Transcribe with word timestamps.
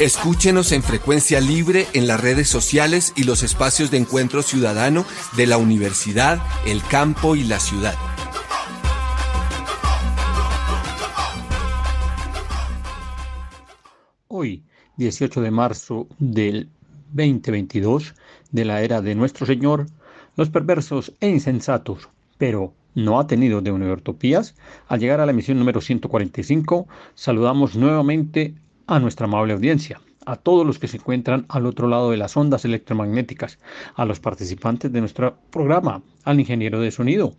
Escúchenos 0.00 0.70
en 0.70 0.84
frecuencia 0.84 1.40
libre 1.40 1.86
en 1.92 2.06
las 2.06 2.20
redes 2.20 2.48
sociales 2.48 3.12
y 3.16 3.24
los 3.24 3.42
espacios 3.42 3.90
de 3.90 3.96
encuentro 3.96 4.42
ciudadano 4.42 5.04
de 5.36 5.48
la 5.48 5.58
universidad, 5.58 6.40
el 6.64 6.80
campo 6.84 7.34
y 7.34 7.42
la 7.42 7.58
ciudad. 7.58 7.94
Hoy, 14.28 14.62
18 14.96 15.40
de 15.40 15.50
marzo 15.50 16.06
del 16.20 16.68
2022, 17.12 18.14
de 18.52 18.64
la 18.64 18.82
era 18.82 19.02
de 19.02 19.16
nuestro 19.16 19.44
Señor, 19.44 19.86
los 20.36 20.50
perversos 20.50 21.12
e 21.18 21.28
insensatos, 21.28 22.08
pero 22.36 22.74
no 22.94 23.18
ha 23.18 23.26
tenido 23.26 23.60
de 23.60 23.72
Univertopías, 23.72 24.54
al 24.86 25.00
llegar 25.00 25.20
a 25.20 25.26
la 25.26 25.32
emisión 25.32 25.58
número 25.58 25.80
145, 25.80 26.86
saludamos 27.16 27.74
nuevamente 27.74 28.54
a 28.88 28.98
nuestra 28.98 29.26
amable 29.26 29.52
audiencia, 29.52 30.00
a 30.24 30.36
todos 30.36 30.66
los 30.66 30.78
que 30.78 30.88
se 30.88 30.96
encuentran 30.96 31.44
al 31.50 31.66
otro 31.66 31.88
lado 31.88 32.10
de 32.10 32.16
las 32.16 32.36
ondas 32.38 32.64
electromagnéticas, 32.64 33.58
a 33.94 34.06
los 34.06 34.18
participantes 34.18 34.90
de 34.90 35.00
nuestro 35.00 35.36
programa, 35.50 36.02
al 36.24 36.40
ingeniero 36.40 36.80
de 36.80 36.90
sonido, 36.90 37.34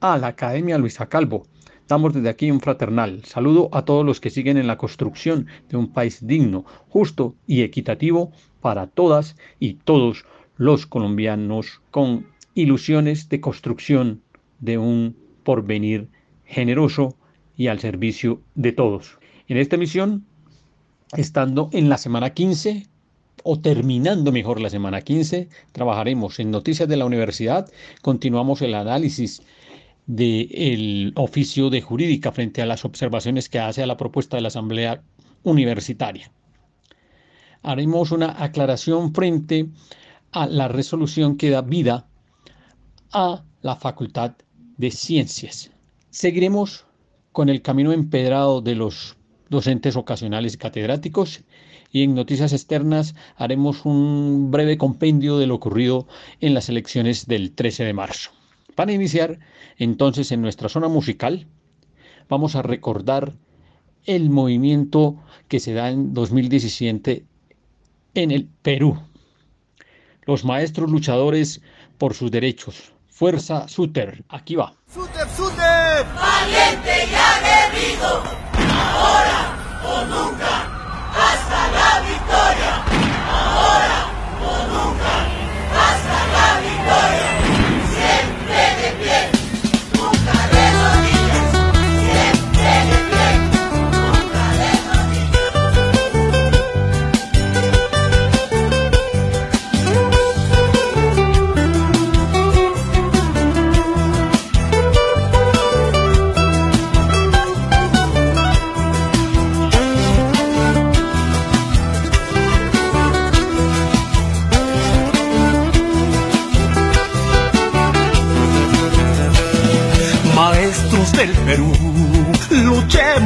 a 0.00 0.16
la 0.16 0.28
Academia 0.28 0.78
Luisa 0.78 1.06
Calvo. 1.06 1.44
Damos 1.88 2.14
desde 2.14 2.28
aquí 2.28 2.52
un 2.52 2.60
fraternal 2.60 3.24
saludo 3.24 3.68
a 3.72 3.84
todos 3.84 4.06
los 4.06 4.20
que 4.20 4.30
siguen 4.30 4.56
en 4.56 4.68
la 4.68 4.78
construcción 4.78 5.48
de 5.68 5.76
un 5.76 5.92
país 5.92 6.24
digno, 6.24 6.64
justo 6.88 7.34
y 7.48 7.62
equitativo 7.62 8.30
para 8.60 8.86
todas 8.86 9.36
y 9.58 9.74
todos 9.74 10.24
los 10.56 10.86
colombianos 10.86 11.80
con 11.90 12.28
ilusiones 12.54 13.28
de 13.28 13.40
construcción 13.40 14.22
de 14.60 14.78
un 14.78 15.16
porvenir 15.42 16.06
generoso 16.44 17.16
y 17.56 17.66
al 17.66 17.80
servicio 17.80 18.40
de 18.54 18.70
todos. 18.70 19.18
En 19.48 19.56
esta 19.56 19.76
misión, 19.76 20.24
estando 21.16 21.68
en 21.72 21.88
la 21.88 21.98
semana 21.98 22.30
15 22.30 22.86
o 23.44 23.60
terminando 23.60 24.32
mejor 24.32 24.60
la 24.60 24.70
semana 24.70 25.02
15, 25.02 25.48
trabajaremos 25.72 26.38
en 26.38 26.50
Noticias 26.50 26.88
de 26.88 26.96
la 26.96 27.04
Universidad, 27.04 27.70
continuamos 28.00 28.62
el 28.62 28.74
análisis 28.74 29.42
del 30.06 31.12
oficio 31.16 31.70
de 31.70 31.80
jurídica 31.80 32.32
frente 32.32 32.62
a 32.62 32.66
las 32.66 32.84
observaciones 32.84 33.48
que 33.48 33.58
hace 33.58 33.82
a 33.82 33.86
la 33.86 33.96
propuesta 33.96 34.36
de 34.36 34.42
la 34.42 34.48
Asamblea 34.48 35.02
Universitaria. 35.42 36.30
Haremos 37.62 38.10
una 38.10 38.42
aclaración 38.42 39.14
frente 39.14 39.68
a 40.32 40.46
la 40.46 40.68
resolución 40.68 41.36
que 41.36 41.50
da 41.50 41.62
vida 41.62 42.06
a 43.12 43.44
la 43.60 43.76
Facultad 43.76 44.32
de 44.78 44.90
Ciencias. 44.90 45.70
Seguiremos 46.10 46.86
con 47.32 47.48
el 47.48 47.62
camino 47.62 47.92
empedrado 47.92 48.60
de 48.60 48.74
los 48.74 49.16
docentes 49.52 49.96
ocasionales 49.96 50.54
y 50.54 50.58
catedráticos 50.58 51.42
y 51.92 52.02
en 52.02 52.14
noticias 52.14 52.52
externas 52.52 53.14
haremos 53.36 53.84
un 53.84 54.50
breve 54.50 54.78
compendio 54.78 55.38
de 55.38 55.46
lo 55.46 55.54
ocurrido 55.54 56.08
en 56.40 56.54
las 56.54 56.68
elecciones 56.68 57.26
del 57.26 57.52
13 57.52 57.84
de 57.84 57.92
marzo. 57.92 58.30
Para 58.74 58.92
iniciar, 58.92 59.38
entonces, 59.76 60.32
en 60.32 60.40
nuestra 60.40 60.70
zona 60.70 60.88
musical, 60.88 61.46
vamos 62.28 62.56
a 62.56 62.62
recordar 62.62 63.34
el 64.06 64.30
movimiento 64.30 65.22
que 65.48 65.60
se 65.60 65.74
da 65.74 65.90
en 65.90 66.14
2017 66.14 67.26
en 68.14 68.30
el 68.30 68.48
Perú. 68.62 68.98
Los 70.24 70.44
maestros 70.44 70.90
luchadores 70.90 71.60
por 71.98 72.14
sus 72.14 72.30
derechos, 72.30 72.92
Fuerza 73.06 73.68
Suter. 73.68 74.24
Aquí 74.30 74.54
va. 74.54 74.74
Suter, 74.86 75.28
Suter. 75.36 76.06
Valiente 76.16 76.90
y 76.90 77.14
aguerrido. 77.14 77.21
Ahora 79.92 80.04
o 80.04 80.06
nunca. 80.06 80.51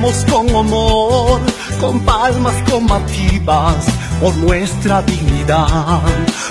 Con 0.06 0.54
honor, 0.54 1.40
con 1.80 1.98
palmas 2.00 2.54
combativas 2.70 3.86
por 4.20 4.36
nuestra 4.36 5.02
dignidad. 5.02 6.00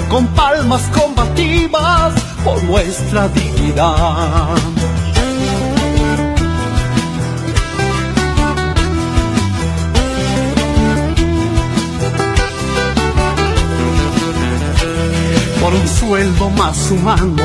Con 0.10 0.28
palmas 0.28 0.82
combativas 0.94 2.14
por 2.44 2.62
nuestra 2.66 3.30
dignidad. 3.30 4.56
por 15.62 15.74
un 15.74 15.88
sueldo 15.88 16.50
más 16.52 16.92
humano. 16.92 17.44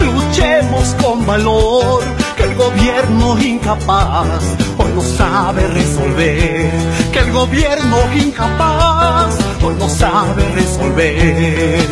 Luchemos 0.00 0.94
con 1.02 1.26
valor 1.26 2.02
que 2.36 2.44
el 2.44 2.54
gobierno 2.54 3.38
incapaz 3.38 4.40
hoy 4.88 4.94
no 4.94 5.02
sabe 5.02 5.66
resolver, 5.68 6.70
que 7.12 7.18
el 7.18 7.32
gobierno 7.32 7.96
incapaz 8.14 9.36
hoy 9.62 9.74
no 9.78 9.88
sabe 9.88 10.48
resolver. 10.54 11.88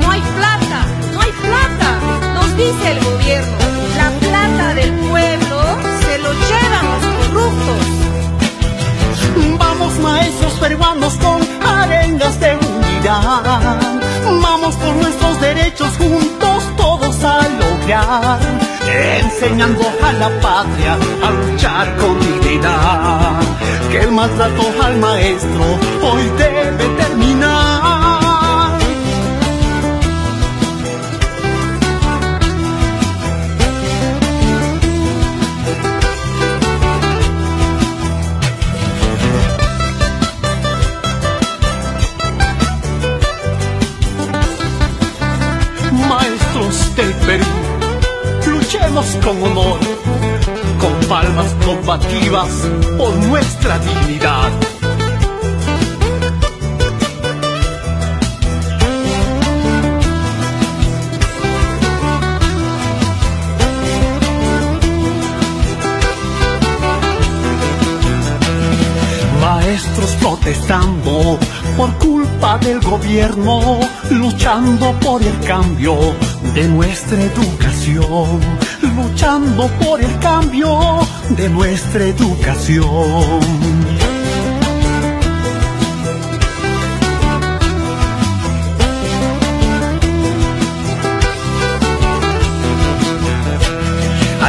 No 0.00 0.10
hay 0.10 0.20
plata, 0.20 0.86
no 1.12 1.20
hay 1.20 1.32
plata, 1.32 1.98
nos 2.34 2.56
dice 2.56 2.92
el 2.92 3.04
gobierno. 3.04 3.58
La 3.96 4.10
plata 4.28 4.74
del 4.74 4.92
pueblo 5.10 5.62
se 6.02 6.18
lo 6.18 6.32
llevan 6.32 6.86
los 6.92 7.04
corruptos. 7.16 7.80
Vamos 9.58 9.98
maestros 9.98 10.52
peruanos 10.54 11.14
con 11.14 11.40
arengas 11.66 12.40
de 12.40 12.56
unidad. 12.56 14.00
Vamos 14.42 14.74
por 14.76 14.94
nuestros 14.96 15.40
derechos 15.40 15.96
juntos 15.96 16.64
todos 16.76 16.89
a 17.24 17.48
lograr 17.48 18.38
enseñando 18.90 19.82
a 20.02 20.12
la 20.12 20.28
patria 20.40 20.94
a 21.22 21.30
luchar 21.30 21.96
con 21.96 22.18
dignidad. 22.20 23.40
Que 23.90 24.00
el 24.00 24.12
maltrato 24.12 24.62
al 24.82 24.96
maestro 24.98 25.64
hoy 26.02 26.30
debe 26.38 26.84
terminar. 26.96 27.29
Con 49.00 49.42
honor, 49.42 49.80
con 50.78 51.08
palmas 51.08 51.54
combativas 51.64 52.50
por 52.98 53.16
nuestra 53.16 53.78
dignidad. 53.78 54.69
Protestando 70.20 71.38
por 71.76 71.92
culpa 71.98 72.58
del 72.58 72.80
gobierno, 72.80 73.80
luchando 74.10 74.92
por 75.00 75.22
el 75.22 75.40
cambio 75.40 75.96
de 76.54 76.68
nuestra 76.68 77.20
educación, 77.20 78.40
luchando 78.96 79.66
por 79.82 80.00
el 80.00 80.18
cambio 80.18 81.00
de 81.30 81.48
nuestra 81.48 82.04
educación. 82.04 83.89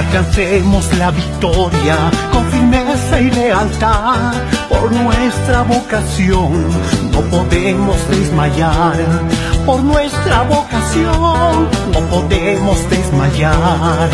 Alcancemos 0.02 0.92
la 0.98 1.12
victoria 1.12 1.98
con 2.32 2.44
firmeza 2.50 3.22
y 3.22 3.30
lealtad 3.30 4.34
por 4.70 4.92
nuestra 4.92 5.62
vocación. 5.62 6.68
No 7.12 7.22
podemos 7.30 7.98
desmayar 8.10 8.98
por 9.66 9.84
nuestra 9.84 10.42
vocación. 10.44 11.70
No 11.94 12.00
podemos 12.10 12.78
desmayar. 12.90 14.10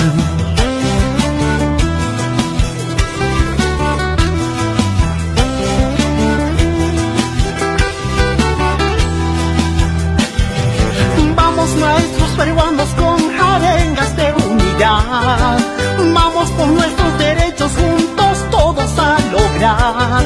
Vamos 11.36 11.76
maestros 11.78 12.32
peruanos 12.32 12.90
con 13.00 13.20
arengas 13.40 14.16
de 14.18 14.34
unidad 14.34 15.77
Por 16.38 16.68
nuestros 16.68 17.18
derechos 17.18 17.72
juntos 17.72 18.50
todos 18.52 19.00
a 19.00 19.18
lograr, 19.32 20.24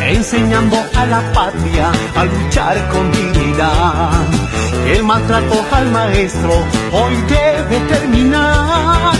enseñando 0.00 0.76
a 0.96 1.06
la 1.06 1.32
patria 1.32 1.90
a 2.16 2.24
luchar 2.24 2.88
con 2.88 3.12
dignidad. 3.12 4.10
El 4.86 5.02
maltrato 5.02 5.64
al 5.72 5.90
maestro 5.90 6.52
hoy 6.92 7.16
debe 7.28 7.80
terminar. 7.80 9.14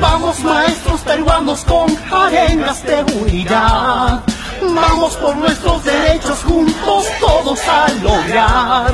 Vamos 0.00 0.40
maestros 0.40 1.00
peruanos 1.02 1.64
con 1.64 1.86
arenas 2.12 2.82
de 2.84 3.02
unidad. 3.20 4.22
Vamos 4.62 5.16
por 5.16 5.36
nuestros 5.36 5.84
derechos 5.84 6.38
juntos 6.44 7.06
todos 7.20 7.60
a 7.68 7.86
lograr, 8.02 8.92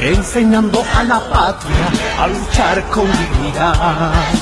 enseñando 0.00 0.82
a 0.96 1.04
la 1.04 1.20
patria 1.20 1.86
a 2.18 2.26
luchar 2.26 2.82
con 2.88 3.06
dignidad 3.06 4.41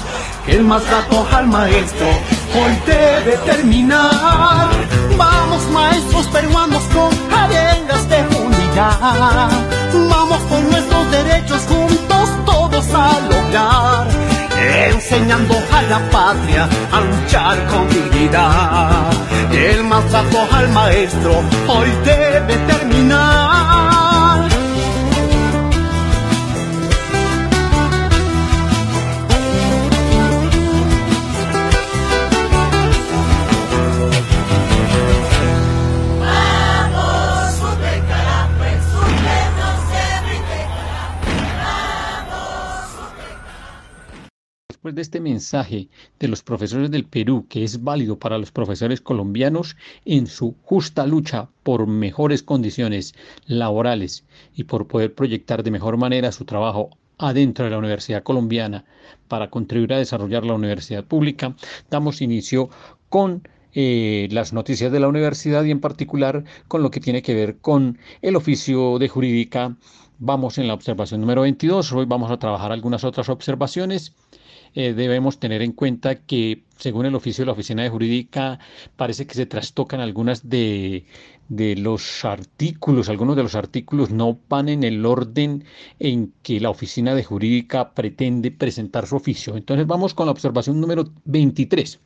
el 0.51 0.65
maltrato 0.65 1.27
al 1.33 1.47
maestro 1.47 2.07
hoy 2.07 2.77
debe 2.87 3.37
terminar. 3.47 4.69
Vamos 5.17 5.63
maestros 5.71 6.27
peruanos 6.29 6.83
con 6.95 7.11
arengas 7.33 8.09
de 8.09 8.21
unidad. 8.37 9.51
Vamos 10.11 10.41
por 10.49 10.61
nuestros 10.63 11.11
derechos 11.11 11.63
juntos 11.69 12.31
todos 12.45 12.87
a 12.93 13.21
lograr. 13.21 14.09
Enseñando 14.93 15.55
a 15.73 15.83
la 15.83 16.11
patria 16.11 16.69
a 16.93 17.01
luchar 17.01 17.67
con 17.67 17.89
dignidad. 17.89 19.13
El 19.53 19.85
maltrato 19.85 20.39
al 20.53 20.69
maestro 20.71 21.43
hoy 21.69 21.91
debe 22.05 22.57
terminar. 22.57 23.50
De 44.95 45.03
este 45.03 45.21
mensaje 45.21 45.89
de 46.19 46.29
los 46.29 46.43
profesores 46.43 46.91
del 46.91 47.05
Perú, 47.05 47.47
que 47.49 47.65
es 47.65 47.83
válido 47.83 48.19
para 48.19 48.39
los 48.39 48.53
profesores 48.53 49.01
colombianos 49.01 49.77
en 50.05 50.27
su 50.27 50.55
justa 50.63 51.07
lucha 51.07 51.49
por 51.63 51.87
mejores 51.87 52.43
condiciones 52.43 53.15
laborales 53.47 54.25
y 54.55 54.65
por 54.65 54.87
poder 54.87 55.15
proyectar 55.15 55.63
de 55.63 55.71
mejor 55.71 55.97
manera 55.97 56.33
su 56.33 56.45
trabajo 56.45 56.91
adentro 57.19 57.65
de 57.65 57.71
la 57.71 57.79
Universidad 57.79 58.23
Colombiana 58.23 58.85
para 59.29 59.51
contribuir 59.51 59.93
a 59.93 59.99
desarrollar 59.99 60.45
la 60.45 60.55
universidad 60.55 61.05
pública, 61.05 61.55
damos 61.91 62.23
inicio 62.23 62.71
con 63.09 63.43
eh, 63.73 64.29
las 64.33 64.53
noticias 64.53 64.91
de 64.91 65.01
la 65.01 65.09
universidad 65.09 65.63
y 65.65 65.71
en 65.71 65.81
particular 65.81 66.45
con 66.67 66.83
lo 66.83 66.91
que 66.91 67.01
tiene 67.01 67.23
que 67.23 67.35
ver 67.35 67.59
con 67.59 67.99
el 68.23 68.37
oficio 68.37 68.99
de 68.99 69.09
jurídica. 69.09 69.77
Vamos 70.19 70.59
en 70.59 70.67
la 70.67 70.75
observación 70.75 71.21
número 71.21 71.43
22, 71.43 71.93
hoy 71.93 72.05
vamos 72.05 72.31
a 72.31 72.39
trabajar 72.39 72.73
algunas 72.73 73.05
otras 73.05 73.29
observaciones 73.29 74.15
eh, 74.75 74.93
debemos 74.93 75.39
tener 75.39 75.63
en 75.63 75.73
cuenta 75.73 76.15
que 76.15 76.63
según 76.77 77.07
el 77.07 77.15
oficio 77.15 77.43
de 77.43 77.47
la 77.47 77.53
oficina 77.53 77.83
de 77.83 77.91
jurídica 77.91 78.59
parece 78.97 79.27
que 79.27 79.35
se 79.35 79.47
trastocan 79.47 80.01
algunas 80.01 80.49
de, 80.49 81.05
de 81.49 81.77
los 81.77 82.25
artículos, 82.25 83.09
algunos 83.09 83.37
de 83.37 83.43
los 83.43 83.57
artículos 83.57 84.11
no 84.11 84.39
van 84.49 84.69
en 84.69 84.85
el 84.85 85.05
orden 85.05 85.65
en 85.99 86.33
que 86.43 86.61
la 86.61 86.71
oficina 86.71 87.15
de 87.15 87.25
jurídica 87.25 87.91
pretende 87.93 88.53
presentar 88.53 89.07
su 89.07 89.17
oficio. 89.17 89.57
Entonces 89.57 89.87
vamos 89.87 90.15
con 90.15 90.27
la 90.27 90.33
observación 90.33 90.81
número 90.81 91.11
23. 91.25 91.99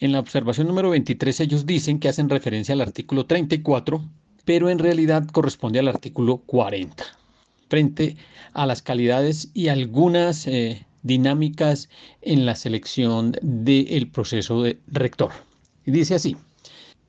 En 0.00 0.12
la 0.12 0.20
observación 0.20 0.68
número 0.68 0.90
23 0.90 1.40
ellos 1.40 1.66
dicen 1.66 1.98
que 1.98 2.08
hacen 2.08 2.28
referencia 2.28 2.72
al 2.72 2.80
artículo 2.80 3.26
34, 3.26 4.02
pero 4.44 4.70
en 4.70 4.78
realidad 4.78 5.26
corresponde 5.26 5.78
al 5.80 5.88
artículo 5.88 6.38
40, 6.38 7.04
frente 7.68 8.16
a 8.52 8.66
las 8.66 8.82
calidades 8.82 9.50
y 9.54 9.68
algunas 9.68 10.46
eh, 10.46 10.86
dinámicas 11.04 11.88
en 12.20 12.44
la 12.44 12.56
selección 12.56 13.36
del 13.40 14.10
proceso 14.10 14.62
de 14.62 14.78
rector. 14.88 15.30
Y 15.86 15.92
dice 15.92 16.16
así. 16.16 16.36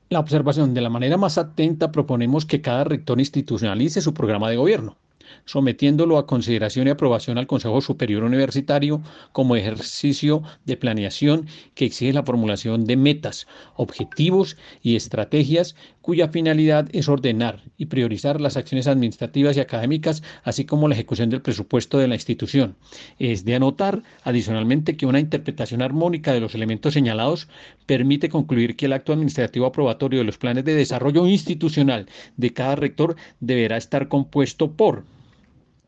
La 0.09 0.19
observación 0.19 0.75
de 0.75 0.81
la 0.81 0.91
manera 0.91 1.17
más 1.17 1.39
atenta 1.39 1.91
proponemos 1.91 2.45
que 2.45 2.61
cada 2.61 2.83
rector 2.83 3.19
institucionalice 3.19 4.01
su 4.01 4.13
programa 4.13 4.51
de 4.51 4.57
gobierno 4.57 4.97
sometiéndolo 5.43 6.17
a 6.17 6.25
consideración 6.25 6.87
y 6.87 6.91
aprobación 6.91 7.37
al 7.37 7.47
Consejo 7.47 7.81
Superior 7.81 8.23
Universitario 8.23 9.01
como 9.31 9.55
ejercicio 9.55 10.43
de 10.65 10.77
planeación 10.77 11.47
que 11.73 11.85
exige 11.85 12.13
la 12.13 12.23
formulación 12.23 12.85
de 12.85 12.95
metas, 12.95 13.47
objetivos 13.75 14.57
y 14.81 14.95
estrategias 14.95 15.75
cuya 16.05 16.27
finalidad 16.27 16.87
es 16.91 17.09
ordenar 17.09 17.63
y 17.77 17.87
priorizar 17.87 18.39
las 18.39 18.57
acciones 18.57 18.85
administrativas 18.85 19.57
y 19.57 19.59
académicas, 19.59 20.21
así 20.43 20.63
como 20.63 20.87
la 20.87 20.93
ejecución 20.93 21.31
del 21.31 21.41
presupuesto 21.41 21.97
de 21.97 22.07
la 22.07 22.13
institución. 22.13 22.75
Es 23.17 23.43
de 23.43 23.55
anotar, 23.55 24.03
adicionalmente, 24.23 24.97
que 24.97 25.07
una 25.07 25.19
interpretación 25.19 25.81
armónica 25.81 26.31
de 26.31 26.41
los 26.41 26.53
elementos 26.53 26.93
señalados 26.93 27.47
permite 27.87 28.29
concluir 28.29 28.75
que 28.75 28.85
el 28.85 28.93
acto 28.93 29.13
administrativo 29.13 29.65
aprobatorio 29.65 30.19
de 30.19 30.25
los 30.25 30.37
planes 30.37 30.63
de 30.63 30.75
desarrollo 30.75 31.25
institucional 31.25 32.07
de 32.37 32.53
cada 32.53 32.75
rector 32.75 33.15
deberá 33.39 33.77
estar 33.77 34.07
compuesto 34.07 34.71
por 34.71 35.05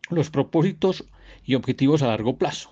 los 0.10 0.30
propósitos 0.30 1.06
y 1.46 1.56
objetivos 1.56 2.02
a 2.02 2.08
largo 2.08 2.38
plazo, 2.38 2.72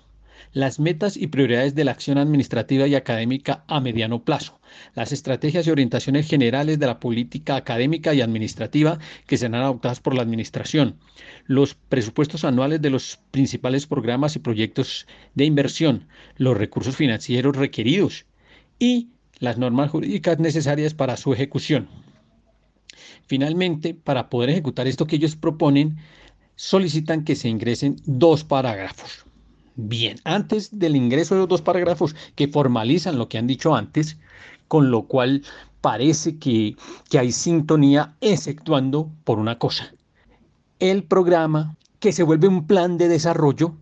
las 0.52 0.80
metas 0.80 1.16
y 1.16 1.26
prioridades 1.26 1.74
de 1.74 1.84
la 1.84 1.90
acción 1.92 2.18
administrativa 2.18 2.86
y 2.86 2.94
académica 2.94 3.64
a 3.68 3.80
mediano 3.80 4.24
plazo, 4.24 4.60
las 4.94 5.12
estrategias 5.12 5.66
y 5.66 5.70
orientaciones 5.70 6.28
generales 6.28 6.78
de 6.78 6.86
la 6.86 7.00
política 7.00 7.56
académica 7.56 8.14
y 8.14 8.20
administrativa 8.20 8.98
que 9.26 9.36
serán 9.36 9.62
adoptadas 9.62 10.00
por 10.00 10.14
la 10.14 10.22
Administración, 10.22 10.96
los 11.46 11.74
presupuestos 11.74 12.44
anuales 12.44 12.80
de 12.80 12.90
los 12.90 13.18
principales 13.30 13.86
programas 13.86 14.36
y 14.36 14.40
proyectos 14.40 15.06
de 15.34 15.44
inversión, 15.44 16.06
los 16.36 16.56
recursos 16.56 16.96
financieros 16.96 17.56
requeridos 17.56 18.26
y 18.78 19.10
las 19.38 19.58
normas 19.58 19.90
jurídicas 19.90 20.38
necesarias 20.38 20.94
para 20.94 21.16
su 21.16 21.32
ejecución. 21.32 21.88
Finalmente, 23.26 23.92
para 23.92 24.30
poder 24.30 24.50
ejecutar 24.50 24.86
esto 24.86 25.06
que 25.06 25.16
ellos 25.16 25.36
proponen, 25.36 25.98
solicitan 26.56 27.24
que 27.24 27.36
se 27.36 27.48
ingresen 27.48 27.96
dos 28.04 28.44
parágrafos. 28.44 29.24
Bien, 29.76 30.18
antes 30.24 30.78
del 30.78 30.96
ingreso 30.96 31.34
de 31.34 31.40
los 31.40 31.48
dos 31.48 31.62
parágrafos 31.62 32.16
que 32.34 32.48
formalizan 32.48 33.18
lo 33.18 33.28
que 33.28 33.38
han 33.38 33.46
dicho 33.46 33.74
antes, 33.74 34.16
con 34.68 34.90
lo 34.90 35.02
cual 35.02 35.42
parece 35.82 36.38
que, 36.38 36.74
que 37.10 37.18
hay 37.18 37.30
sintonía, 37.30 38.14
exceptuando 38.20 39.10
por 39.24 39.38
una 39.38 39.58
cosa. 39.58 39.92
El 40.78 41.04
programa, 41.04 41.76
que 42.00 42.12
se 42.12 42.22
vuelve 42.22 42.48
un 42.48 42.66
plan 42.66 42.98
de 42.98 43.08
desarrollo, 43.08 43.74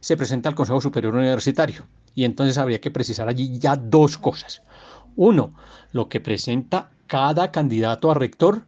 se 0.00 0.16
presenta 0.16 0.48
al 0.48 0.54
Consejo 0.54 0.80
Superior 0.80 1.14
Universitario. 1.14 1.86
Y 2.14 2.24
entonces 2.24 2.58
habría 2.58 2.80
que 2.80 2.90
precisar 2.90 3.28
allí 3.28 3.58
ya 3.58 3.76
dos 3.76 4.16
cosas. 4.16 4.62
Uno, 5.16 5.54
lo 5.92 6.08
que 6.08 6.20
presenta 6.20 6.90
cada 7.06 7.50
candidato 7.50 8.10
a 8.10 8.14
rector 8.14 8.66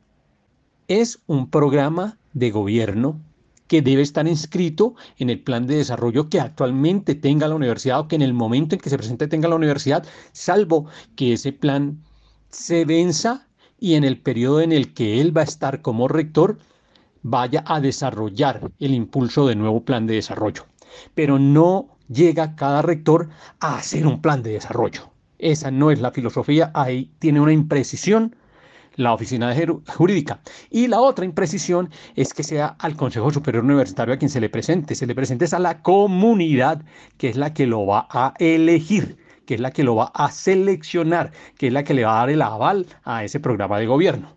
es 0.89 1.21
un 1.27 1.49
programa 1.51 2.19
de 2.39 2.51
gobierno 2.51 3.21
que 3.67 3.83
debe 3.83 4.03
estar 4.03 4.27
inscrito 4.27 4.95
en 5.19 5.31
el 5.31 5.41
plan 5.41 5.67
de 5.67 5.77
desarrollo 5.77 6.29
que 6.29 6.41
actualmente 6.41 7.15
tenga 7.15 7.49
la 7.49 7.55
universidad 7.55 8.01
o 8.01 8.09
que 8.09 8.17
en 8.17 8.23
el 8.23 8.33
momento 8.33 8.75
en 8.75 8.81
que 8.81 8.91
se 8.91 8.97
presente 8.97 9.29
tenga 9.29 9.49
la 9.49 9.57
universidad, 9.57 10.07
salvo 10.33 10.87
que 11.15 11.35
ese 11.35 11.53
plan 11.53 12.03
se 12.49 12.85
venza 12.85 13.47
y 13.79 13.95
en 13.95 14.05
el 14.05 14.19
periodo 14.19 14.61
en 14.61 14.73
el 14.73 14.95
que 14.95 15.21
él 15.21 15.37
va 15.37 15.43
a 15.43 15.45
estar 15.45 15.83
como 15.83 16.09
rector, 16.09 16.59
vaya 17.23 17.63
a 17.67 17.81
desarrollar 17.81 18.73
el 18.81 18.95
impulso 18.95 19.47
de 19.47 19.55
nuevo 19.55 19.85
plan 19.85 20.07
de 20.07 20.15
desarrollo. 20.15 20.65
Pero 21.15 21.39
no 21.39 21.99
llega 22.09 22.57
cada 22.57 22.83
rector 22.83 23.29
a 23.61 23.77
hacer 23.77 24.07
un 24.07 24.23
plan 24.23 24.43
de 24.43 24.53
desarrollo. 24.53 25.11
Esa 25.39 25.71
no 25.71 25.91
es 25.91 26.01
la 26.01 26.11
filosofía, 26.11 26.73
ahí 26.75 27.13
tiene 27.19 27.41
una 27.41 27.53
imprecisión 27.53 28.35
la 28.99 29.15
oficina 29.15 29.55
jurídica. 29.87 30.41
Y 30.71 30.89
la 30.89 31.01
otra 31.01 31.25
imprecisión 31.25 31.89
es 32.17 32.35
que 32.35 32.43
sea 32.43 32.77
al 32.79 32.97
Consejo 32.97 33.31
Superior 33.31 33.65
Universitario 33.65 34.13
a 34.13 34.19
quien 34.19 34.29
se 34.29 34.41
le 34.41 34.51
presente. 34.51 34.95
Se 34.95 35.07
le 35.07 35.15
presente 35.15 35.47
a 35.51 35.59
la 35.59 35.83
comunidad 35.83 36.83
que 37.17 37.29
es 37.29 37.37
la 37.37 37.55
que 37.55 37.67
lo 37.67 37.87
va 37.87 38.07
a 38.11 38.35
elegir 38.39 39.17
que 39.47 39.55
es 39.55 39.61
la 39.61 39.71
que 39.71 39.83
lo 39.83 39.97
va 39.97 40.13
a 40.13 40.31
seleccionar, 40.31 41.33
que 41.57 41.69
es 41.69 41.73
la 41.73 41.83
que 41.83 41.95
le 41.95 42.05
va 42.05 42.17
a 42.17 42.19
dar 42.19 42.29
el 42.29 42.43
aval 42.43 42.85
a 43.05 43.25
ese 43.25 43.41
programa 43.41 43.79
de 43.79 43.87
gobierno. 43.87 44.37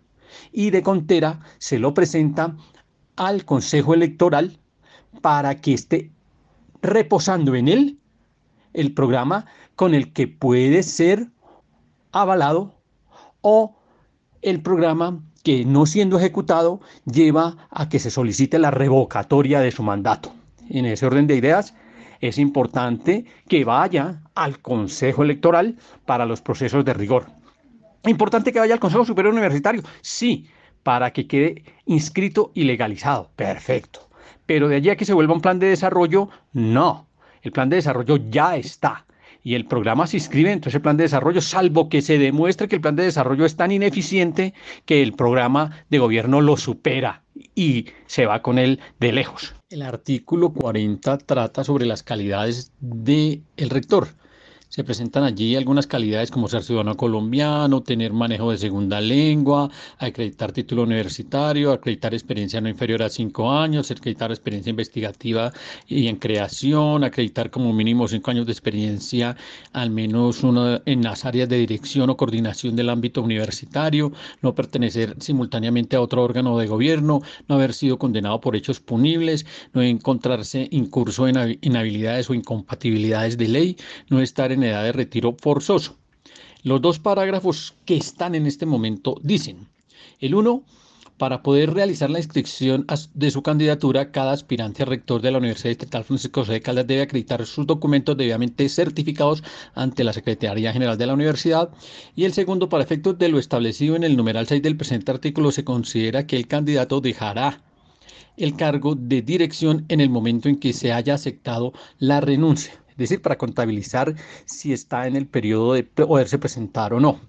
Y 0.52 0.70
de 0.70 0.82
Contera 0.82 1.40
se 1.58 1.78
lo 1.78 1.92
presenta 1.92 2.56
al 3.16 3.44
Consejo 3.44 3.92
Electoral 3.92 4.58
para 5.20 5.56
que 5.56 5.74
esté 5.74 6.10
reposando 6.80 7.54
en 7.54 7.68
él 7.68 7.98
el 8.72 8.94
programa 8.94 9.44
con 9.76 9.94
el 9.94 10.14
que 10.14 10.28
puede 10.28 10.82
ser 10.82 11.28
avalado 12.12 12.74
o 13.42 13.76
el 14.42 14.60
programa 14.60 15.20
que 15.42 15.64
no 15.64 15.86
siendo 15.86 16.18
ejecutado 16.18 16.80
lleva 17.04 17.68
a 17.70 17.88
que 17.88 17.98
se 17.98 18.10
solicite 18.10 18.58
la 18.58 18.70
revocatoria 18.70 19.60
de 19.60 19.70
su 19.70 19.82
mandato. 19.82 20.34
En 20.68 20.86
ese 20.86 21.06
orden 21.06 21.26
de 21.26 21.36
ideas, 21.36 21.74
es 22.20 22.38
importante 22.38 23.24
que 23.48 23.64
vaya 23.64 24.22
al 24.34 24.60
Consejo 24.60 25.22
Electoral 25.22 25.76
para 26.06 26.26
los 26.26 26.40
procesos 26.40 26.84
de 26.84 26.94
rigor. 26.94 27.26
Importante 28.06 28.52
que 28.52 28.60
vaya 28.60 28.74
al 28.74 28.80
Consejo 28.80 29.04
Superior 29.04 29.34
Universitario, 29.34 29.82
sí, 30.00 30.48
para 30.82 31.12
que 31.12 31.26
quede 31.26 31.64
inscrito 31.86 32.50
y 32.54 32.64
legalizado. 32.64 33.30
Perfecto. 33.36 34.08
Pero 34.46 34.68
de 34.68 34.76
allí 34.76 34.90
a 34.90 34.96
que 34.96 35.04
se 35.04 35.14
vuelva 35.14 35.34
un 35.34 35.40
plan 35.40 35.58
de 35.58 35.68
desarrollo, 35.68 36.28
no. 36.52 37.06
El 37.42 37.52
plan 37.52 37.68
de 37.68 37.76
desarrollo 37.76 38.16
ya 38.16 38.56
está 38.56 39.04
y 39.42 39.54
el 39.54 39.66
programa 39.66 40.06
se 40.06 40.18
inscribe 40.18 40.52
en 40.52 40.60
ese 40.64 40.80
plan 40.80 40.96
de 40.96 41.04
desarrollo, 41.04 41.40
salvo 41.40 41.88
que 41.88 42.02
se 42.02 42.18
demuestre 42.18 42.68
que 42.68 42.76
el 42.76 42.82
plan 42.82 42.96
de 42.96 43.04
desarrollo 43.04 43.44
es 43.44 43.56
tan 43.56 43.72
ineficiente 43.72 44.54
que 44.84 45.02
el 45.02 45.12
programa 45.12 45.84
de 45.90 45.98
gobierno 45.98 46.40
lo 46.40 46.56
supera 46.56 47.22
y 47.54 47.86
se 48.06 48.26
va 48.26 48.42
con 48.42 48.58
él 48.58 48.80
de 49.00 49.12
lejos. 49.12 49.54
El 49.70 49.82
artículo 49.82 50.52
40 50.52 51.18
trata 51.18 51.64
sobre 51.64 51.86
las 51.86 52.02
calidades 52.02 52.72
del 52.80 53.42
el 53.56 53.70
rector. 53.70 54.08
Se 54.72 54.84
presentan 54.84 55.24
allí 55.24 55.54
algunas 55.54 55.86
calidades 55.86 56.30
como 56.30 56.48
ser 56.48 56.62
ciudadano 56.62 56.96
colombiano, 56.96 57.82
tener 57.82 58.14
manejo 58.14 58.52
de 58.52 58.56
segunda 58.56 59.02
lengua, 59.02 59.70
acreditar 59.98 60.50
título 60.50 60.84
universitario, 60.84 61.72
acreditar 61.72 62.14
experiencia 62.14 62.58
no 62.58 62.70
inferior 62.70 63.02
a 63.02 63.10
cinco 63.10 63.52
años, 63.52 63.90
acreditar 63.90 64.30
experiencia 64.30 64.70
investigativa 64.70 65.52
y 65.86 66.08
en 66.08 66.16
creación, 66.16 67.04
acreditar 67.04 67.50
como 67.50 67.70
mínimo 67.74 68.08
cinco 68.08 68.30
años 68.30 68.46
de 68.46 68.52
experiencia, 68.52 69.36
al 69.74 69.90
menos 69.90 70.42
uno 70.42 70.80
en 70.86 71.02
las 71.02 71.26
áreas 71.26 71.50
de 71.50 71.58
dirección 71.58 72.08
o 72.08 72.16
coordinación 72.16 72.74
del 72.74 72.88
ámbito 72.88 73.20
universitario, 73.20 74.10
no 74.40 74.54
pertenecer 74.54 75.16
simultáneamente 75.20 75.96
a 75.96 76.00
otro 76.00 76.22
órgano 76.24 76.56
de 76.56 76.66
gobierno, 76.66 77.20
no 77.46 77.56
haber 77.56 77.74
sido 77.74 77.98
condenado 77.98 78.40
por 78.40 78.56
hechos 78.56 78.80
punibles, 78.80 79.44
no 79.74 79.82
encontrarse 79.82 80.66
incurso 80.70 81.28
en 81.28 81.58
inhabilidades 81.60 82.30
o 82.30 82.34
incompatibilidades 82.34 83.36
de 83.36 83.48
ley, 83.48 83.76
no 84.08 84.22
estar 84.22 84.50
en 84.50 84.61
de 84.62 84.92
retiro 84.92 85.36
forzoso. 85.40 85.96
Los 86.62 86.80
dos 86.80 86.98
parágrafos 87.00 87.74
que 87.84 87.96
están 87.96 88.34
en 88.34 88.46
este 88.46 88.66
momento 88.66 89.16
dicen, 89.22 89.66
el 90.20 90.36
uno, 90.36 90.62
para 91.18 91.42
poder 91.42 91.74
realizar 91.74 92.10
la 92.10 92.18
inscripción 92.18 92.86
de 93.14 93.30
su 93.30 93.42
candidatura, 93.42 94.10
cada 94.10 94.32
aspirante 94.32 94.82
a 94.82 94.86
rector 94.86 95.20
de 95.20 95.30
la 95.30 95.38
Universidad 95.38 95.72
Estatal 95.72 96.04
Francisco 96.04 96.40
José 96.40 96.54
de 96.54 96.60
Caldas 96.60 96.86
debe 96.86 97.02
acreditar 97.02 97.44
sus 97.46 97.66
documentos 97.66 98.16
debidamente 98.16 98.68
certificados 98.68 99.42
ante 99.74 100.04
la 100.04 100.12
Secretaría 100.12 100.72
General 100.72 100.98
de 100.98 101.06
la 101.06 101.14
Universidad. 101.14 101.70
Y 102.16 102.24
el 102.24 102.32
segundo, 102.32 102.68
para 102.68 102.84
efectos 102.84 103.18
de 103.18 103.28
lo 103.28 103.38
establecido 103.38 103.96
en 103.96 104.04
el 104.04 104.16
numeral 104.16 104.46
6 104.46 104.62
del 104.62 104.76
presente 104.76 105.12
artículo, 105.12 105.52
se 105.52 105.64
considera 105.64 106.26
que 106.26 106.36
el 106.36 106.46
candidato 106.46 107.00
dejará 107.00 107.60
el 108.36 108.56
cargo 108.56 108.94
de 108.94 109.22
dirección 109.22 109.84
en 109.88 110.00
el 110.00 110.10
momento 110.10 110.48
en 110.48 110.58
que 110.58 110.72
se 110.72 110.92
haya 110.92 111.14
aceptado 111.14 111.72
la 111.98 112.20
renuncia 112.20 112.81
decir, 113.02 113.22
para 113.22 113.38
contabilizar 113.38 114.14
si 114.44 114.72
está 114.72 115.06
en 115.06 115.16
el 115.16 115.26
periodo 115.26 115.74
de 115.74 115.84
poderse 115.84 116.38
presentar 116.38 116.92
o 116.94 117.00
no. 117.00 117.20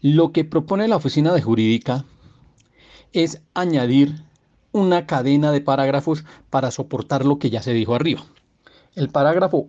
Lo 0.00 0.32
que 0.32 0.44
propone 0.44 0.88
la 0.88 0.96
oficina 0.96 1.32
de 1.32 1.42
jurídica 1.42 2.04
es 3.12 3.42
añadir 3.54 4.14
una 4.72 5.06
cadena 5.06 5.52
de 5.52 5.60
parágrafos 5.60 6.24
para 6.50 6.70
soportar 6.70 7.24
lo 7.24 7.38
que 7.38 7.50
ya 7.50 7.62
se 7.62 7.72
dijo 7.72 7.94
arriba. 7.94 8.24
El 8.94 9.08
parágrafo 9.08 9.68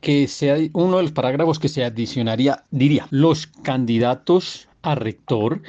que 0.00 0.28
sea 0.28 0.56
uno 0.72 0.98
de 0.98 1.02
los 1.04 1.12
parágrafos 1.12 1.58
que 1.58 1.68
se 1.68 1.84
adicionaría 1.84 2.64
diría, 2.70 3.06
los 3.10 3.46
candidatos 3.46 4.68
a 4.82 4.94
rector 4.94 5.62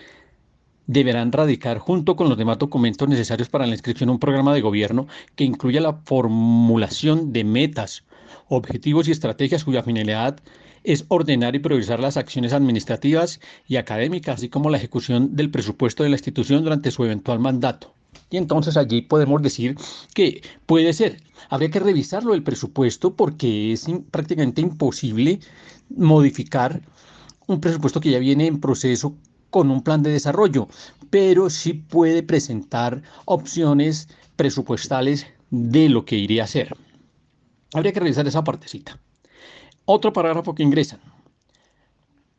deberán 0.87 1.31
radicar 1.31 1.77
junto 1.77 2.15
con 2.15 2.29
los 2.29 2.37
demás 2.37 2.57
documentos 2.57 3.07
necesarios 3.07 3.49
para 3.49 3.67
la 3.67 3.73
inscripción 3.73 4.09
un 4.09 4.19
programa 4.19 4.53
de 4.53 4.61
gobierno 4.61 5.07
que 5.35 5.43
incluya 5.43 5.81
la 5.81 5.93
formulación 6.05 7.31
de 7.31 7.43
metas, 7.43 8.03
objetivos 8.47 9.07
y 9.07 9.11
estrategias 9.11 9.63
cuya 9.63 9.83
finalidad 9.83 10.39
es 10.83 11.05
ordenar 11.09 11.55
y 11.55 11.59
priorizar 11.59 11.99
las 11.99 12.17
acciones 12.17 12.53
administrativas 12.53 13.39
y 13.67 13.75
académicas, 13.75 14.35
así 14.35 14.49
como 14.49 14.69
la 14.69 14.77
ejecución 14.77 15.35
del 15.35 15.51
presupuesto 15.51 16.03
de 16.03 16.09
la 16.09 16.15
institución 16.15 16.63
durante 16.63 16.91
su 16.91 17.03
eventual 17.03 17.39
mandato. 17.39 17.93
Y 18.29 18.37
entonces 18.37 18.77
allí 18.77 19.01
podemos 19.01 19.41
decir 19.41 19.75
que 20.13 20.41
puede 20.65 20.93
ser, 20.93 21.21
habría 21.49 21.71
que 21.71 21.79
revisarlo 21.79 22.33
el 22.33 22.43
presupuesto 22.43 23.13
porque 23.13 23.73
es 23.73 23.87
prácticamente 24.11 24.61
imposible 24.61 25.39
modificar 25.89 26.81
un 27.47 27.59
presupuesto 27.59 27.99
que 27.99 28.11
ya 28.11 28.19
viene 28.19 28.47
en 28.47 28.59
proceso 28.59 29.15
con 29.49 29.71
un 29.71 29.81
plan 29.81 30.03
de 30.03 30.11
desarrollo, 30.11 30.67
pero 31.09 31.49
sí 31.49 31.73
puede 31.73 32.21
presentar 32.21 33.01
opciones 33.25 34.07
presupuestales 34.35 35.25
de 35.49 35.89
lo 35.89 36.05
que 36.05 36.17
iría 36.17 36.43
a 36.43 36.47
ser. 36.47 36.75
Habría 37.73 37.93
que 37.93 37.99
revisar 37.99 38.27
esa 38.27 38.43
partecita. 38.43 38.99
Otro 39.85 40.11
parágrafo 40.11 40.55
que 40.55 40.63
ingresan. 40.63 40.99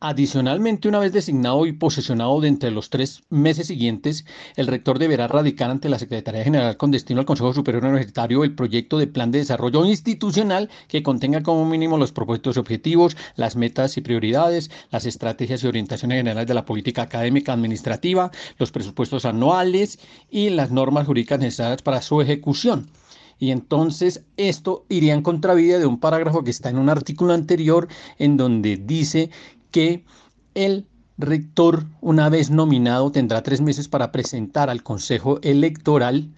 Adicionalmente, 0.03 0.87
una 0.87 0.97
vez 0.97 1.13
designado 1.13 1.67
y 1.67 1.73
posesionado 1.73 2.41
de 2.41 2.47
entre 2.47 2.71
los 2.71 2.89
tres 2.89 3.21
meses 3.29 3.67
siguientes, 3.67 4.25
el 4.55 4.65
rector 4.65 4.97
deberá 4.97 5.27
radicar 5.27 5.69
ante 5.69 5.89
la 5.89 5.99
Secretaría 5.99 6.43
General 6.43 6.75
con 6.75 6.89
destino 6.89 7.19
al 7.19 7.27
Consejo 7.27 7.53
Superior 7.53 7.85
Universitario 7.85 8.43
el 8.43 8.55
proyecto 8.55 8.97
de 8.97 9.05
plan 9.05 9.29
de 9.29 9.37
desarrollo 9.37 9.85
institucional 9.85 10.71
que 10.87 11.03
contenga 11.03 11.43
como 11.43 11.65
mínimo 11.65 11.99
los 11.99 12.11
propuestos 12.11 12.57
y 12.57 12.59
objetivos, 12.59 13.15
las 13.35 13.55
metas 13.55 13.95
y 13.95 14.01
prioridades, 14.01 14.71
las 14.89 15.05
estrategias 15.05 15.63
y 15.63 15.67
orientaciones 15.67 16.17
generales 16.17 16.47
de 16.47 16.55
la 16.55 16.65
política 16.65 17.03
académica 17.03 17.53
administrativa, 17.53 18.31
los 18.57 18.71
presupuestos 18.71 19.25
anuales 19.25 19.99
y 20.31 20.49
las 20.49 20.71
normas 20.71 21.05
jurídicas 21.05 21.39
necesarias 21.39 21.83
para 21.83 22.01
su 22.01 22.21
ejecución. 22.21 22.89
Y 23.41 23.49
entonces 23.49 24.23
esto 24.37 24.85
iría 24.87 25.15
en 25.15 25.23
contravía 25.23 25.79
de 25.79 25.87
un 25.87 25.99
parágrafo 25.99 26.43
que 26.43 26.51
está 26.51 26.69
en 26.69 26.77
un 26.77 26.89
artículo 26.89 27.33
anterior 27.33 27.87
en 28.19 28.37
donde 28.37 28.77
dice 28.77 29.31
que 29.71 30.05
el 30.53 30.85
rector, 31.17 31.87
una 32.01 32.29
vez 32.29 32.51
nominado, 32.51 33.11
tendrá 33.11 33.41
tres 33.41 33.59
meses 33.59 33.87
para 33.87 34.11
presentar 34.11 34.69
al 34.69 34.83
Consejo 34.83 35.39
Electoral 35.41 36.29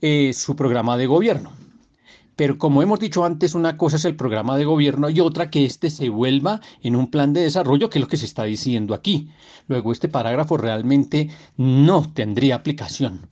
eh, 0.00 0.32
su 0.32 0.56
programa 0.56 0.96
de 0.96 1.06
gobierno. 1.06 1.52
Pero 2.34 2.58
como 2.58 2.82
hemos 2.82 2.98
dicho 2.98 3.24
antes, 3.24 3.54
una 3.54 3.76
cosa 3.76 3.94
es 3.94 4.04
el 4.04 4.16
programa 4.16 4.56
de 4.56 4.64
gobierno 4.64 5.10
y 5.10 5.20
otra 5.20 5.50
que 5.50 5.64
éste 5.64 5.88
se 5.88 6.08
vuelva 6.08 6.60
en 6.82 6.96
un 6.96 7.12
plan 7.12 7.32
de 7.32 7.42
desarrollo, 7.42 7.90
que 7.90 8.00
es 8.00 8.02
lo 8.02 8.08
que 8.08 8.16
se 8.16 8.26
está 8.26 8.42
diciendo 8.42 8.92
aquí. 8.92 9.30
Luego, 9.68 9.92
este 9.92 10.08
parágrafo 10.08 10.56
realmente 10.56 11.30
no 11.56 12.12
tendría 12.12 12.56
aplicación. 12.56 13.28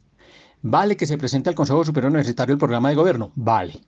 Vale 0.68 0.96
que 0.96 1.06
se 1.06 1.16
presente 1.16 1.48
al 1.48 1.54
Consejo 1.54 1.84
Superior 1.84 2.10
Universitario 2.10 2.52
el 2.52 2.58
programa 2.58 2.88
de 2.88 2.96
gobierno, 2.96 3.30
vale. 3.36 3.78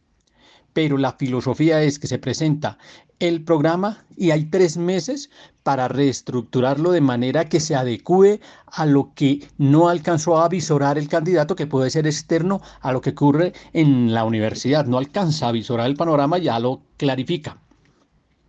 Pero 0.73 0.97
la 0.97 1.11
filosofía 1.11 1.82
es 1.82 1.99
que 1.99 2.06
se 2.06 2.20
presenta 2.20 2.78
el 3.18 3.42
programa 3.42 4.04
y 4.16 4.30
hay 4.30 4.44
tres 4.44 4.76
meses 4.76 5.28
para 5.64 5.88
reestructurarlo 5.88 6.92
de 6.92 7.00
manera 7.00 7.49
que 7.49 7.58
se 7.58 7.75
adecue 7.75 8.40
a 8.66 8.87
lo 8.87 9.12
que 9.16 9.44
no 9.58 9.88
alcanzó 9.88 10.40
a 10.40 10.49
visorar 10.49 10.99
el 10.99 11.08
candidato, 11.08 11.56
que 11.56 11.66
puede 11.66 11.90
ser 11.90 12.06
externo 12.06 12.61
a 12.80 12.92
lo 12.92 13.00
que 13.00 13.11
ocurre 13.11 13.54
en 13.73 14.14
la 14.14 14.23
universidad. 14.25 14.87
No 14.87 14.99
alcanza 14.99 15.49
a 15.49 15.52
visorar 15.52 15.88
el 15.88 15.97
panorama, 15.97 16.38
ya 16.38 16.61
lo 16.61 16.82
clarifica. 16.97 17.58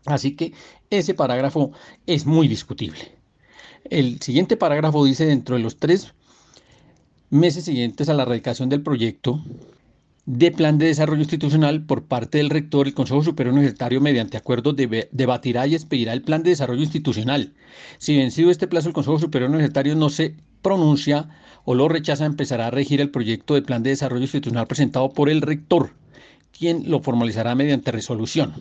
Así 0.05 0.36
que 0.36 0.53
ese 0.91 1.15
parágrafo 1.15 1.71
es 2.05 2.27
muy 2.27 2.48
discutible. 2.48 3.17
El 3.86 4.21
siguiente 4.21 4.55
parágrafo 4.55 5.03
dice 5.03 5.25
dentro 5.25 5.55
de 5.55 5.63
los 5.63 5.77
tres 5.77 6.13
meses 7.29 7.65
siguientes 7.65 8.09
a 8.09 8.13
la 8.13 8.25
radicación 8.25 8.69
del 8.69 8.81
proyecto 8.81 9.43
de 10.25 10.51
plan 10.51 10.77
de 10.77 10.86
desarrollo 10.86 11.21
institucional 11.21 11.86
por 11.86 12.03
parte 12.03 12.38
del 12.38 12.51
rector, 12.51 12.86
el 12.86 12.93
Consejo 12.93 13.24
Superior 13.24 13.53
Universitario, 13.53 14.00
mediante 14.00 14.38
acuerdo, 14.38 14.74
debatirá 14.74 15.65
y 15.65 15.74
expedirá 15.74 16.13
el 16.13 16.21
plan 16.21 16.43
de 16.43 16.51
desarrollo 16.51 16.83
institucional. 16.83 17.53
Si 17.98 18.15
vencido 18.15 18.51
este 18.51 18.67
plazo, 18.67 18.89
el 18.89 18.93
Consejo 18.93 19.17
Superior 19.17 19.50
Universitario 19.50 19.95
no 19.95 20.09
se 20.09 20.36
pronuncia 20.62 21.29
o 21.65 21.74
lo 21.74 21.89
rechaza, 21.89 22.25
empezará 22.25 22.67
a 22.67 22.71
regir 22.71 23.01
el 23.01 23.09
proyecto 23.09 23.55
de 23.55 23.63
plan 23.63 23.81
de 23.81 23.91
desarrollo 23.91 24.21
institucional 24.24 24.67
presentado 24.67 25.09
por 25.09 25.29
el 25.29 25.41
rector, 25.41 25.95
quien 26.51 26.91
lo 26.91 27.00
formalizará 27.00 27.55
mediante 27.55 27.91
resolución. 27.91 28.53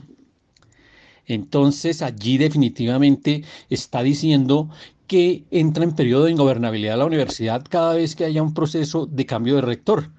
Entonces 1.26 2.00
allí 2.00 2.38
definitivamente 2.38 3.44
está 3.68 4.02
diciendo 4.02 4.70
que 5.08 5.44
entra 5.50 5.82
en 5.82 5.96
periodo 5.96 6.26
de 6.26 6.32
ingobernabilidad 6.32 6.98
la 6.98 7.06
universidad 7.06 7.64
cada 7.68 7.94
vez 7.94 8.14
que 8.14 8.24
haya 8.24 8.42
un 8.42 8.54
proceso 8.54 9.06
de 9.06 9.26
cambio 9.26 9.56
de 9.56 9.62
rector 9.62 10.10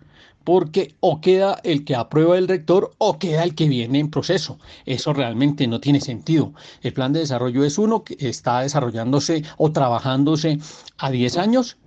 porque 0.44 0.96
o 1.00 1.22
queda 1.22 1.60
el 1.64 1.86
que 1.86 1.96
aprueba 1.96 2.36
el 2.36 2.48
rector 2.48 2.96
o 2.98 3.20
queda 3.20 3.44
el 3.44 3.54
que 3.54 3.68
viene 3.68 4.00
en 4.00 4.10
proceso. 4.10 4.58
Eso 4.88 5.14
realmente 5.14 5.68
no 5.68 5.80
tiene 5.80 6.02
sentido. 6.02 6.54
El 6.82 6.94
plan 6.94 7.14
de 7.14 7.20
desarrollo 7.20 7.64
es 7.64 7.78
uno 7.78 8.04
que 8.04 8.18
está 8.20 8.62
desarrollándose 8.62 9.44
o 9.58 9.72
trabajándose 9.72 10.58
a 10.98 11.12
10 11.12 11.38
años, 11.38 11.78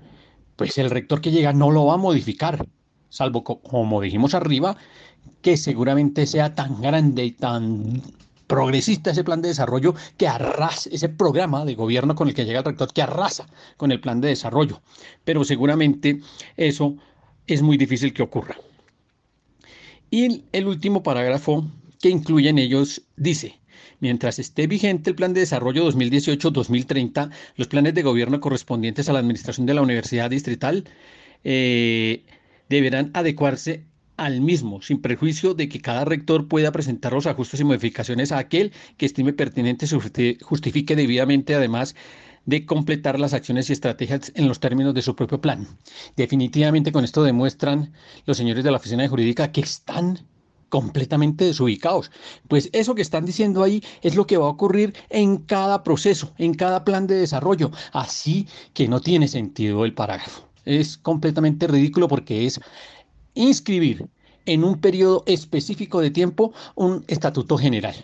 pues 0.55 0.79
el 0.79 0.91
rector 0.91 1.21
que 1.21 1.33
llega 1.33 1.53
no 1.53 1.73
lo 1.73 1.87
va 1.87 1.95
a 1.95 1.97
modificar, 1.99 2.67
salvo 3.09 3.43
como 3.43 4.01
dijimos 4.01 4.33
arriba, 4.35 4.77
que 5.41 5.57
seguramente 5.57 6.27
sea 6.27 6.55
tan 6.55 6.81
grande 6.81 7.25
y 7.25 7.33
tan 7.33 8.01
progresista 8.53 9.13
ese 9.13 9.25
plan 9.25 9.41
de 9.41 9.49
desarrollo 9.49 9.95
que 10.19 10.29
arrasa, 10.29 10.91
ese 10.93 11.09
programa 11.09 11.65
de 11.65 11.75
gobierno 11.75 12.15
con 12.15 12.29
el 12.29 12.35
que 12.35 12.45
llega 12.45 12.59
el 12.59 12.67
rector 12.67 12.93
que 12.93 13.01
arrasa 13.01 13.47
con 13.79 13.91
el 13.93 13.99
plan 13.99 14.21
de 14.21 14.29
desarrollo. 14.29 14.83
Pero 15.25 15.43
seguramente 15.43 16.21
eso 16.59 16.95
es 17.47 17.63
muy 17.63 17.79
difícil 17.79 18.13
que 18.13 18.23
ocurra. 18.23 18.59
Y 20.11 20.45
el 20.53 20.67
último 20.67 21.03
parágrafo 21.03 21.65
que 21.99 22.11
incluyen 22.11 22.59
ellos 22.59 23.01
dice, 23.17 23.59
mientras 24.01 24.39
esté 24.39 24.67
vigente 24.67 25.09
el 25.09 25.17
Plan 25.17 25.33
de 25.33 25.41
Desarrollo 25.41 25.91
2018-2030, 25.91 27.31
los 27.57 27.69
planes 27.69 27.95
de 27.95 28.03
gobierno 28.03 28.39
correspondientes 28.39 29.09
a 29.09 29.15
la 29.15 29.21
administración 29.21 29.65
de 29.65 29.73
la 29.73 29.81
Universidad 29.81 30.29
Distrital 30.29 30.85
eh, 31.43 32.23
deberán 32.69 33.13
adecuarse 33.15 33.87
al 34.25 34.41
mismo, 34.41 34.81
sin 34.83 35.01
prejuicio 35.01 35.55
de 35.55 35.69
que 35.69 35.81
cada 35.81 36.05
rector 36.05 36.47
pueda 36.47 36.71
presentar 36.71 37.13
los 37.13 37.27
ajustes 37.27 37.59
y 37.61 37.65
modificaciones 37.65 38.31
a 38.31 38.39
aquel 38.39 38.73
que 38.97 39.07
estime 39.07 39.33
pertinente, 39.33 39.87
justifique 40.43 40.95
debidamente 40.95 41.57
además 41.57 41.97
de 42.45 42.65
completar 42.65 43.19
las 43.19 43.35
acciones 43.35 43.69
y 43.69 43.73
estrategias 43.73 44.33
en 44.37 44.47
los 44.47 44.61
términos 44.61 44.95
de 44.95 45.03
su 45.03 45.17
propio 45.17 45.41
plan. 45.41 45.67
Definitivamente 46.17 46.93
con 46.93 47.05
esto 47.05 47.25
demuestran 47.25 47.93
los 48.25 48.37
señores 48.37 48.63
de 48.63 48.71
la 48.71 48.77
oficina 48.77 49.03
de 49.03 49.09
jurídica 49.09 49.51
que 49.51 49.61
están 49.61 50.21
completamente 50.69 51.45
desubicados. 51.45 52.11
Pues 52.49 52.71
eso 52.73 52.95
que 52.95 53.03
están 53.03 53.27
diciendo 53.27 53.63
ahí 53.63 53.83
es 54.03 54.15
lo 54.15 54.27
que 54.27 54.39
va 54.39 54.47
a 54.47 54.51
ocurrir 54.51 54.95
en 55.11 55.39
cada 55.39 55.83
proceso, 55.83 56.33
en 56.39 56.55
cada 56.55 56.85
plan 56.85 57.07
de 57.07 57.17
desarrollo. 57.17 57.73
Así 57.93 58.47
que 58.73 58.87
no 58.89 59.01
tiene 59.01 59.27
sentido 59.27 59.85
el 59.85 59.95
parágrafo. 59.95 60.49
Es 60.65 60.97
completamente 60.97 61.67
ridículo 61.67 62.07
porque 62.07 62.47
es 62.47 62.61
inscribir 63.35 64.07
en 64.47 64.65
un 64.65 64.81
periodo 64.81 65.23
específico 65.27 66.01
de 66.01 66.11
tiempo 66.11 66.53
un 66.75 67.05
estatuto 67.09 67.59
general. 67.59 67.95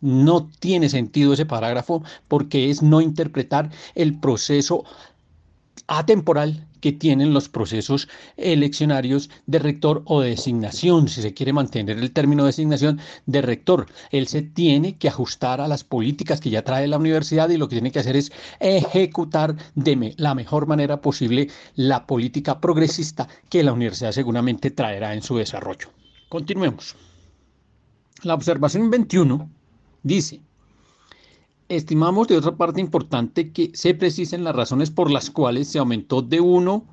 No 0.00 0.48
tiene 0.60 0.88
sentido 0.88 1.32
ese 1.32 1.46
parágrafo 1.46 2.04
porque 2.28 2.70
es 2.70 2.82
no 2.82 3.00
interpretar 3.00 3.70
el 3.94 4.18
proceso 4.18 4.84
atemporal 5.88 6.66
que 6.80 6.92
tienen 6.92 7.34
los 7.34 7.48
procesos 7.48 8.08
eleccionarios 8.36 9.30
de 9.46 9.58
rector 9.58 10.02
o 10.04 10.20
de 10.20 10.30
designación, 10.30 11.08
si 11.08 11.22
se 11.22 11.34
quiere 11.34 11.52
mantener 11.52 11.98
el 11.98 12.12
término 12.12 12.44
de 12.44 12.50
designación 12.50 13.00
de 13.26 13.42
rector. 13.42 13.86
Él 14.10 14.28
se 14.28 14.42
tiene 14.42 14.96
que 14.96 15.08
ajustar 15.08 15.60
a 15.60 15.66
las 15.66 15.82
políticas 15.82 16.40
que 16.40 16.50
ya 16.50 16.62
trae 16.62 16.86
la 16.86 16.98
universidad 16.98 17.48
y 17.48 17.56
lo 17.56 17.68
que 17.68 17.76
tiene 17.76 17.90
que 17.90 17.98
hacer 17.98 18.16
es 18.16 18.30
ejecutar 18.60 19.56
de 19.74 20.14
la 20.18 20.34
mejor 20.36 20.66
manera 20.66 21.00
posible 21.00 21.48
la 21.74 22.06
política 22.06 22.60
progresista 22.60 23.26
que 23.48 23.64
la 23.64 23.72
universidad 23.72 24.12
seguramente 24.12 24.70
traerá 24.70 25.14
en 25.14 25.22
su 25.22 25.36
desarrollo. 25.36 25.88
Continuemos. 26.28 26.94
La 28.22 28.34
observación 28.34 28.90
21 28.90 29.48
Dice, 30.02 30.40
estimamos 31.68 32.28
de 32.28 32.36
otra 32.36 32.56
parte 32.56 32.80
importante 32.80 33.52
que 33.52 33.70
se 33.74 33.94
precisen 33.94 34.44
las 34.44 34.56
razones 34.56 34.90
por 34.90 35.10
las 35.10 35.30
cuales 35.30 35.68
se 35.68 35.78
aumentó 35.78 36.22
de 36.22 36.40
1 36.40 36.84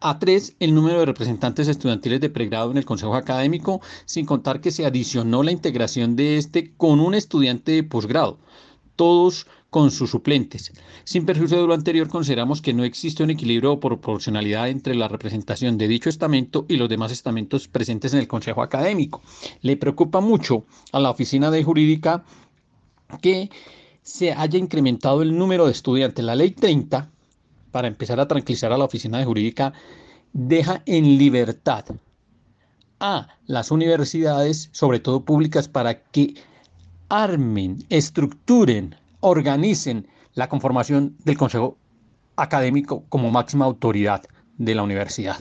a 0.00 0.18
3 0.18 0.56
el 0.60 0.74
número 0.74 1.00
de 1.00 1.06
representantes 1.06 1.68
estudiantiles 1.68 2.20
de 2.20 2.28
pregrado 2.28 2.70
en 2.70 2.76
el 2.76 2.84
Consejo 2.84 3.14
Académico, 3.14 3.80
sin 4.04 4.26
contar 4.26 4.60
que 4.60 4.72
se 4.72 4.84
adicionó 4.84 5.42
la 5.42 5.52
integración 5.52 6.16
de 6.16 6.38
este 6.38 6.72
con 6.76 7.00
un 7.00 7.14
estudiante 7.14 7.72
de 7.72 7.82
posgrado, 7.84 8.38
todos 8.96 9.46
con 9.70 9.90
sus 9.90 10.10
suplentes. 10.10 10.72
Sin 11.04 11.24
perjuicio 11.24 11.60
de 11.60 11.66
lo 11.66 11.74
anterior, 11.74 12.08
consideramos 12.08 12.62
que 12.62 12.74
no 12.74 12.84
existe 12.84 13.22
un 13.22 13.30
equilibrio 13.30 13.72
o 13.72 13.80
proporcionalidad 13.80 14.68
entre 14.68 14.94
la 14.94 15.08
representación 15.08 15.78
de 15.78 15.88
dicho 15.88 16.08
estamento 16.08 16.66
y 16.68 16.76
los 16.76 16.88
demás 16.88 17.12
estamentos 17.12 17.68
presentes 17.68 18.12
en 18.12 18.20
el 18.20 18.28
Consejo 18.28 18.62
Académico. 18.62 19.22
Le 19.62 19.76
preocupa 19.76 20.20
mucho 20.20 20.64
a 20.92 21.00
la 21.00 21.10
Oficina 21.10 21.50
de 21.50 21.62
Jurídica 21.62 22.24
que 23.20 23.50
se 24.06 24.32
haya 24.32 24.56
incrementado 24.56 25.20
el 25.20 25.36
número 25.36 25.66
de 25.66 25.72
estudiantes. 25.72 26.24
La 26.24 26.36
ley 26.36 26.52
30, 26.52 27.10
para 27.72 27.88
empezar 27.88 28.20
a 28.20 28.28
tranquilizar 28.28 28.72
a 28.72 28.78
la 28.78 28.84
oficina 28.84 29.18
de 29.18 29.24
jurídica, 29.24 29.72
deja 30.32 30.82
en 30.86 31.18
libertad 31.18 31.86
a 33.00 33.26
las 33.46 33.72
universidades, 33.72 34.68
sobre 34.70 35.00
todo 35.00 35.24
públicas, 35.24 35.66
para 35.66 36.04
que 36.04 36.34
armen, 37.08 37.84
estructuren, 37.88 38.94
organicen 39.18 40.06
la 40.34 40.48
conformación 40.48 41.16
del 41.24 41.36
Consejo 41.36 41.76
Académico 42.36 43.02
como 43.08 43.32
máxima 43.32 43.64
autoridad 43.64 44.22
de 44.56 44.76
la 44.76 44.84
universidad. 44.84 45.38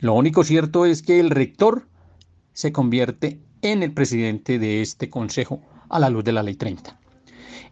Lo 0.00 0.12
único 0.12 0.44
cierto 0.44 0.84
es 0.84 1.00
que 1.00 1.20
el 1.20 1.30
rector 1.30 1.88
se 2.52 2.70
convierte 2.70 3.40
en 3.62 3.82
el 3.82 3.94
presidente 3.94 4.58
de 4.58 4.82
este 4.82 5.08
Consejo 5.08 5.62
a 5.88 5.98
la 5.98 6.10
luz 6.10 6.22
de 6.22 6.32
la 6.32 6.42
ley 6.42 6.54
30. 6.54 6.97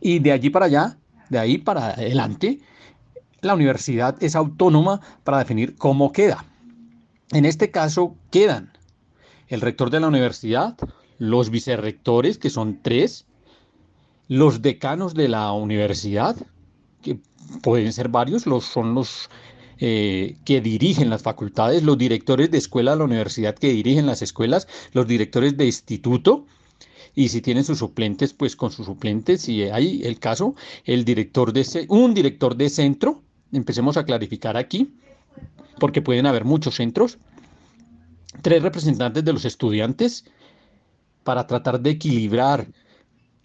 Y 0.07 0.21
de 0.21 0.31
allí 0.31 0.51
para 0.51 0.67
allá, 0.67 0.99
de 1.31 1.39
ahí 1.41 1.59
para 1.59 1.89
adelante, 1.89 2.61
la 3.41 3.55
universidad 3.55 4.17
es 4.23 4.37
autónoma 4.37 5.01
para 5.25 5.39
definir 5.39 5.75
cómo 5.75 6.13
queda. 6.13 6.45
En 7.33 7.45
este 7.45 7.73
caso 7.73 8.15
quedan 8.31 8.71
el 9.49 9.61
rector 9.61 9.91
de 9.91 9.99
la 9.99 10.07
universidad, 10.07 10.77
los 11.19 11.51
vicerrectores, 11.51 12.39
que 12.39 12.51
son 12.51 12.83
tres, 12.85 13.27
los 14.29 14.63
decanos 14.63 15.13
de 15.15 15.27
la 15.27 15.51
universidad, 15.51 16.37
que 17.03 17.19
pueden 17.65 17.93
ser 17.93 18.09
varios, 18.09 18.47
los, 18.47 18.65
son 18.65 18.95
los 18.95 19.29
eh, 19.81 20.37
que 20.45 20.61
dirigen 20.61 21.11
las 21.11 21.23
facultades, 21.23 21.83
los 21.83 21.99
directores 21.99 22.53
de 22.53 22.59
escuela 22.59 22.93
de 22.93 22.99
la 22.99 23.05
universidad 23.07 23.57
que 23.57 23.73
dirigen 23.73 24.07
las 24.07 24.23
escuelas, 24.23 24.69
los 24.93 25.09
directores 25.09 25.57
de 25.57 25.67
instituto, 25.67 26.47
y 27.17 27.31
si 27.31 27.41
tienen 27.41 27.65
sus 27.65 27.79
suplentes, 27.79 28.35
pues 28.35 28.55
con 28.55 28.71
sus 28.71 28.85
suplentes, 28.87 29.41
si 29.41 29.63
hay 29.63 30.03
el 30.05 30.21
caso, 30.21 30.55
el 30.85 31.05
director 31.05 31.51
de 31.51 31.87
un 31.89 32.13
director 32.13 32.55
de 32.55 32.69
centro, 32.69 33.23
empecemos 33.53 33.97
a 33.97 34.05
clarificar 34.05 34.59
aquí, 34.59 34.95
porque 35.81 36.03
pueden 36.03 36.27
haber 36.27 36.45
muchos 36.45 36.75
centros, 36.75 37.17
tres 38.43 38.63
representantes 38.63 39.25
de 39.25 39.33
los 39.33 39.47
estudiantes 39.47 40.27
para 41.25 41.47
tratar 41.47 41.81
de 41.81 41.91
equilibrar 41.91 42.67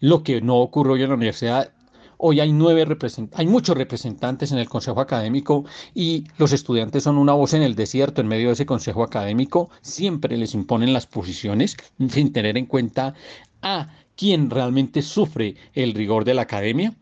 lo 0.01 0.21
que 0.21 0.41
no 0.41 0.57
ocurrió 0.57 0.93
hoy 0.93 1.03
en 1.03 1.10
la 1.10 1.15
universidad. 1.15 1.71
Hoy 2.17 2.41
hay 2.41 2.51
nueve 2.51 2.86
hay 3.34 3.47
muchos 3.47 3.75
representantes 3.75 4.51
en 4.51 4.57
el 4.57 4.69
consejo 4.69 4.99
académico 4.99 5.65
y 5.95 6.25
los 6.38 6.51
estudiantes 6.51 7.03
son 7.03 7.17
una 7.17 7.34
voz 7.34 7.53
en 7.53 7.63
el 7.63 7.73
desierto 7.73 8.21
en 8.21 8.27
medio 8.27 8.47
de 8.47 8.53
ese 8.53 8.65
consejo 8.65 9.01
académico. 9.01 9.69
Siempre 9.81 10.38
les 10.38 10.53
imponen 10.53 10.93
las 10.93 11.07
posiciones 11.07 11.77
sin 12.10 12.34
tener 12.34 12.57
en 12.57 12.67
cuenta 12.67 13.15
a 13.62 13.89
quien 14.15 14.50
realmente 14.50 15.02
sufre 15.02 15.56
el 15.74 15.93
rigor 15.93 16.26
de 16.26 16.34
la 16.34 16.43
academia. 16.43 16.93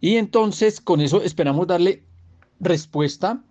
Y 0.00 0.16
entonces 0.16 0.80
con 0.80 1.00
eso 1.00 1.22
esperamos 1.22 1.66
darle 1.66 2.02
respuesta 2.58 3.42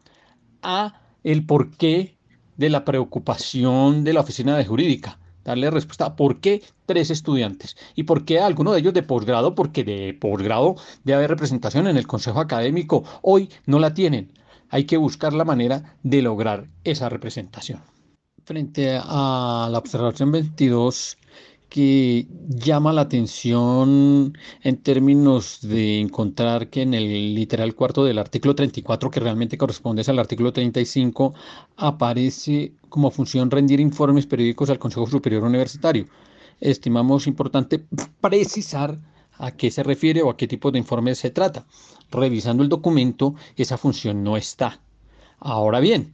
a 0.62 1.02
el 1.24 1.46
porqué 1.46 2.18
de 2.58 2.70
la 2.70 2.86
preocupación 2.86 4.04
de 4.04 4.14
la 4.14 4.22
oficina 4.22 4.58
de 4.58 4.66
jurídica. 4.66 5.18
Darle 5.44 5.72
respuesta 5.72 6.06
a 6.06 6.16
por 6.16 6.40
qué 6.40 6.62
tres 6.86 7.10
estudiantes 7.10 7.76
y 7.96 8.04
por 8.04 8.26
qué 8.26 8.40
alguno 8.40 8.74
de 8.74 8.80
ellos 8.80 8.94
de 8.94 9.02
posgrado, 9.02 9.56
porque 9.56 9.84
de 9.84 10.14
posgrado 10.14 10.76
debe 11.04 11.18
haber 11.18 11.32
representación 11.32 11.88
en 11.88 11.98
el 11.98 12.06
consejo 12.06 12.40
académico. 12.40 13.04
Hoy 13.24 13.50
no 13.66 13.80
la 13.80 13.94
tienen. 13.94 14.34
Hay 14.70 14.84
que 14.84 14.98
buscar 14.98 15.34
la 15.34 15.46
manera 15.46 15.98
de 16.04 16.22
lograr 16.22 16.68
esa 16.84 17.10
representación. 17.10 17.82
Frente 18.44 19.00
a 19.02 19.68
la 19.72 19.78
observación 19.78 20.32
22, 20.32 21.18
que 21.72 22.28
llama 22.50 22.92
la 22.92 23.04
atención 23.04 24.38
en 24.62 24.78
términos 24.84 25.60
de 25.62 26.02
encontrar 26.02 26.70
que 26.70 26.82
en 26.82 26.94
el 26.94 27.34
literal 27.34 27.76
cuarto 27.76 28.04
del 28.04 28.20
artículo 28.20 28.54
34, 28.54 29.10
que 29.10 29.22
realmente 29.22 29.58
corresponde 29.58 30.04
al 30.06 30.20
artículo 30.20 30.52
35, 30.52 31.34
aparece 31.78 32.74
como 32.90 33.10
función 33.10 33.50
rendir 33.50 33.80
informes 33.80 34.26
periódicos 34.28 34.70
al 34.70 34.80
Consejo 34.80 35.08
Superior 35.08 35.44
Universitario. 35.44 36.08
Estimamos 36.60 37.26
importante 37.26 37.86
precisar 38.20 39.00
a 39.38 39.52
qué 39.52 39.72
se 39.72 39.84
refiere 39.84 40.22
o 40.24 40.30
a 40.30 40.36
qué 40.36 40.50
tipo 40.50 40.72
de 40.72 40.80
informes 40.80 41.20
se 41.20 41.30
trata. 41.30 41.66
Revisando 42.12 42.64
el 42.64 42.70
documento, 42.70 43.36
esa 43.56 43.78
función 43.78 44.26
no 44.26 44.36
está. 44.36 44.82
Ahora 45.40 45.80
bien, 45.80 46.12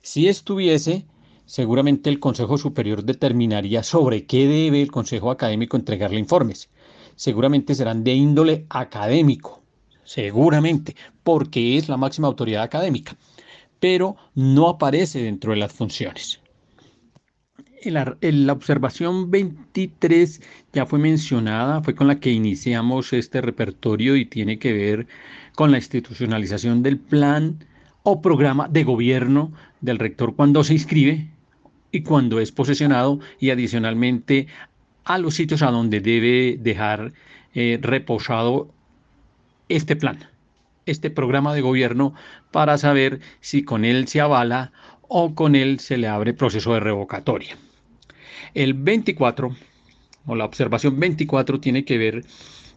si 0.00 0.28
estuviese, 0.28 1.04
seguramente 1.46 2.10
el 2.10 2.20
Consejo 2.20 2.58
Superior 2.58 3.04
determinaría 3.04 3.82
sobre 3.82 4.24
qué 4.24 4.46
debe 4.46 4.82
el 4.82 4.90
Consejo 4.90 5.30
Académico 5.30 5.76
entregarle 5.76 6.18
informes. 6.18 6.70
Seguramente 7.16 7.74
serán 7.74 8.02
de 8.02 8.14
índole 8.14 8.66
académico, 8.70 9.62
seguramente, 10.04 10.96
porque 11.22 11.76
es 11.76 11.88
la 11.88 11.96
máxima 11.96 12.28
autoridad 12.28 12.62
académica, 12.62 13.16
pero 13.78 14.16
no 14.34 14.68
aparece 14.68 15.22
dentro 15.22 15.52
de 15.52 15.58
las 15.58 15.72
funciones. 15.72 16.40
La, 17.84 18.16
la, 18.22 18.52
observación 18.54 19.30
23 19.30 20.40
ya 20.72 20.86
fue 20.86 20.98
mencionada, 20.98 21.82
fue 21.82 21.94
con 21.94 22.08
la 22.08 22.18
que 22.18 22.32
iniciamos 22.32 23.12
este 23.12 23.42
repertorio 23.42 24.16
y 24.16 24.24
tiene 24.24 24.58
que 24.58 24.72
ver 24.72 25.06
con 25.54 25.70
la 25.70 25.76
institucionalización 25.76 26.82
del 26.82 26.98
plan 26.98 27.62
o 28.02 28.22
programa 28.22 28.68
de 28.68 28.84
gobierno 28.84 29.52
del 29.82 29.98
rector 29.98 30.34
cuando 30.34 30.64
se 30.64 30.72
inscribe 30.72 31.33
y 31.94 32.02
cuando 32.02 32.40
es 32.40 32.50
posesionado 32.50 33.20
y 33.38 33.50
adicionalmente 33.50 34.48
a 35.04 35.16
los 35.18 35.34
sitios 35.36 35.62
a 35.62 35.70
donde 35.70 36.00
debe 36.00 36.58
dejar 36.58 37.12
eh, 37.54 37.78
reposado 37.80 38.68
este 39.68 39.94
plan, 39.94 40.18
este 40.86 41.08
programa 41.08 41.54
de 41.54 41.60
gobierno 41.60 42.12
para 42.50 42.78
saber 42.78 43.20
si 43.40 43.62
con 43.62 43.84
él 43.84 44.08
se 44.08 44.20
avala 44.20 44.72
o 45.06 45.36
con 45.36 45.54
él 45.54 45.78
se 45.78 45.96
le 45.96 46.08
abre 46.08 46.34
proceso 46.34 46.74
de 46.74 46.80
revocatoria. 46.80 47.56
El 48.54 48.74
24 48.74 49.54
o 50.26 50.34
la 50.34 50.46
observación 50.46 50.98
24 50.98 51.60
tiene 51.60 51.84
que 51.84 51.96
ver 51.96 52.24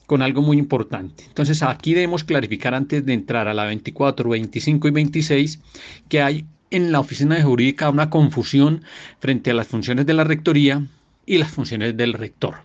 con 0.05 0.21
algo 0.21 0.43
muy 0.43 0.59
importante. 0.59 1.23
Entonces 1.27 1.63
aquí 1.63 1.95
debemos 1.95 2.23
clarificar 2.23 2.75
antes 2.75 3.03
de 3.03 3.13
entrar 3.13 3.47
a 3.47 3.55
la 3.55 3.65
24, 3.65 4.29
25 4.29 4.87
y 4.87 4.91
26 4.91 5.59
que 6.07 6.21
hay 6.21 6.45
en 6.71 6.91
la 6.91 6.99
oficina 6.99 7.35
de 7.35 7.43
jurídica 7.43 7.89
una 7.89 8.09
confusión 8.09 8.83
frente 9.19 9.51
a 9.51 9.53
las 9.53 9.67
funciones 9.67 10.05
de 10.05 10.13
la 10.13 10.23
rectoría 10.23 10.85
y 11.25 11.37
las 11.37 11.51
funciones 11.51 11.95
del 11.95 12.13
rector. 12.13 12.55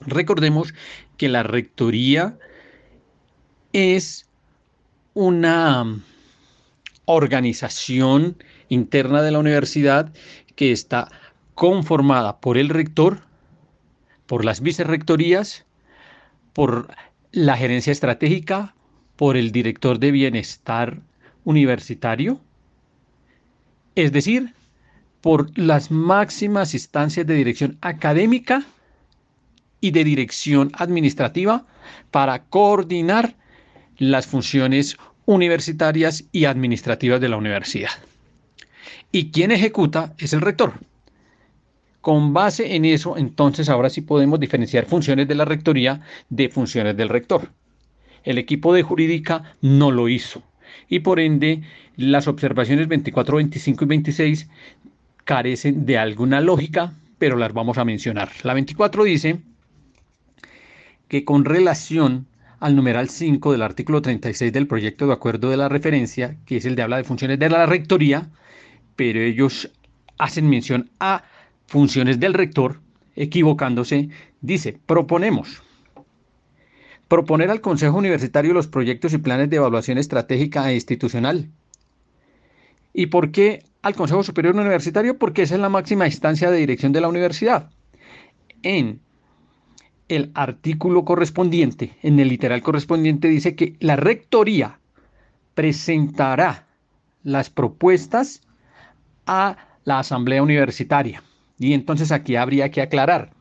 Recordemos 0.00 0.74
que 1.16 1.28
la 1.28 1.42
rectoría 1.42 2.36
es 3.72 4.26
una 5.14 6.00
organización 7.04 8.36
interna 8.68 9.22
de 9.22 9.30
la 9.30 9.38
universidad 9.38 10.12
que 10.56 10.72
está 10.72 11.10
conformada 11.54 12.40
por 12.40 12.58
el 12.58 12.68
rector, 12.68 13.20
por 14.26 14.44
las 14.44 14.60
vicerrectorías, 14.60 15.64
por 16.52 16.88
la 17.32 17.56
gerencia 17.56 17.92
estratégica, 17.92 18.74
por 19.16 19.36
el 19.36 19.52
director 19.52 19.98
de 19.98 20.10
bienestar 20.10 21.00
universitario, 21.44 22.40
es 23.94 24.12
decir, 24.12 24.54
por 25.20 25.56
las 25.58 25.90
máximas 25.90 26.74
instancias 26.74 27.26
de 27.26 27.34
dirección 27.34 27.78
académica 27.80 28.64
y 29.80 29.90
de 29.90 30.04
dirección 30.04 30.70
administrativa 30.74 31.66
para 32.10 32.44
coordinar 32.44 33.34
las 33.98 34.26
funciones 34.26 34.96
universitarias 35.26 36.24
y 36.32 36.44
administrativas 36.44 37.20
de 37.20 37.28
la 37.28 37.36
universidad. 37.36 37.90
Y 39.12 39.30
quien 39.30 39.52
ejecuta 39.52 40.14
es 40.18 40.32
el 40.32 40.40
rector. 40.40 40.74
Con 42.00 42.34
base 42.34 42.74
en 42.74 42.84
eso, 42.84 43.16
entonces 43.16 43.68
ahora 43.70 43.88
sí 43.88 44.02
podemos 44.02 44.38
diferenciar 44.38 44.84
funciones 44.84 45.26
de 45.26 45.36
la 45.36 45.46
rectoría 45.46 46.02
de 46.28 46.50
funciones 46.50 46.96
del 46.96 47.08
rector. 47.08 47.50
El 48.24 48.36
equipo 48.36 48.74
de 48.74 48.82
jurídica 48.82 49.56
no 49.62 49.90
lo 49.90 50.08
hizo 50.08 50.42
y 50.88 51.00
por 51.00 51.20
ende 51.20 51.62
las 51.96 52.28
observaciones 52.28 52.88
24, 52.88 53.36
25 53.36 53.84
y 53.84 53.86
26 53.86 54.48
carecen 55.24 55.86
de 55.86 55.98
alguna 55.98 56.40
lógica, 56.40 56.92
pero 57.18 57.36
las 57.36 57.52
vamos 57.52 57.78
a 57.78 57.84
mencionar. 57.84 58.30
La 58.42 58.54
24 58.54 59.04
dice 59.04 59.40
que 61.08 61.24
con 61.24 61.44
relación 61.44 62.26
al 62.60 62.76
numeral 62.76 63.08
5 63.08 63.52
del 63.52 63.62
artículo 63.62 64.02
36 64.02 64.52
del 64.52 64.66
proyecto 64.66 65.06
de 65.06 65.12
acuerdo 65.12 65.50
de 65.50 65.56
la 65.56 65.68
referencia, 65.68 66.36
que 66.46 66.56
es 66.56 66.64
el 66.64 66.76
de 66.76 66.82
habla 66.82 66.96
de 66.96 67.04
funciones 67.04 67.38
de 67.38 67.50
la 67.50 67.66
rectoría, 67.66 68.30
pero 68.96 69.20
ellos 69.20 69.70
hacen 70.18 70.48
mención 70.48 70.90
a 71.00 71.24
funciones 71.66 72.20
del 72.20 72.34
rector, 72.34 72.80
equivocándose, 73.16 74.08
dice, 74.40 74.78
proponemos 74.86 75.62
proponer 77.08 77.50
al 77.50 77.60
Consejo 77.60 77.98
Universitario 77.98 78.54
los 78.54 78.66
proyectos 78.66 79.12
y 79.12 79.18
planes 79.18 79.50
de 79.50 79.56
evaluación 79.56 79.98
estratégica 79.98 80.70
e 80.70 80.74
institucional. 80.74 81.48
¿Y 82.94 83.06
por 83.06 83.32
qué 83.32 83.64
al 83.82 83.96
Consejo 83.96 84.22
Superior 84.22 84.54
Universitario? 84.54 85.18
Porque 85.18 85.42
esa 85.42 85.56
es 85.56 85.60
la 85.60 85.68
máxima 85.68 86.06
instancia 86.06 86.50
de 86.50 86.58
dirección 86.58 86.92
de 86.92 87.00
la 87.00 87.08
universidad. 87.08 87.70
En 88.62 89.00
el 90.08 90.30
artículo 90.34 91.04
correspondiente, 91.04 91.96
en 92.02 92.20
el 92.20 92.28
literal 92.28 92.62
correspondiente, 92.62 93.28
dice 93.28 93.56
que 93.56 93.76
la 93.80 93.96
rectoría 93.96 94.78
presentará 95.54 96.66
las 97.24 97.50
propuestas 97.50 98.42
a 99.26 99.56
la 99.84 99.98
Asamblea 99.98 100.42
Universitaria. 100.42 101.22
Y 101.58 101.72
entonces 101.72 102.12
aquí 102.12 102.36
habría 102.36 102.70
que 102.70 102.80
aclarar. 102.80 103.33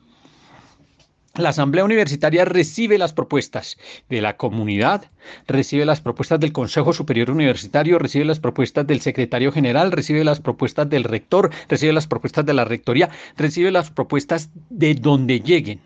La 1.36 1.50
Asamblea 1.50 1.84
Universitaria 1.84 2.46
recibe 2.46 3.00
las 3.00 3.12
propuestas 3.12 3.80
de 4.08 4.22
la 4.22 4.38
comunidad, 4.38 5.10
recibe 5.48 5.84
las 5.84 6.00
propuestas 6.00 6.39
del 6.39 6.54
Consejo 6.54 6.93
Superior 6.93 7.32
Universitario, 7.32 7.98
recibe 7.98 8.24
las 8.24 8.39
propuestas 8.39 8.86
del 8.86 9.02
Secretario 9.02 9.52
General, 9.52 9.91
recibe 9.91 10.24
las 10.24 10.39
propuestas 10.39 10.88
del 10.91 11.04
rector, 11.04 11.50
recibe 11.69 11.91
las 11.91 12.06
propuestas 12.06 12.46
de 12.46 12.54
la 12.54 12.65
Rectoría, 12.65 13.10
recibe 13.36 13.72
las 13.72 13.89
propuestas 13.89 14.52
de 14.69 14.93
donde 14.93 15.39
lleguen. 15.39 15.80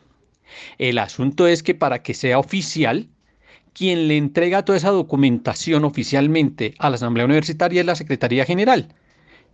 El 0.80 0.98
asunto 0.98 1.48
es 1.48 1.64
que 1.64 1.76
para 1.76 2.04
que 2.04 2.14
sea 2.14 2.40
oficial, 2.40 3.08
quien 3.72 4.10
le 4.10 4.18
entrega 4.18 4.66
toda 4.66 4.78
esa 4.78 4.90
documentación 4.90 5.86
oficialmente 5.86 6.74
a 6.78 6.90
la 6.90 6.98
Asamblea 6.98 7.26
Universitaria 7.26 7.80
es 7.80 7.88
la 7.88 7.96
Secretaría 7.96 8.44
General 8.44 8.90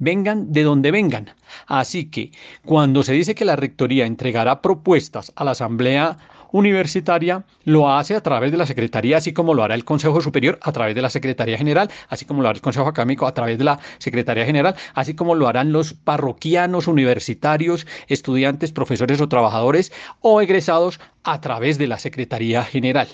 vengan 0.04 0.52
de 0.52 0.64
donde 0.64 0.92
vengan. 0.92 1.32
Así 1.68 2.06
que 2.06 2.32
cuando 2.66 3.04
se 3.04 3.14
dice 3.14 3.36
que 3.36 3.46
la 3.46 3.56
Rectoría 3.56 4.06
entregará 4.06 4.62
propuestas 4.62 5.32
a 5.36 5.44
la 5.44 5.52
Asamblea 5.52 6.18
Universitaria, 6.52 7.44
lo 7.64 7.90
hace 7.90 8.16
a 8.16 8.22
través 8.22 8.52
de 8.52 8.60
la 8.60 8.68
Secretaría, 8.68 9.18
así 9.18 9.34
como 9.34 9.56
lo 9.56 9.64
hará 9.64 9.74
el 9.74 9.84
Consejo 9.84 10.22
Superior 10.22 10.60
a 10.62 10.72
través 10.72 10.94
de 10.94 11.02
la 11.02 11.10
Secretaría 11.10 11.58
General, 11.58 11.90
así 12.10 12.26
como 12.26 12.44
lo 12.44 12.48
hará 12.48 12.56
el 12.56 12.62
Consejo 12.62 12.88
Académico 12.88 13.26
a 13.26 13.34
través 13.34 13.58
de 13.58 13.64
la 13.64 13.80
Secretaría 13.98 14.46
General, 14.46 14.76
así 14.94 15.16
como 15.16 15.34
lo 15.34 15.48
harán 15.48 15.72
los 15.72 15.96
parroquianos 15.96 16.88
universitarios, 16.88 17.88
estudiantes, 18.08 18.72
profesores 18.72 19.20
o 19.20 19.28
trabajadores 19.28 19.92
o 20.22 20.42
egresados 20.42 21.00
a 21.24 21.42
través 21.42 21.80
de 21.80 21.88
la 21.88 21.98
Secretaría 21.98 22.64
General. 22.64 23.08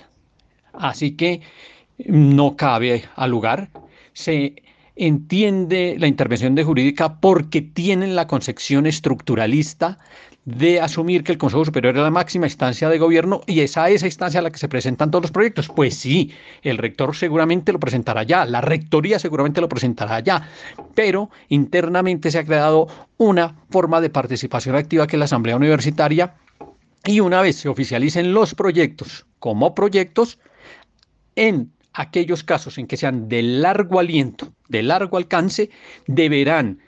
Así 0.74 1.16
que 1.16 1.42
no 2.06 2.58
cabe 2.58 3.06
al 3.16 3.32
lugar. 3.32 3.70
Se 4.12 4.54
entiende 5.00 5.96
la 5.98 6.08
intervención 6.08 6.56
de 6.56 6.66
jurídica 6.66 7.22
porque 7.22 7.62
tienen 7.62 8.18
la 8.18 8.28
concepción 8.28 8.86
estructuralista 8.86 9.98
de 10.44 10.82
asumir 10.82 11.24
que 11.24 11.32
el 11.32 11.38
Consejo 11.38 11.64
Superior 11.64 11.96
es 11.96 12.04
la 12.04 12.12
máxima 12.12 12.48
instancia 12.48 12.90
de 12.90 12.98
gobierno 12.98 13.42
y 13.48 13.62
es 13.62 13.78
a 13.78 13.90
esa 13.90 14.08
instancia 14.08 14.42
a 14.42 14.44
la 14.44 14.52
que 14.52 14.58
se 14.58 14.68
presentan 14.68 15.10
todos 15.10 15.24
los 15.24 15.32
proyectos. 15.32 15.70
Pues 15.70 15.96
sí, 15.96 16.34
el 16.64 16.78
rector 16.78 17.16
seguramente 17.16 17.72
lo 17.72 17.80
presentará 17.80 18.24
ya, 18.24 18.46
la 18.46 18.60
rectoría 18.60 19.20
seguramente 19.20 19.62
lo 19.62 19.70
presentará 19.70 20.20
ya, 20.20 20.50
pero 20.96 21.30
internamente 21.48 22.30
se 22.30 22.40
ha 22.40 22.46
creado 22.46 22.88
una 23.18 23.56
forma 23.70 24.02
de 24.02 24.10
participación 24.10 24.76
activa 24.76 25.08
que 25.08 25.16
es 25.16 25.20
la 25.20 25.26
Asamblea 25.26 25.56
Universitaria 25.56 26.36
y 27.06 27.22
una 27.22 27.42
vez 27.42 27.56
se 27.56 27.70
oficialicen 27.70 28.34
los 28.34 28.54
proyectos 28.54 29.26
como 29.40 29.74
proyectos, 29.74 30.40
en 31.36 31.72
aquellos 32.00 32.46
casos 32.46 32.78
en 32.78 32.88
que 32.88 32.96
sean 32.96 33.28
de 33.28 33.44
largo 33.44 34.00
aliento, 34.00 34.54
de 34.70 34.84
largo 34.84 35.18
alcance, 35.18 35.70
deberán 36.08 36.80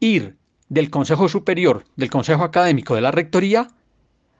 ir 0.00 0.36
del 0.70 0.88
Consejo 0.88 1.28
Superior, 1.28 1.84
del 1.96 2.08
Consejo 2.08 2.44
Académico, 2.44 2.94
de 2.94 3.02
la 3.02 3.10
Rectoría, 3.10 3.68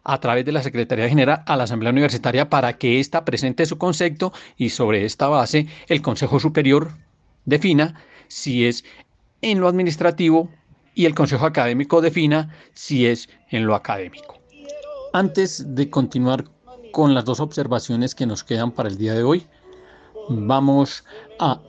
a 0.03 0.21
través 0.21 0.47
de 0.47 0.53
la 0.53 0.63
Secretaría 0.63 1.11
General 1.11 1.43
a 1.47 1.57
la 1.59 1.65
Asamblea 1.65 1.93
Universitaria 1.93 2.49
para 2.49 2.79
que 2.79 3.01
ésta 3.01 3.27
presente 3.27 3.67
su 3.67 3.77
concepto 3.77 4.33
y 4.57 4.71
sobre 4.71 5.05
esta 5.05 5.29
base 5.29 5.67
el 5.89 6.01
Consejo 6.01 6.41
Superior 6.41 6.93
defina 7.45 8.01
si 8.29 8.65
es 8.65 8.83
en 9.43 9.61
lo 9.61 9.69
administrativo 9.69 10.49
y 10.95 11.05
el 11.05 11.15
Consejo 11.15 11.45
Académico 11.45 12.01
defina 12.01 12.49
si 12.73 13.05
es 13.05 13.29
en 13.51 13.67
lo 13.67 13.75
académico. 13.75 14.41
Antes 15.13 15.75
de 15.75 15.91
continuar 15.91 16.47
con 16.93 17.13
las 17.13 17.27
dos 17.27 17.41
observaciones 17.41 18.15
que 18.15 18.25
nos 18.25 18.43
quedan 18.43 18.71
para 18.71 18.89
el 18.89 18.97
día 18.97 19.13
de 19.13 19.23
hoy, 19.23 19.47
vamos 20.29 21.05
a, 21.39 21.61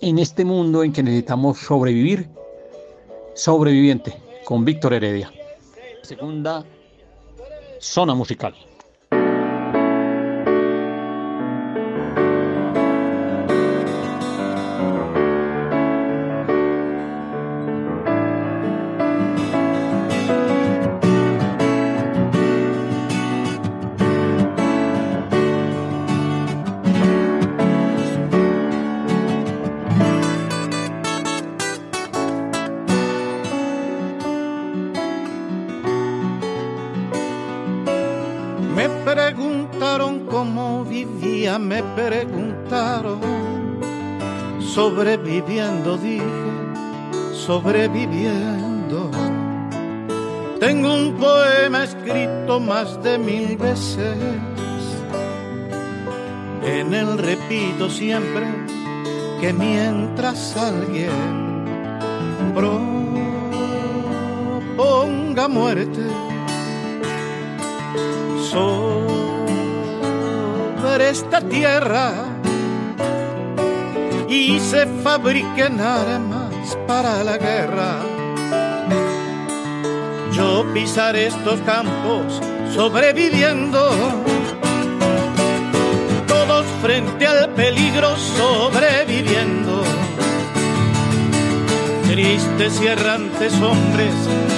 en 0.00 0.18
este 0.18 0.44
mundo 0.44 0.82
en 0.82 0.92
que 0.92 1.02
necesitamos 1.02 1.58
sobrevivir, 1.58 2.28
sobreviviente, 3.34 4.14
con 4.44 4.64
Víctor 4.64 4.94
Heredia. 4.94 5.32
Segunda 6.02 6.64
zona 7.80 8.14
musical. 8.14 8.54
Siempre 57.94 58.46
que 59.40 59.52
mientras 59.52 60.56
alguien 60.56 61.10
proponga 64.74 65.48
muerte 65.48 66.02
sobre 68.50 69.14
esta 71.10 71.40
tierra, 71.40 72.34
y 74.28 74.58
se 74.58 74.86
fabriquen 75.04 75.80
armas 75.80 76.76
para 76.88 77.22
la 77.22 77.38
guerra. 77.38 78.00
Yo 80.32 80.64
pisaré 80.74 81.26
estos 81.26 81.60
campos 81.60 82.40
sobreviviendo, 82.74 83.90
frente 86.84 87.26
al 87.26 87.48
peligro 87.54 88.14
sobreviviendo. 88.14 89.82
Tristes 92.06 92.78
y 92.82 92.86
errantes 92.88 93.54
hombres 93.54 94.12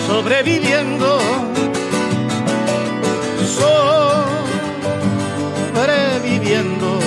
sobreviviendo. 0.09 1.21
Sobreviviendo 3.57 4.27
sobreviviendo, 5.77 6.99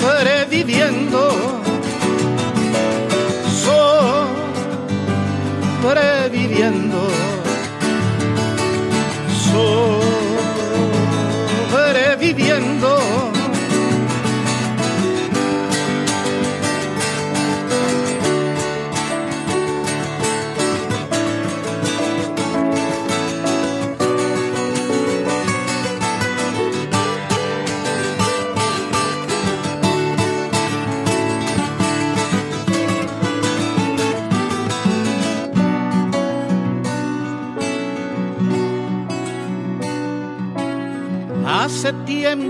sobreviviendo, 0.00 1.22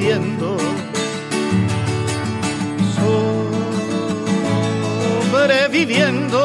sobreviviendo, 0.00 0.56
sobreviviendo, 5.30 6.40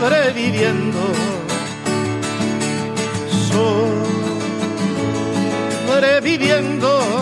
sobreviviendo, 0.00 1.04
sobreviviendo. 5.86 7.21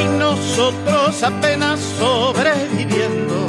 y 0.00 0.04
nosotros 0.18 1.22
apenas 1.22 1.78
sobreviviendo. 1.98 3.46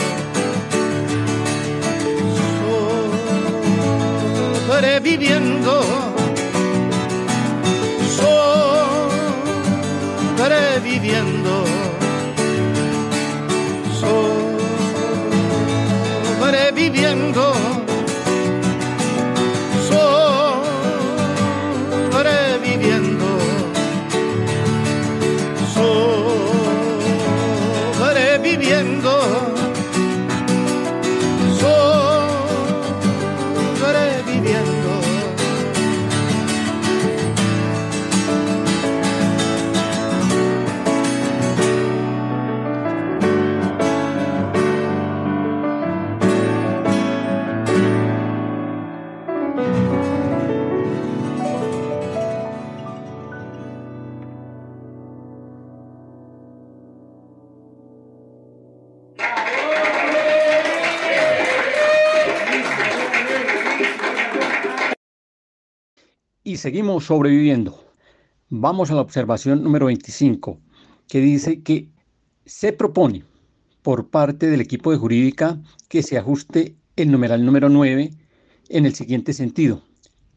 Sobreviviendo 4.67 6.11
sobreviviendo, 10.41 11.40
seguimos 66.61 67.05
sobreviviendo. 67.05 67.83
Vamos 68.49 68.91
a 68.91 68.93
la 68.93 69.01
observación 69.01 69.63
número 69.63 69.87
25, 69.87 70.59
que 71.07 71.19
dice 71.19 71.63
que 71.63 71.89
se 72.45 72.71
propone 72.71 73.25
por 73.81 74.09
parte 74.09 74.47
del 74.47 74.61
equipo 74.61 74.91
de 74.91 74.97
jurídica 74.97 75.59
que 75.89 76.03
se 76.03 76.19
ajuste 76.19 76.75
el 76.95 77.09
numeral 77.09 77.43
número 77.43 77.67
9 77.67 78.11
en 78.69 78.85
el 78.85 78.93
siguiente 78.93 79.33
sentido, 79.33 79.81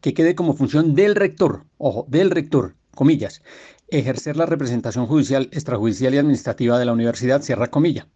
que 0.01 0.15
quede 0.15 0.33
como 0.33 0.55
función 0.55 0.95
del 0.95 1.13
rector, 1.13 1.65
ojo, 1.77 2.07
del 2.09 2.31
rector, 2.31 2.73
comillas, 2.95 3.43
ejercer 3.89 4.35
la 4.35 4.47
representación 4.47 5.05
judicial, 5.05 5.47
extrajudicial 5.51 6.15
y 6.15 6.17
administrativa 6.17 6.79
de 6.79 6.85
la 6.85 6.93
universidad, 6.93 7.43
cierra 7.43 7.67
comilla. 7.67 8.07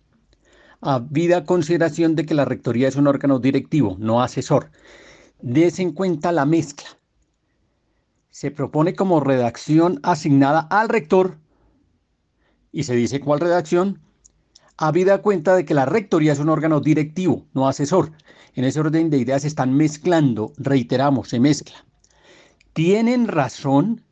Habida 0.82 1.46
consideración 1.46 2.16
de 2.16 2.26
que 2.26 2.34
la 2.34 2.46
rectoría 2.46 2.88
es 2.88 2.96
un 2.96 3.06
órgano 3.06 3.38
directivo, 3.38 3.98
no 4.00 4.24
asesor, 4.24 4.72
des 5.42 5.80
en 5.80 5.92
cuenta 5.92 6.32
la 6.32 6.46
mezcla 6.46 6.99
se 8.40 8.52
propone 8.52 8.94
como 8.94 9.20
redacción 9.20 10.00
asignada 10.02 10.62
al 10.70 10.88
rector 10.88 11.40
y 12.72 12.84
se 12.84 12.96
dice 12.96 13.20
cuál 13.20 13.42
redacción, 13.42 14.00
habida 14.78 15.22
cuenta 15.22 15.58
de 15.58 15.66
que 15.66 15.74
la 15.74 15.86
rectoría 15.86 16.32
es 16.32 16.40
un 16.40 16.48
órgano 16.48 16.80
directivo, 16.80 17.46
no 17.54 17.68
asesor. 17.68 18.14
En 18.56 18.64
ese 18.64 18.80
orden 18.80 19.10
de 19.10 19.18
ideas 19.18 19.42
se 19.42 19.50
están 19.50 19.76
mezclando, 19.76 20.54
reiteramos, 20.56 21.28
se 21.28 21.42
mezcla. 21.42 21.86
Tienen 22.72 23.28
razón 23.28 24.06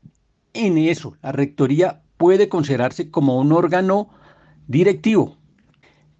en 0.53 0.77
eso. 0.77 1.15
La 1.21 1.31
rectoría 1.31 2.01
puede 2.17 2.49
considerarse 2.49 3.09
como 3.09 3.39
un 3.39 3.53
órgano 3.53 4.09
directivo, 4.67 5.37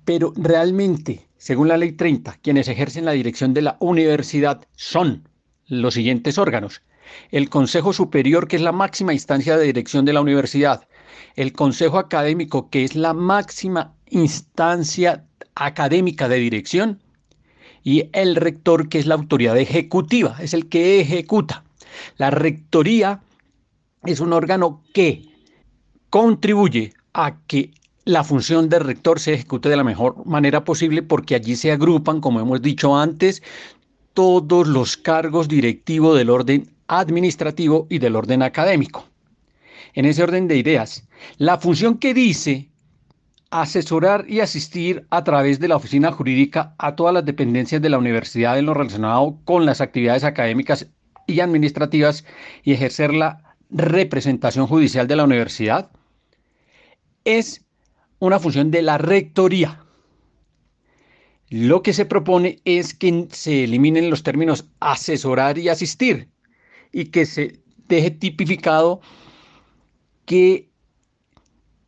pero 0.06 0.32
realmente, 0.38 1.28
según 1.36 1.68
la 1.68 1.76
ley 1.76 1.92
30, 1.92 2.38
quienes 2.42 2.70
ejercen 2.70 3.04
la 3.04 3.12
dirección 3.12 3.54
de 3.54 3.64
la 3.64 3.76
universidad 3.82 4.66
son 4.78 5.28
los 5.68 5.96
siguientes 5.96 6.38
órganos 6.38 6.82
el 7.32 7.50
Consejo 7.50 7.94
Superior, 7.94 8.48
que 8.48 8.56
es 8.56 8.62
la 8.62 8.72
máxima 8.72 9.14
instancia 9.14 9.58
de 9.58 9.66
dirección 9.66 10.06
de 10.06 10.14
la 10.14 10.22
universidad, 10.22 10.88
el 11.36 11.54
Consejo 11.54 12.00
Académico, 12.00 12.70
que 12.70 12.84
es 12.84 12.96
la 12.96 13.14
máxima 13.14 13.94
instancia 14.10 15.26
académica 15.56 16.28
de 16.28 16.38
dirección, 16.38 17.02
y 17.84 18.10
el 18.14 18.36
rector, 18.36 18.90
que 18.90 19.00
es 19.00 19.06
la 19.06 19.16
autoridad 19.16 19.58
ejecutiva, 19.58 20.36
es 20.40 20.54
el 20.54 20.68
que 20.68 21.00
ejecuta. 21.00 21.64
La 22.18 22.32
rectoría 22.32 23.22
es 24.06 24.20
un 24.20 24.34
órgano 24.34 24.84
que 24.94 25.24
contribuye 26.10 26.94
a 27.14 27.38
que 27.48 27.72
la 28.06 28.24
función 28.24 28.70
del 28.70 28.82
rector 28.82 29.20
se 29.20 29.34
ejecute 29.34 29.70
de 29.70 29.76
la 29.76 29.84
mejor 29.84 30.26
manera 30.26 30.64
posible 30.64 31.02
porque 31.02 31.36
allí 31.36 31.56
se 31.56 31.72
agrupan, 31.72 32.22
como 32.22 32.40
hemos 32.40 32.62
dicho 32.62 32.98
antes, 32.98 33.44
todos 34.14 34.68
los 34.68 34.98
cargos 34.98 35.48
directivos 35.48 36.18
del 36.18 36.30
orden 36.30 36.70
administrativo 36.88 37.88
y 37.90 38.00
del 38.00 38.16
orden 38.16 38.42
académico. 38.42 39.08
En 39.94 40.06
ese 40.06 40.24
orden 40.24 40.48
de 40.48 40.58
ideas, 40.58 41.08
la 41.38 41.58
función 41.58 41.98
que 41.98 42.14
dice 42.14 42.70
asesorar 43.50 44.26
y 44.28 44.42
asistir 44.42 45.06
a 45.10 45.24
través 45.24 45.60
de 45.60 45.68
la 45.68 45.78
oficina 45.78 46.12
jurídica 46.12 46.76
a 46.78 46.96
todas 46.96 47.14
las 47.14 47.26
dependencias 47.26 47.82
de 47.82 47.90
la 47.90 47.98
universidad 47.98 48.60
en 48.60 48.66
lo 48.66 48.74
relacionado 48.74 49.40
con 49.46 49.66
las 49.66 49.80
actividades 49.80 50.24
académicas 50.24 50.88
y 51.28 51.40
administrativas 51.40 52.26
y 52.64 52.74
ejercer 52.74 53.14
la 53.14 53.56
representación 53.70 54.68
judicial 54.68 55.08
de 55.08 55.16
la 55.16 55.24
universidad, 55.24 55.92
es 57.26 57.66
una 58.20 58.40
función 58.40 58.72
de 58.72 58.82
la 58.82 58.98
rectoría. 58.98 59.84
Lo 61.50 61.82
que 61.82 61.94
se 61.94 62.06
propone 62.06 62.60
es 62.66 62.94
que 62.94 63.28
se 63.32 63.64
eliminen 63.66 64.10
los 64.10 64.24
términos 64.24 64.66
asesorar 64.80 65.58
y 65.58 65.70
asistir 65.70 66.30
y 66.92 67.06
que 67.06 67.26
se 67.26 67.60
deje 67.88 68.12
tipificado 68.12 69.02
que 70.26 70.70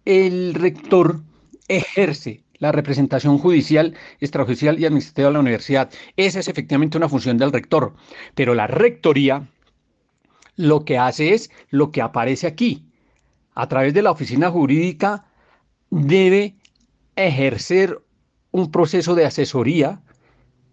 el 0.05 0.53
rector 0.53 1.21
ejerce 1.67 2.43
la 2.59 2.71
representación 2.71 3.38
judicial, 3.38 3.95
extrajudicial 4.19 4.79
y 4.79 4.85
administrativa 4.85 5.29
de 5.29 5.33
la 5.33 5.39
universidad. 5.39 5.89
Esa 6.17 6.39
es 6.39 6.47
efectivamente 6.47 6.97
una 6.97 7.09
función 7.09 7.38
del 7.38 7.51
rector, 7.51 7.95
pero 8.35 8.53
la 8.53 8.67
rectoría 8.67 9.47
lo 10.55 10.83
que 10.83 10.97
hace 10.97 11.33
es 11.33 11.49
lo 11.69 11.91
que 11.91 12.01
aparece 12.01 12.47
aquí. 12.47 12.85
A 13.55 13.67
través 13.67 13.93
de 13.93 14.01
la 14.01 14.12
oficina 14.12 14.51
jurídica 14.51 15.25
debe 15.89 16.55
ejercer 17.15 18.01
un 18.51 18.71
proceso 18.71 19.15
de 19.15 19.25
asesoría 19.25 20.01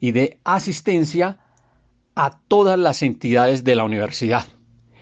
y 0.01 0.13
de 0.13 0.39
asistencia 0.45 1.39
a 2.17 2.41
todas 2.49 2.79
las 2.79 3.03
entidades 3.03 3.63
de 3.63 3.77
la 3.77 3.85
universidad. 3.85 4.47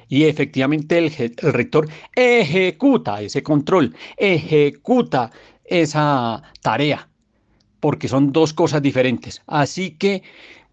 Y 0.09 0.24
efectivamente 0.24 0.98
el, 0.98 1.11
rector 1.53 1.88
ejecuta 2.14 3.22
ese 3.22 3.42
control, 3.42 3.96
ejecuta 4.18 5.31
esa 5.64 6.42
tarea, 6.61 7.09
porque 7.81 8.09
son 8.09 8.33
dos 8.33 8.53
cosas 8.53 8.83
diferentes. 8.83 9.42
Así 9.46 9.92
que 9.92 10.22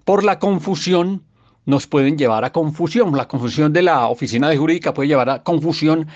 por 0.04 0.24
la 0.24 0.40
confusión 0.40 1.24
nos 1.66 1.88
pueden 1.88 2.18
llevar 2.18 2.44
a 2.44 2.52
confusión. 2.52 3.16
La 3.16 3.28
confusión 3.28 3.72
de 3.72 3.84
la 3.84 4.08
oficina 4.08 4.50
de 4.50 4.58
jurídica 4.58 4.94
puede 4.94 5.10
llevar 5.10 5.30
a 5.30 5.44
confusión 5.44 6.08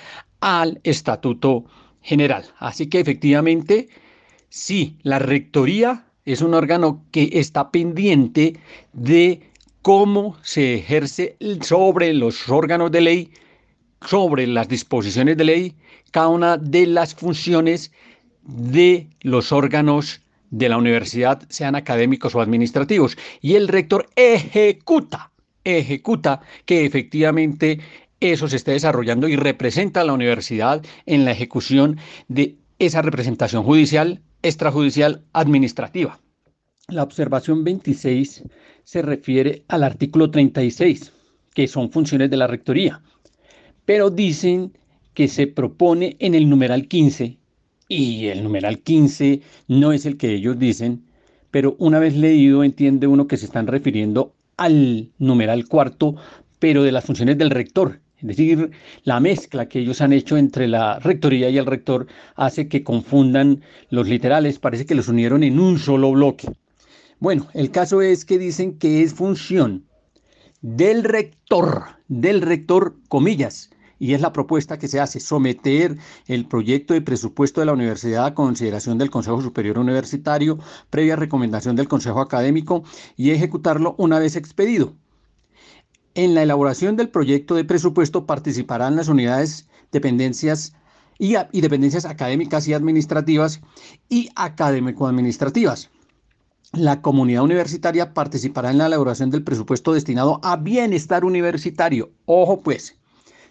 al 0.42 0.82
estatuto 0.84 1.66
general. 2.02 2.46
Así 2.58 2.88
que 2.88 3.00
efectivamente, 3.00 3.90
sí, 4.50 4.98
la 5.04 5.20
rectoría 5.20 6.06
es 6.26 6.42
un 6.42 6.56
órgano 6.56 7.06
que 7.12 7.30
está 7.34 7.72
pendiente 7.72 8.60
de 8.94 9.52
cómo 9.86 10.36
se 10.42 10.74
ejerce 10.74 11.38
sobre 11.62 12.12
los 12.16 12.50
órganos 12.50 12.90
de 12.92 13.02
ley, 13.02 13.32
sobre 14.02 14.48
las 14.48 14.68
disposiciones 14.68 15.38
de 15.38 15.44
ley, 15.44 15.76
cada 16.10 16.30
una 16.30 16.58
de 16.58 16.88
las 16.88 17.14
funciones 17.14 17.92
de 18.42 19.08
los 19.22 19.52
órganos 19.52 20.22
de 20.50 20.70
la 20.70 20.78
universidad, 20.78 21.44
sean 21.50 21.76
académicos 21.76 22.34
o 22.34 22.42
administrativos. 22.42 23.16
Y 23.42 23.58
el 23.58 23.68
rector 23.68 24.10
ejecuta, 24.16 25.30
ejecuta 25.64 26.42
que 26.66 26.84
efectivamente 26.84 27.80
eso 28.20 28.48
se 28.48 28.56
esté 28.56 28.72
desarrollando 28.72 29.28
y 29.28 29.36
representa 29.36 30.02
a 30.02 30.06
la 30.06 30.14
universidad 30.14 30.84
en 31.06 31.26
la 31.26 31.32
ejecución 31.32 32.00
de 32.28 32.56
esa 32.80 33.04
representación 33.04 33.62
judicial, 33.62 34.24
extrajudicial, 34.42 35.22
administrativa. 35.34 36.20
La 36.88 37.02
observación 37.02 37.64
26 37.64 38.44
se 38.84 39.02
refiere 39.02 39.64
al 39.70 39.84
artículo 39.84 40.30
36, 40.30 41.14
que 41.56 41.68
son 41.68 41.90
funciones 41.90 42.30
de 42.30 42.38
la 42.38 42.46
rectoría, 42.46 43.02
pero 43.86 44.12
dicen 44.12 44.78
que 45.16 45.28
se 45.28 45.48
propone 45.48 46.16
en 46.20 46.36
el 46.36 46.48
numeral 46.48 46.88
15 46.88 47.40
y 47.88 48.28
el 48.28 48.44
numeral 48.44 48.84
15 48.84 49.42
no 49.68 49.94
es 49.94 50.06
el 50.06 50.16
que 50.18 50.36
ellos 50.36 50.60
dicen, 50.60 51.04
pero 51.50 51.76
una 51.80 51.98
vez 51.98 52.16
leído 52.16 52.64
entiende 52.64 53.08
uno 53.08 53.28
que 53.28 53.38
se 53.38 53.48
están 53.48 53.66
refiriendo 53.66 54.36
al 54.56 55.10
numeral 55.18 55.68
cuarto, 55.68 56.16
pero 56.60 56.84
de 56.84 56.92
las 56.92 57.04
funciones 57.04 57.40
del 57.40 57.50
rector. 57.50 58.00
Es 58.18 58.28
decir, 58.28 58.70
la 59.04 59.20
mezcla 59.20 59.68
que 59.68 59.80
ellos 59.80 60.02
han 60.02 60.14
hecho 60.14 60.38
entre 60.38 60.68
la 60.68 61.00
rectoría 61.00 61.50
y 61.50 61.58
el 61.58 61.66
rector 61.66 62.06
hace 62.36 62.68
que 62.68 62.84
confundan 62.84 63.64
los 63.90 64.08
literales, 64.08 64.60
parece 64.60 64.86
que 64.86 64.94
los 64.94 65.08
unieron 65.08 65.42
en 65.42 65.60
un 65.60 65.80
solo 65.80 66.12
bloque. 66.12 66.48
Bueno, 67.20 67.48
el 67.54 67.72
caso 67.72 68.02
es 68.02 68.26
que 68.26 68.38
dicen 68.38 68.78
que 68.78 69.02
es 69.02 69.14
función 69.14 69.86
del 70.62 71.04
rector, 71.04 71.84
del 72.08 72.42
rector, 72.42 72.98
comillas, 73.08 73.70
y 74.00 74.14
es 74.14 74.22
la 74.22 74.34
propuesta 74.34 74.78
que 74.78 74.90
se 74.90 75.00
hace, 75.00 75.22
someter 75.22 75.98
el 76.28 76.46
proyecto 76.48 76.94
de 76.94 77.02
presupuesto 77.02 77.62
de 77.62 77.66
la 77.66 77.74
universidad 77.74 78.26
a 78.26 78.34
consideración 78.34 78.98
del 78.98 79.10
Consejo 79.10 79.42
Superior 79.42 79.80
Universitario, 79.80 80.60
previa 80.90 81.16
recomendación 81.16 81.78
del 81.78 81.88
Consejo 81.88 82.20
Académico 82.20 82.84
y 83.16 83.32
ejecutarlo 83.32 83.96
una 83.98 84.20
vez 84.20 84.36
expedido. 84.36 84.94
En 86.16 86.36
la 86.36 86.44
elaboración 86.44 86.98
del 86.98 87.10
proyecto 87.10 87.56
de 87.56 87.64
presupuesto 87.64 88.26
participarán 88.26 88.98
las 88.98 89.08
unidades 89.08 89.68
dependencias 89.92 90.74
y, 91.18 91.36
y 91.52 91.62
dependencias 91.62 92.06
académicas 92.06 92.68
y 92.68 92.74
administrativas 92.74 93.62
y 94.10 94.30
académico-administrativas. 94.36 95.90
La 96.74 97.02
comunidad 97.02 97.44
universitaria 97.44 98.14
participará 98.14 98.72
en 98.72 98.78
la 98.78 98.88
elaboración 98.88 99.30
del 99.30 99.44
presupuesto 99.44 99.94
destinado 99.94 100.40
a 100.44 100.58
bienestar 100.58 101.24
universitario. 101.24 102.12
Ojo 102.26 102.62
pues, 102.62 102.98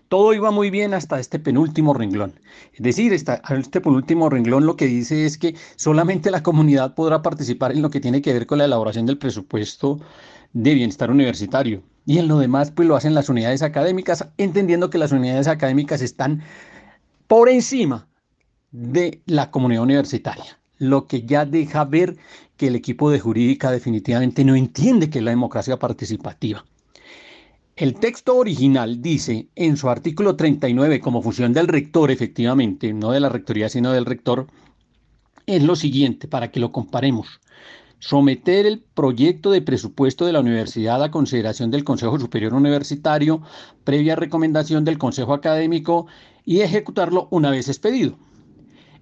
todo 0.08 0.34
iba 0.34 0.50
muy 0.50 0.70
bien 0.70 0.94
hasta 0.94 1.18
este 1.18 1.38
penúltimo 1.38 1.94
renglón. 1.94 2.38
Es 2.72 2.82
decir, 2.82 3.12
este 3.12 3.80
penúltimo 3.80 4.28
renglón 4.28 4.66
lo 4.66 4.76
que 4.76 4.86
dice 4.86 5.24
es 5.24 5.38
que 5.38 5.56
solamente 5.76 6.30
la 6.30 6.42
comunidad 6.42 6.94
podrá 6.94 7.22
participar 7.22 7.72
en 7.72 7.82
lo 7.82 7.90
que 7.90 8.00
tiene 8.00 8.22
que 8.22 8.32
ver 8.32 8.46
con 8.46 8.58
la 8.58 8.66
elaboración 8.66 9.06
del 9.06 9.18
presupuesto 9.18 10.00
de 10.52 10.74
bienestar 10.74 11.10
universitario. 11.10 11.82
Y 12.06 12.18
en 12.18 12.28
lo 12.28 12.38
demás, 12.38 12.70
pues 12.70 12.86
lo 12.86 12.96
hacen 12.96 13.14
las 13.14 13.28
unidades 13.28 13.62
académicas, 13.62 14.28
entendiendo 14.36 14.90
que 14.90 14.98
las 14.98 15.12
unidades 15.12 15.48
académicas 15.48 16.02
están 16.02 16.42
por 17.26 17.48
encima 17.48 18.06
de 18.70 19.22
la 19.26 19.50
comunidad 19.50 19.82
universitaria, 19.82 20.58
lo 20.78 21.06
que 21.06 21.22
ya 21.22 21.46
deja 21.46 21.84
ver 21.84 22.16
que 22.56 22.68
el 22.68 22.76
equipo 22.76 23.10
de 23.10 23.20
jurídica 23.20 23.70
definitivamente 23.70 24.44
no 24.44 24.54
entiende 24.54 25.10
que 25.10 25.18
es 25.18 25.24
la 25.24 25.30
democracia 25.30 25.78
participativa. 25.78 26.64
El 27.76 27.94
texto 27.94 28.36
original 28.36 29.02
dice 29.02 29.48
en 29.56 29.76
su 29.76 29.88
artículo 29.88 30.36
39, 30.36 31.00
como 31.00 31.22
función 31.22 31.52
del 31.52 31.66
rector, 31.66 32.12
efectivamente, 32.12 32.92
no 32.92 33.10
de 33.10 33.18
la 33.18 33.28
rectoría, 33.28 33.68
sino 33.68 33.92
del 33.92 34.04
rector, 34.04 34.46
es 35.46 35.62
lo 35.62 35.74
siguiente, 35.74 36.28
para 36.28 36.52
que 36.52 36.60
lo 36.60 36.70
comparemos. 36.70 37.40
Someter 37.98 38.66
el 38.66 38.80
proyecto 38.80 39.50
de 39.50 39.60
presupuesto 39.60 40.24
de 40.24 40.32
la 40.32 40.40
universidad 40.40 41.02
a 41.02 41.10
consideración 41.10 41.72
del 41.72 41.82
Consejo 41.82 42.18
Superior 42.20 42.54
Universitario, 42.54 43.42
previa 43.82 44.14
recomendación 44.14 44.84
del 44.84 44.98
Consejo 44.98 45.34
Académico 45.34 46.06
y 46.44 46.60
ejecutarlo 46.60 47.26
una 47.32 47.50
vez 47.50 47.68
expedido. 47.68 48.16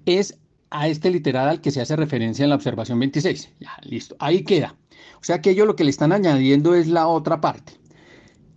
Es 0.06 0.38
a 0.72 0.88
este 0.88 1.10
literal 1.10 1.48
al 1.48 1.60
que 1.60 1.70
se 1.70 1.80
hace 1.80 1.94
referencia 1.96 2.42
en 2.42 2.50
la 2.50 2.56
observación 2.56 2.98
26. 2.98 3.50
Ya, 3.60 3.76
listo. 3.82 4.16
Ahí 4.18 4.42
queda. 4.42 4.74
O 5.20 5.24
sea 5.24 5.40
que 5.40 5.50
ellos 5.50 5.66
lo 5.66 5.76
que 5.76 5.84
le 5.84 5.90
están 5.90 6.12
añadiendo 6.12 6.74
es 6.74 6.88
la 6.88 7.06
otra 7.06 7.40
parte 7.40 7.74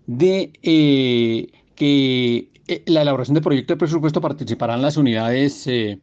de 0.08 0.54
eh, 0.64 1.52
que 1.76 2.50
eh, 2.68 2.84
la 2.88 3.02
elaboración 3.02 3.36
del 3.36 3.44
proyecto 3.44 3.74
de 3.74 3.78
presupuesto 3.78 4.22
participarán 4.22 4.82
las 4.82 4.98
unidades 4.98 5.68
eh, 5.68 6.00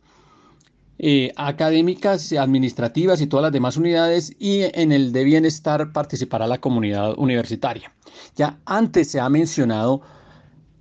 académicas, 1.37 2.33
administrativas 2.33 3.21
y 3.21 3.27
todas 3.27 3.45
las 3.45 3.53
demás 3.53 3.77
unidades 3.77 4.35
y 4.39 4.63
en 4.63 4.93
el 4.93 5.13
de 5.13 5.25
bienestar 5.25 5.93
participará 5.93 6.47
la 6.47 6.61
comunidad 6.61 7.19
universitaria. 7.19 7.93
Ya 8.37 8.61
antes 8.67 9.11
se 9.11 9.19
ha 9.19 9.29
mencionado 9.29 10.03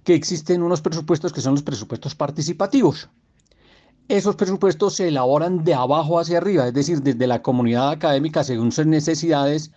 que 0.03 0.13
existen 0.13 0.61
unos 0.61 0.81
presupuestos 0.81 1.31
que 1.31 1.41
son 1.41 1.53
los 1.53 1.63
presupuestos 1.63 2.15
participativos. 2.15 3.09
Esos 4.11 4.35
presupuestos 4.35 4.95
se 4.95 5.07
elaboran 5.07 5.63
de 5.63 5.73
abajo 5.73 6.19
hacia 6.19 6.39
arriba, 6.39 6.67
es 6.67 6.73
decir, 6.73 7.01
desde 7.01 7.27
la 7.27 7.41
comunidad 7.41 7.91
académica 7.91 8.43
según 8.43 8.73
sus 8.73 8.85
necesidades 8.85 9.71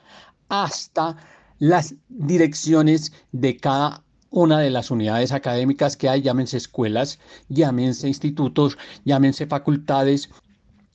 hasta 0.49 1.17
las 1.61 1.95
direcciones 2.09 3.13
de 3.31 3.57
cada 3.57 4.03
una 4.31 4.59
de 4.59 4.71
las 4.71 4.91
unidades 4.91 5.31
académicas 5.31 5.97
que 5.97 6.09
hay, 6.09 6.21
llámense 6.21 6.57
escuelas, 6.57 7.21
llámense 7.49 8.09
institutos, 8.09 8.77
llámense 9.05 9.47
facultades, 9.47 10.29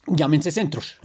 llámense 0.06 0.52
centros. 0.52 0.98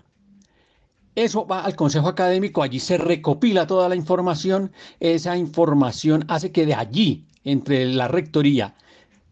Eso 1.14 1.46
va 1.46 1.60
al 1.60 1.76
Consejo 1.76 2.08
Académico, 2.08 2.64
allí 2.64 2.80
se 2.80 2.98
recopila 2.98 3.68
toda 3.68 3.88
la 3.88 3.94
información, 3.94 4.72
esa 4.98 5.36
información 5.36 6.24
hace 6.26 6.50
que 6.50 6.66
de 6.66 6.74
allí, 6.74 7.28
entre 7.44 7.86
la 7.86 8.08
rectoría, 8.08 8.74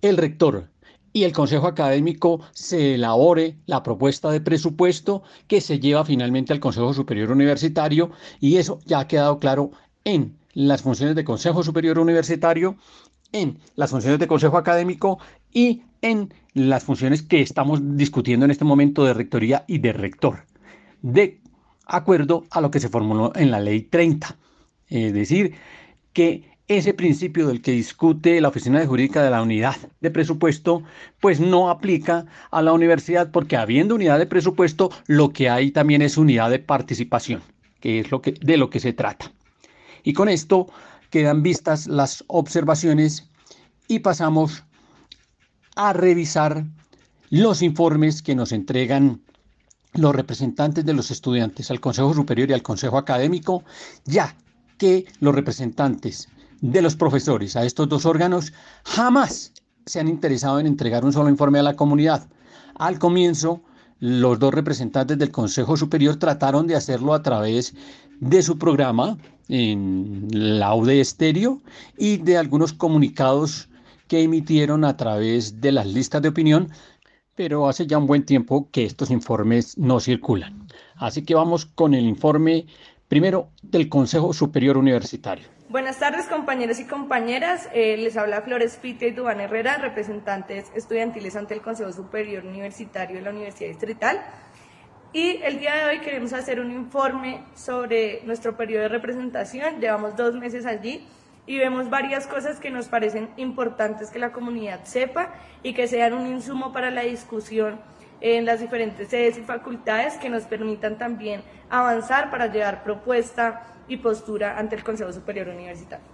el 0.02 0.16
rector 0.16 0.70
y 1.12 1.24
el 1.24 1.32
Consejo 1.32 1.66
Académico, 1.66 2.40
se 2.52 2.94
elabore 2.94 3.56
la 3.66 3.82
propuesta 3.82 4.30
de 4.30 4.40
presupuesto 4.40 5.22
que 5.46 5.60
se 5.60 5.78
lleva 5.78 6.04
finalmente 6.04 6.52
al 6.52 6.60
Consejo 6.60 6.94
Superior 6.94 7.30
Universitario 7.30 8.10
y 8.40 8.56
eso 8.56 8.78
ya 8.86 9.00
ha 9.00 9.08
quedado 9.08 9.38
claro 9.38 9.72
en 10.04 10.36
las 10.54 10.82
funciones 10.82 11.16
de 11.16 11.24
Consejo 11.24 11.62
Superior 11.62 11.98
Universitario, 11.98 12.76
en 13.32 13.58
las 13.76 13.90
funciones 13.90 14.18
de 14.18 14.26
Consejo 14.26 14.56
Académico 14.56 15.18
y 15.52 15.82
en 16.02 16.32
las 16.54 16.84
funciones 16.84 17.22
que 17.22 17.40
estamos 17.40 17.80
discutiendo 17.96 18.44
en 18.44 18.50
este 18.50 18.64
momento 18.64 19.04
de 19.04 19.14
rectoría 19.14 19.64
y 19.66 19.78
de 19.78 19.92
rector, 19.92 20.46
de 21.00 21.40
acuerdo 21.86 22.44
a 22.50 22.60
lo 22.60 22.70
que 22.70 22.80
se 22.80 22.88
formuló 22.88 23.32
en 23.34 23.50
la 23.50 23.60
ley 23.60 23.82
30. 23.82 24.36
Es 24.88 25.14
decir, 25.14 25.54
que 26.12 26.51
ese 26.68 26.94
principio 26.94 27.48
del 27.48 27.60
que 27.60 27.72
discute 27.72 28.40
la 28.40 28.48
Oficina 28.48 28.78
de 28.78 28.86
Jurídica 28.86 29.22
de 29.22 29.30
la 29.30 29.42
Unidad 29.42 29.76
de 30.00 30.10
Presupuesto, 30.10 30.82
pues 31.20 31.40
no 31.40 31.70
aplica 31.70 32.26
a 32.50 32.62
la 32.62 32.72
universidad 32.72 33.30
porque 33.30 33.56
habiendo 33.56 33.94
unidad 33.94 34.18
de 34.18 34.26
presupuesto, 34.26 34.90
lo 35.06 35.32
que 35.32 35.50
hay 35.50 35.70
también 35.70 36.02
es 36.02 36.16
unidad 36.16 36.50
de 36.50 36.60
participación, 36.60 37.42
que 37.80 38.00
es 38.00 38.10
lo 38.10 38.22
que, 38.22 38.32
de 38.32 38.56
lo 38.56 38.70
que 38.70 38.80
se 38.80 38.92
trata. 38.92 39.32
Y 40.04 40.12
con 40.12 40.28
esto 40.28 40.68
quedan 41.10 41.42
vistas 41.42 41.86
las 41.86 42.24
observaciones 42.28 43.28
y 43.88 43.98
pasamos 43.98 44.64
a 45.76 45.92
revisar 45.92 46.64
los 47.30 47.62
informes 47.62 48.22
que 48.22 48.34
nos 48.34 48.52
entregan 48.52 49.20
los 49.94 50.14
representantes 50.14 50.84
de 50.84 50.94
los 50.94 51.10
estudiantes 51.10 51.70
al 51.70 51.80
Consejo 51.80 52.14
Superior 52.14 52.48
y 52.48 52.54
al 52.54 52.62
Consejo 52.62 52.98
Académico, 52.98 53.64
ya 54.04 54.34
que 54.78 55.04
los 55.20 55.34
representantes 55.34 56.28
de 56.62 56.80
los 56.80 56.96
profesores 56.96 57.56
a 57.56 57.64
estos 57.64 57.88
dos 57.88 58.06
órganos 58.06 58.52
jamás 58.84 59.52
se 59.84 60.00
han 60.00 60.08
interesado 60.08 60.60
en 60.60 60.66
entregar 60.66 61.04
un 61.04 61.12
solo 61.12 61.28
informe 61.28 61.58
a 61.58 61.64
la 61.64 61.74
comunidad. 61.74 62.28
Al 62.76 63.00
comienzo, 63.00 63.62
los 63.98 64.38
dos 64.38 64.54
representantes 64.54 65.18
del 65.18 65.32
Consejo 65.32 65.76
Superior 65.76 66.16
trataron 66.16 66.68
de 66.68 66.76
hacerlo 66.76 67.14
a 67.14 67.22
través 67.22 67.74
de 68.20 68.42
su 68.42 68.58
programa 68.58 69.18
en 69.48 70.28
la 70.30 70.68
Aude 70.68 71.00
Estéreo 71.00 71.60
y 71.98 72.18
de 72.18 72.38
algunos 72.38 72.72
comunicados 72.72 73.68
que 74.06 74.22
emitieron 74.22 74.84
a 74.84 74.96
través 74.96 75.60
de 75.60 75.72
las 75.72 75.86
listas 75.86 76.22
de 76.22 76.28
opinión, 76.28 76.68
pero 77.34 77.68
hace 77.68 77.88
ya 77.88 77.98
un 77.98 78.06
buen 78.06 78.24
tiempo 78.24 78.68
que 78.70 78.84
estos 78.84 79.10
informes 79.10 79.76
no 79.78 79.98
circulan. 79.98 80.68
Así 80.94 81.22
que 81.22 81.34
vamos 81.34 81.66
con 81.66 81.94
el 81.94 82.04
informe 82.04 82.66
primero 83.08 83.48
del 83.62 83.88
Consejo 83.88 84.32
Superior 84.32 84.76
Universitario. 84.76 85.48
Buenas 85.72 85.98
tardes 85.98 86.26
compañeros 86.26 86.80
y 86.80 86.84
compañeras, 86.84 87.70
eh, 87.72 87.96
les 87.96 88.18
habla 88.18 88.42
Flores 88.42 88.76
Pite 88.76 89.08
y 89.08 89.10
Dubán 89.12 89.40
Herrera, 89.40 89.78
representantes 89.78 90.70
estudiantiles 90.74 91.34
ante 91.34 91.54
el 91.54 91.62
Consejo 91.62 91.90
Superior 91.94 92.44
Universitario 92.44 93.16
de 93.16 93.22
la 93.22 93.30
Universidad 93.30 93.70
Distrital. 93.70 94.20
Y 95.14 95.40
el 95.42 95.60
día 95.60 95.76
de 95.76 95.84
hoy 95.86 96.00
queremos 96.00 96.34
hacer 96.34 96.60
un 96.60 96.70
informe 96.72 97.42
sobre 97.54 98.20
nuestro 98.24 98.54
periodo 98.54 98.82
de 98.82 98.88
representación. 98.90 99.80
Llevamos 99.80 100.14
dos 100.14 100.34
meses 100.34 100.66
allí 100.66 101.08
y 101.46 101.56
vemos 101.56 101.88
varias 101.88 102.26
cosas 102.26 102.60
que 102.60 102.70
nos 102.70 102.88
parecen 102.88 103.30
importantes 103.38 104.10
que 104.10 104.18
la 104.18 104.30
comunidad 104.30 104.84
sepa 104.84 105.32
y 105.62 105.72
que 105.72 105.88
sean 105.88 106.12
un 106.12 106.26
insumo 106.26 106.74
para 106.74 106.90
la 106.90 107.00
discusión 107.00 107.80
en 108.20 108.44
las 108.44 108.60
diferentes 108.60 109.08
sedes 109.08 109.38
y 109.38 109.40
facultades 109.40 110.18
que 110.18 110.28
nos 110.28 110.42
permitan 110.42 110.98
también 110.98 111.42
avanzar 111.70 112.30
para 112.30 112.48
llevar 112.48 112.84
propuesta 112.84 113.71
y 113.88 113.96
postura 113.98 114.58
ante 114.58 114.76
el 114.76 114.84
Consejo 114.84 115.12
Superior 115.12 115.48
Universitario. 115.48 116.04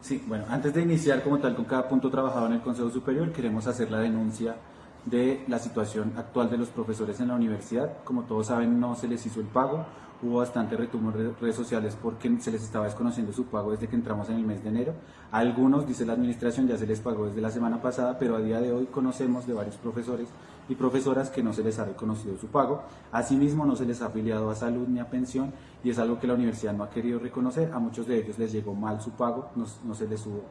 Sí, 0.00 0.22
bueno, 0.26 0.44
antes 0.48 0.72
de 0.72 0.82
iniciar 0.82 1.22
como 1.22 1.38
tal 1.38 1.56
con 1.56 1.64
cada 1.64 1.88
punto 1.88 2.10
trabajado 2.10 2.46
en 2.46 2.52
el 2.52 2.60
Consejo 2.60 2.90
Superior, 2.90 3.32
queremos 3.32 3.66
hacer 3.66 3.90
la 3.90 3.98
denuncia 3.98 4.56
de 5.04 5.44
la 5.48 5.58
situación 5.58 6.12
actual 6.16 6.50
de 6.50 6.58
los 6.58 6.68
profesores 6.68 7.18
en 7.20 7.28
la 7.28 7.34
universidad. 7.34 8.04
Como 8.04 8.22
todos 8.22 8.48
saben, 8.48 8.78
no 8.78 8.94
se 8.94 9.08
les 9.08 9.24
hizo 9.26 9.40
el 9.40 9.46
pago. 9.46 9.86
hubo 10.22 10.38
bastante 10.38 10.76
retumbo 10.76 11.10
en 11.10 11.34
redes 11.38 11.54
sociales 11.54 11.96
porque 12.00 12.40
se 12.40 12.50
les 12.50 12.62
estaba 12.62 12.86
desconociendo 12.86 13.32
su 13.32 13.44
pago 13.46 13.72
desde 13.72 13.86
que 13.86 13.96
entramos 13.96 14.28
en 14.28 14.36
el 14.36 14.44
mes 14.44 14.62
de 14.62 14.70
enero. 14.70 14.94
A 15.30 15.38
algunos, 15.38 15.86
dice 15.86 16.06
la 16.06 16.14
administración, 16.14 16.66
ya 16.66 16.78
se 16.78 16.86
les 16.86 17.00
pagó 17.00 17.26
desde 17.26 17.40
la 17.40 17.50
semana 17.50 17.82
pasada, 17.82 18.18
pero 18.18 18.36
a 18.36 18.40
día 18.40 18.60
de 18.60 18.72
hoy 18.72 18.86
conocemos 18.86 19.46
de 19.46 19.52
varios 19.52 19.76
profesores 19.76 20.28
y 20.68 20.74
profesoras 20.74 21.30
que 21.30 21.42
no 21.42 21.52
se 21.52 21.62
les 21.62 21.78
ha 21.78 21.84
reconocido 21.84 22.36
su 22.38 22.46
pago. 22.46 22.82
Asimismo, 23.12 23.66
no 23.66 23.76
se 23.76 23.84
les 23.84 24.02
ha 24.02 24.06
afiliado 24.06 24.50
a 24.50 24.54
salud 24.54 24.88
ni 24.88 25.00
a 25.00 25.10
pensión 25.10 25.52
y 25.86 25.90
es 25.90 26.00
algo 26.00 26.18
que 26.18 26.26
la 26.26 26.34
universidad 26.34 26.72
no 26.72 26.82
ha 26.82 26.90
querido 26.90 27.20
reconocer. 27.20 27.72
A 27.72 27.78
muchos 27.78 28.08
de 28.08 28.18
ellos 28.18 28.36
les 28.40 28.50
llegó 28.50 28.74
mal 28.74 29.00
su 29.00 29.12
pago, 29.12 29.52
no, 29.54 29.66
no 29.84 29.94
se 29.94 30.08
les 30.08 30.26
hubo 30.26 30.42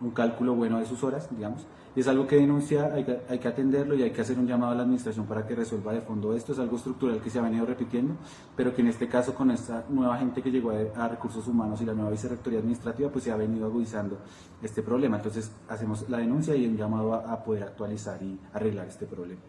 un 0.00 0.12
cálculo 0.12 0.54
bueno 0.54 0.78
de 0.78 0.86
sus 0.86 1.02
horas, 1.02 1.28
digamos. 1.28 1.66
Y 1.96 2.00
es 2.00 2.06
algo 2.06 2.24
que 2.28 2.36
denunciar, 2.36 2.92
hay 2.92 3.02
que, 3.02 3.18
hay 3.28 3.40
que 3.40 3.48
atenderlo 3.48 3.96
y 3.96 4.04
hay 4.04 4.12
que 4.12 4.20
hacer 4.20 4.38
un 4.38 4.46
llamado 4.46 4.70
a 4.70 4.74
la 4.76 4.82
administración 4.82 5.26
para 5.26 5.44
que 5.44 5.56
resuelva 5.56 5.92
de 5.92 6.02
fondo 6.02 6.36
esto. 6.36 6.52
Es 6.52 6.60
algo 6.60 6.76
estructural 6.76 7.20
que 7.20 7.30
se 7.30 7.40
ha 7.40 7.42
venido 7.42 7.66
repitiendo, 7.66 8.14
pero 8.54 8.72
que 8.72 8.82
en 8.82 8.86
este 8.86 9.08
caso 9.08 9.34
con 9.34 9.50
esta 9.50 9.84
nueva 9.88 10.18
gente 10.18 10.40
que 10.40 10.52
llegó 10.52 10.70
a, 10.70 11.08
recursos 11.08 11.48
humanos 11.48 11.80
y 11.80 11.84
la 11.84 11.92
nueva 11.92 12.10
vicerrectoría 12.10 12.60
administrativa, 12.60 13.10
pues 13.10 13.24
se 13.24 13.32
ha 13.32 13.36
venido 13.36 13.66
agudizando 13.66 14.18
este 14.62 14.84
problema. 14.84 15.16
Entonces 15.16 15.50
hacemos 15.68 16.08
la 16.08 16.18
denuncia 16.18 16.54
y 16.54 16.64
un 16.64 16.76
llamado 16.76 17.12
a 17.12 17.42
poder 17.42 17.64
actualizar 17.64 18.22
y 18.22 18.38
arreglar 18.52 18.86
este 18.86 19.06
problema. 19.06 19.40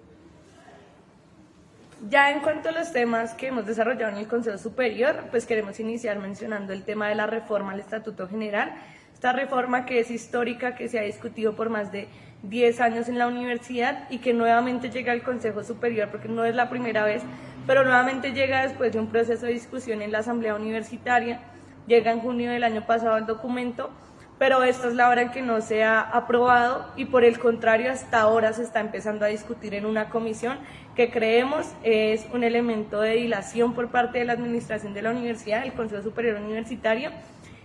Ya 2.06 2.30
en 2.30 2.42
cuanto 2.42 2.70
a 2.70 2.72
los 2.72 2.92
temas 2.92 3.34
que 3.34 3.48
hemos 3.48 3.66
desarrollado 3.66 4.12
en 4.12 4.20
el 4.20 4.28
Consejo 4.28 4.60
Superior, 4.60 5.26
pues 5.32 5.48
queremos 5.48 5.80
iniciar 5.80 6.20
mencionando 6.20 6.72
el 6.72 6.84
tema 6.84 7.10
de 7.10 7.16
la 7.16 7.26
reforma 7.26 7.72
al 7.72 7.80
Estatuto 7.80 8.28
General. 8.28 8.72
Esta 9.16 9.34
reforma 9.34 9.88
que 9.88 10.00
es 10.00 10.12
histórica, 10.12 10.76
que 10.76 10.90
se 10.90 11.00
ha 11.00 11.02
discutido 11.02 11.56
por 11.56 11.70
más 11.70 11.92
de 11.92 12.08
10 12.44 12.82
años 12.82 13.10
en 13.10 13.18
la 13.18 13.26
universidad 13.26 14.08
y 14.12 14.20
que 14.20 14.32
nuevamente 14.32 14.92
llega 14.92 15.12
al 15.12 15.24
Consejo 15.24 15.64
Superior, 15.64 16.10
porque 16.12 16.28
no 16.28 16.46
es 16.46 16.54
la 16.54 16.70
primera 16.70 17.04
vez, 17.04 17.24
pero 17.66 17.84
nuevamente 17.84 18.32
llega 18.32 18.62
después 18.62 18.94
de 18.94 19.00
un 19.00 19.08
proceso 19.08 19.48
de 19.48 19.54
discusión 19.54 20.04
en 20.04 20.12
la 20.12 20.20
Asamblea 20.20 20.54
Universitaria. 20.54 21.40
Llega 21.88 22.12
en 22.12 22.20
junio 22.20 22.52
del 22.52 22.64
año 22.64 22.86
pasado 22.86 23.18
el 23.18 23.26
documento, 23.26 23.90
pero 24.38 24.62
esta 24.64 24.88
es 24.88 24.94
la 24.94 25.10
hora 25.10 25.24
en 25.24 25.32
que 25.32 25.42
no 25.42 25.62
se 25.62 25.84
ha 25.84 26.00
aprobado 26.00 26.86
y 26.96 27.06
por 27.06 27.24
el 27.24 27.40
contrario 27.40 27.92
hasta 27.92 28.22
ahora 28.22 28.54
se 28.54 28.62
está 28.62 28.82
empezando 28.82 29.26
a 29.26 29.30
discutir 29.30 29.74
en 29.74 29.88
una 29.88 30.10
comisión 30.10 30.60
que 30.98 31.12
creemos 31.12 31.68
es 31.84 32.26
un 32.34 32.44
elemento 32.44 33.02
de 33.02 33.12
dilación 33.12 33.76
por 33.76 33.90
parte 33.90 34.18
de 34.18 34.26
la 34.26 34.34
administración 34.34 34.96
de 34.96 35.04
la 35.04 35.12
universidad, 35.12 35.64
el 35.64 35.74
Consejo 35.74 36.02
Superior 36.02 36.42
Universitario, 36.42 37.12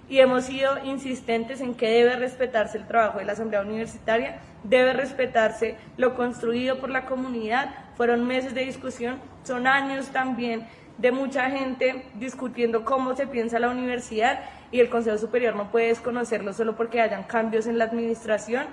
y 0.06 0.18
hemos 0.18 0.44
sido 0.44 0.84
insistentes 0.84 1.62
en 1.62 1.74
que 1.74 1.88
debe 1.88 2.16
respetarse 2.16 2.76
el 2.76 2.86
trabajo 2.86 3.20
de 3.20 3.24
la 3.24 3.32
Asamblea 3.32 3.62
Universitaria, 3.62 4.42
debe 4.64 4.92
respetarse 4.92 5.76
lo 5.96 6.14
construido 6.14 6.78
por 6.78 6.90
la 6.90 7.06
comunidad. 7.06 7.74
Fueron 7.96 8.26
meses 8.26 8.52
de 8.52 8.66
discusión, 8.66 9.18
son 9.44 9.66
años 9.66 10.08
también 10.08 10.66
de 10.98 11.10
mucha 11.10 11.48
gente 11.48 12.04
discutiendo 12.16 12.84
cómo 12.84 13.16
se 13.16 13.26
piensa 13.26 13.58
la 13.58 13.70
universidad 13.70 14.40
y 14.70 14.80
el 14.80 14.90
Consejo 14.90 15.16
Superior 15.16 15.56
no 15.56 15.70
puede 15.70 15.86
desconocerlo 15.88 16.52
solo 16.52 16.76
porque 16.76 17.00
hayan 17.00 17.22
cambios 17.22 17.66
en 17.66 17.78
la 17.78 17.84
administración. 17.84 18.66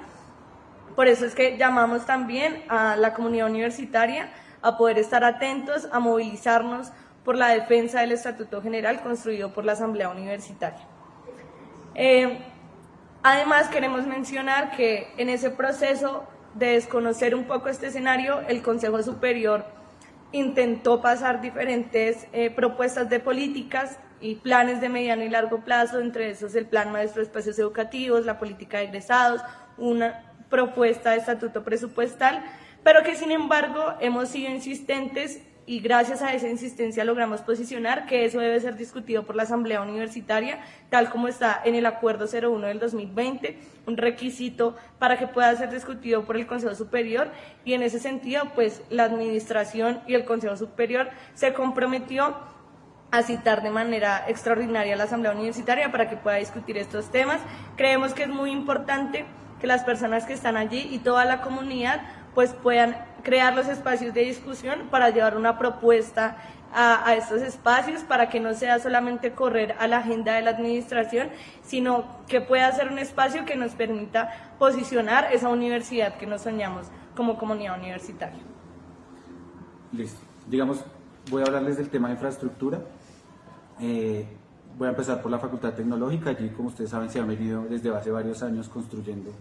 Por 0.98 1.08
eso 1.08 1.26
es 1.26 1.34
que 1.34 1.58
llamamos 1.58 2.06
también 2.06 2.62
a 2.68 2.98
la 2.98 3.14
comunidad 3.14 3.48
universitaria 3.48 4.30
a 4.62 4.78
poder 4.78 4.98
estar 4.98 5.24
atentos, 5.24 5.88
a 5.92 6.00
movilizarnos 6.00 6.92
por 7.24 7.36
la 7.36 7.50
defensa 7.50 8.02
del 8.02 8.12
Estatuto 8.12 8.62
General 8.62 9.02
construido 9.02 9.54
por 9.54 9.66
la 9.66 9.74
Asamblea 9.74 10.10
Universitaria. 10.10 10.86
Eh, 11.96 12.40
además, 13.24 13.68
queremos 13.68 14.08
mencionar 14.08 14.72
que 14.72 15.12
en 15.18 15.30
ese 15.30 15.50
proceso 15.50 16.24
de 16.56 16.74
desconocer 16.74 17.36
un 17.36 17.46
poco 17.46 17.70
este 17.70 17.88
escenario, 17.88 18.42
el 18.48 18.62
Consejo 18.62 19.02
Superior 19.04 19.66
intentó 20.32 21.02
pasar 21.02 21.42
diferentes 21.42 22.28
eh, 22.34 22.50
propuestas 22.50 23.10
de 23.10 23.20
políticas 23.20 24.00
y 24.22 24.36
planes 24.36 24.82
de 24.82 24.90
mediano 24.90 25.24
y 25.24 25.30
largo 25.30 25.64
plazo, 25.64 26.00
entre 26.00 26.30
esos 26.30 26.56
el 26.56 26.66
Plan 26.66 26.92
Maestro 26.92 27.22
de 27.22 27.28
Espacios 27.28 27.58
Educativos, 27.58 28.26
la 28.26 28.38
política 28.38 28.78
de 28.78 28.86
egresados, 28.86 29.42
una 29.78 30.24
propuesta 30.50 31.12
de 31.12 31.18
estatuto 31.18 31.64
presupuestal, 31.64 32.44
pero 32.90 33.04
que 33.04 33.16
sin 33.16 33.30
embargo 33.30 33.94
hemos 34.00 34.30
sido 34.30 34.50
insistentes 34.50 35.44
y 35.68 35.80
gracias 35.80 36.24
a 36.24 36.34
esa 36.34 36.50
insistencia 36.50 37.06
logramos 37.06 37.42
posicionar 37.42 38.08
que 38.08 38.26
eso 38.26 38.40
debe 38.40 38.60
ser 38.60 38.78
discutido 38.78 39.28
por 39.28 39.36
la 39.36 39.44
Asamblea 39.44 39.84
Universitaria, 39.84 40.60
tal 40.90 41.12
como 41.12 41.28
está 41.28 41.62
en 41.64 41.76
el 41.76 41.86
Acuerdo 41.86 42.26
01 42.26 42.66
del 42.66 42.80
2020, 42.80 43.60
un 43.86 43.96
requisito 43.96 44.76
para 44.98 45.20
que 45.20 45.28
pueda 45.28 45.56
ser 45.56 45.70
discutido 45.70 46.24
por 46.24 46.36
el 46.36 46.48
Consejo 46.48 46.74
Superior 46.74 47.30
y 47.64 47.74
en 47.74 47.84
ese 47.84 48.00
sentido, 48.00 48.46
pues 48.56 48.82
la 48.90 49.04
Administración 49.04 50.02
y 50.08 50.16
el 50.16 50.26
Consejo 50.26 50.58
Superior 50.58 51.12
se 51.36 51.54
comprometió 51.54 52.38
a 53.12 53.22
citar 53.22 53.62
de 53.62 53.70
manera 53.70 54.26
extraordinaria 54.28 54.96
a 54.96 54.98
la 54.98 55.04
Asamblea 55.04 55.34
Universitaria 55.34 55.92
para 55.92 56.10
que 56.10 56.18
pueda 56.18 56.38
discutir 56.38 56.76
estos 56.80 57.12
temas. 57.12 57.40
Creemos 57.78 58.16
que 58.16 58.24
es 58.24 58.30
muy 58.30 58.50
importante 58.50 59.28
que 59.60 59.68
las 59.68 59.84
personas 59.84 60.26
que 60.26 60.34
están 60.34 60.58
allí 60.58 60.88
y 60.92 61.00
toda 61.00 61.26
la 61.26 61.42
comunidad 61.42 62.02
pues 62.40 62.54
puedan 62.54 62.96
crear 63.22 63.54
los 63.54 63.68
espacios 63.68 64.14
de 64.14 64.22
discusión 64.22 64.88
para 64.90 65.10
llevar 65.10 65.36
una 65.36 65.60
propuesta 65.60 66.38
a, 66.74 67.06
a, 67.06 67.16
estos 67.16 67.42
espacios 67.42 68.04
para 68.04 68.30
que 68.30 68.40
no 68.40 68.54
sea 68.54 68.80
solamente 68.80 69.34
correr 69.34 69.76
a 69.78 69.88
la 69.90 69.98
agenda 69.98 70.36
de 70.36 70.44
la 70.44 70.52
administración, 70.52 71.28
sino 71.64 72.06
que 72.30 72.40
pueda 72.40 72.72
ser 72.72 72.94
un 72.94 72.98
espacio 72.98 73.44
que 73.44 73.58
nos 73.58 73.74
permita 73.74 74.54
posicionar 74.58 75.34
esa 75.34 75.50
universidad 75.50 76.16
que 76.16 76.28
nos 76.28 76.44
soñamos 76.44 76.88
como 77.14 77.38
comunidad 77.38 77.78
universitaria. 77.78 78.40
Listo. 79.92 80.22
Digamos, 80.48 80.86
voy 81.30 81.42
a 81.42 81.46
hablarles 81.46 81.76
del 81.76 81.90
tema 81.90 82.08
de 82.08 82.14
infraestructura. 82.14 82.80
Eh, 83.82 84.26
voy 84.78 84.88
a 84.88 84.92
empezar 84.92 85.22
por 85.22 85.30
la 85.30 85.40
Facultad 85.40 85.74
Tecnológica. 85.74 86.30
Allí, 86.30 86.48
como 86.52 86.70
ustedes 86.70 86.92
saben, 86.92 87.10
se 87.10 87.20
ha 87.20 87.26
venido 87.26 87.66
desde 87.66 87.94
hace 87.94 88.12
varios 88.12 88.42
años 88.44 88.70
construyendo 88.70 89.34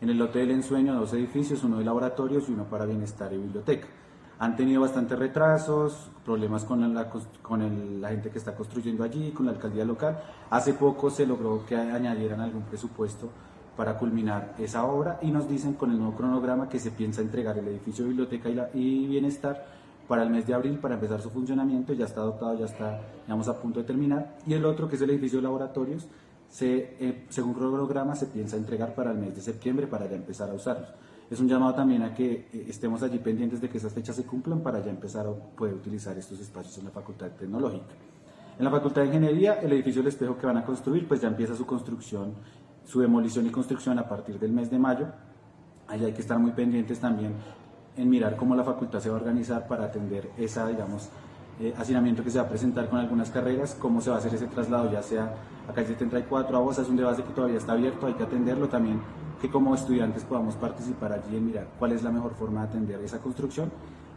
en 0.00 0.08
el 0.08 0.18
lote 0.18 0.38
del 0.38 0.52
ensueño 0.52 0.94
dos 0.94 1.12
edificios, 1.12 1.62
uno 1.64 1.78
de 1.78 1.84
laboratorios 1.84 2.48
y 2.48 2.52
uno 2.52 2.64
para 2.64 2.86
bienestar 2.86 3.32
y 3.32 3.36
biblioteca. 3.36 3.86
Han 4.38 4.56
tenido 4.56 4.80
bastantes 4.80 5.18
retrasos, 5.18 6.10
problemas 6.24 6.64
con, 6.64 6.94
la, 6.94 8.08
gente 8.08 8.30
que 8.30 8.38
está 8.38 8.54
construyendo 8.54 9.04
allí, 9.04 9.32
con 9.32 9.44
la 9.44 9.52
alcaldía 9.52 9.84
local. 9.84 10.18
Hace 10.48 10.72
poco 10.72 11.10
se 11.10 11.26
logró 11.26 11.66
que 11.66 11.76
añadieran 11.76 12.40
algún 12.40 12.62
presupuesto 12.62 13.30
para 13.76 13.98
culminar 13.98 14.54
esa 14.58 14.84
obra 14.84 15.18
y 15.20 15.30
nos 15.30 15.46
dicen 15.46 15.74
con 15.74 15.90
el 15.90 15.98
nuevo 15.98 16.16
cronograma 16.16 16.70
que 16.70 16.78
se 16.78 16.90
piensa 16.90 17.20
entregar 17.20 17.58
el 17.58 17.68
edificio 17.68 18.06
biblioteca 18.06 18.48
y, 18.72 19.06
bienestar 19.06 19.66
para 20.08 20.22
el 20.22 20.30
mes 20.30 20.46
de 20.46 20.54
abril 20.54 20.78
para 20.78 20.94
empezar 20.94 21.20
su 21.20 21.28
funcionamiento, 21.30 21.92
ya 21.92 22.06
está 22.06 22.22
dotado, 22.22 22.58
ya 22.58 22.64
está 22.64 23.00
digamos, 23.26 23.46
a 23.48 23.60
punto 23.60 23.80
de 23.80 23.86
terminar. 23.86 24.38
Y 24.46 24.54
el 24.54 24.64
otro, 24.64 24.88
que 24.88 24.96
es 24.96 25.02
el 25.02 25.10
edificio 25.10 25.38
de 25.38 25.42
laboratorios, 25.42 26.08
se, 26.50 26.96
eh, 26.98 27.26
según 27.28 27.54
se 28.16 28.26
piensa 28.26 28.56
entregar 28.56 28.94
para 28.94 29.12
el 29.12 29.18
mes 29.18 29.34
de 29.34 29.40
septiembre 29.40 29.86
para 29.86 30.08
ya 30.08 30.16
empezar 30.16 30.50
a 30.50 30.54
usarlos. 30.54 30.88
Es 31.30 31.38
un 31.38 31.48
llamado 31.48 31.74
también 31.74 32.02
a 32.02 32.12
que 32.12 32.48
eh, 32.52 32.66
estemos 32.68 33.02
allí 33.04 33.18
pendientes 33.18 33.60
de 33.60 33.68
que 33.68 33.78
esas 33.78 33.92
fechas 33.92 34.16
se 34.16 34.24
cumplan 34.24 34.60
para 34.60 34.84
ya 34.84 34.90
empezar 34.90 35.26
a 35.26 35.32
poder 35.32 35.74
utilizar 35.74 36.18
estos 36.18 36.40
espacios 36.40 36.76
en 36.78 36.84
la 36.84 36.90
Facultad 36.90 37.30
Tecnológica. 37.30 37.94
En 38.58 38.64
la 38.64 38.70
Facultad 38.70 39.02
de 39.02 39.06
Ingeniería, 39.06 39.60
el 39.60 39.72
edificio 39.72 40.02
del 40.02 40.08
espejo 40.08 40.36
que 40.36 40.46
van 40.46 40.58
a 40.58 40.64
construir, 40.64 41.06
pues 41.06 41.20
ya 41.20 41.28
empieza 41.28 41.54
su 41.54 41.64
construcción, 41.64 42.34
su 42.84 43.00
demolición 43.00 43.46
y 43.46 43.50
construcción 43.50 43.98
a 44.00 44.08
partir 44.08 44.38
del 44.40 44.52
mes 44.52 44.70
de 44.70 44.78
mayo. 44.78 45.06
Allí 45.86 46.04
hay 46.04 46.12
que 46.12 46.20
estar 46.20 46.38
muy 46.38 46.50
pendientes 46.50 46.98
también 46.98 47.32
en 47.96 48.10
mirar 48.10 48.36
cómo 48.36 48.56
la 48.56 48.64
facultad 48.64 48.98
se 48.98 49.08
va 49.08 49.16
a 49.16 49.20
organizar 49.20 49.68
para 49.68 49.84
atender 49.84 50.30
esa, 50.36 50.66
digamos, 50.66 51.08
eh, 51.60 51.74
hacinamiento 51.76 52.24
que 52.24 52.30
se 52.30 52.38
va 52.38 52.44
a 52.44 52.48
presentar 52.48 52.88
con 52.88 52.98
algunas 52.98 53.30
carreras, 53.30 53.76
cómo 53.78 54.00
se 54.00 54.10
va 54.10 54.16
a 54.16 54.18
hacer 54.18 54.34
ese 54.34 54.46
traslado, 54.46 54.90
ya 54.90 55.02
sea 55.02 55.34
a 55.68 55.72
calle 55.72 55.88
74 55.88 56.56
a 56.56 56.60
Bosa, 56.60 56.82
es 56.82 56.88
un 56.88 56.96
debate 56.96 57.22
que 57.22 57.32
todavía 57.32 57.58
está 57.58 57.72
abierto, 57.72 58.06
hay 58.06 58.14
que 58.14 58.22
atenderlo 58.22 58.68
también, 58.68 59.00
que 59.40 59.50
como 59.50 59.74
estudiantes 59.74 60.24
podamos 60.24 60.54
participar 60.54 61.12
allí 61.12 61.36
en 61.36 61.46
mirar 61.46 61.68
cuál 61.78 61.92
es 61.92 62.02
la 62.02 62.10
mejor 62.10 62.34
forma 62.34 62.62
de 62.62 62.68
atender 62.68 63.00
esa 63.00 63.18
construcción. 63.18 63.70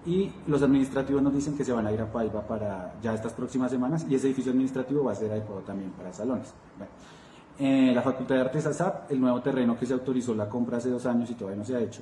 Y 0.05 0.31
los 0.47 0.61
administrativos 0.61 1.21
nos 1.21 1.33
dicen 1.33 1.55
que 1.55 1.63
se 1.63 1.71
van 1.71 1.87
a 1.87 1.91
ir 1.91 2.01
a 2.01 2.11
Paiva 2.11 2.41
para 2.41 2.93
ya 3.01 3.13
estas 3.13 3.31
próximas 3.31 3.71
semanas 3.71 4.05
y 4.09 4.15
ese 4.15 4.27
edificio 4.27 4.51
administrativo 4.51 5.03
va 5.03 5.13
a 5.13 5.15
ser 5.15 5.31
adecuado 5.31 5.61
también 5.61 5.91
para 5.91 6.11
salones. 6.11 6.53
Bueno. 6.77 6.91
Eh, 7.59 7.91
la 7.93 8.01
Facultad 8.01 8.35
de 8.35 8.41
Artes 8.41 8.65
ASAP, 8.65 9.11
el 9.11 9.21
nuevo 9.21 9.41
terreno 9.41 9.77
que 9.77 9.85
se 9.85 9.93
autorizó 9.93 10.33
la 10.33 10.49
compra 10.49 10.77
hace 10.77 10.89
dos 10.89 11.05
años 11.05 11.29
y 11.29 11.35
todavía 11.35 11.59
no 11.59 11.65
se 11.65 11.75
ha 11.75 11.79
hecho, 11.79 12.01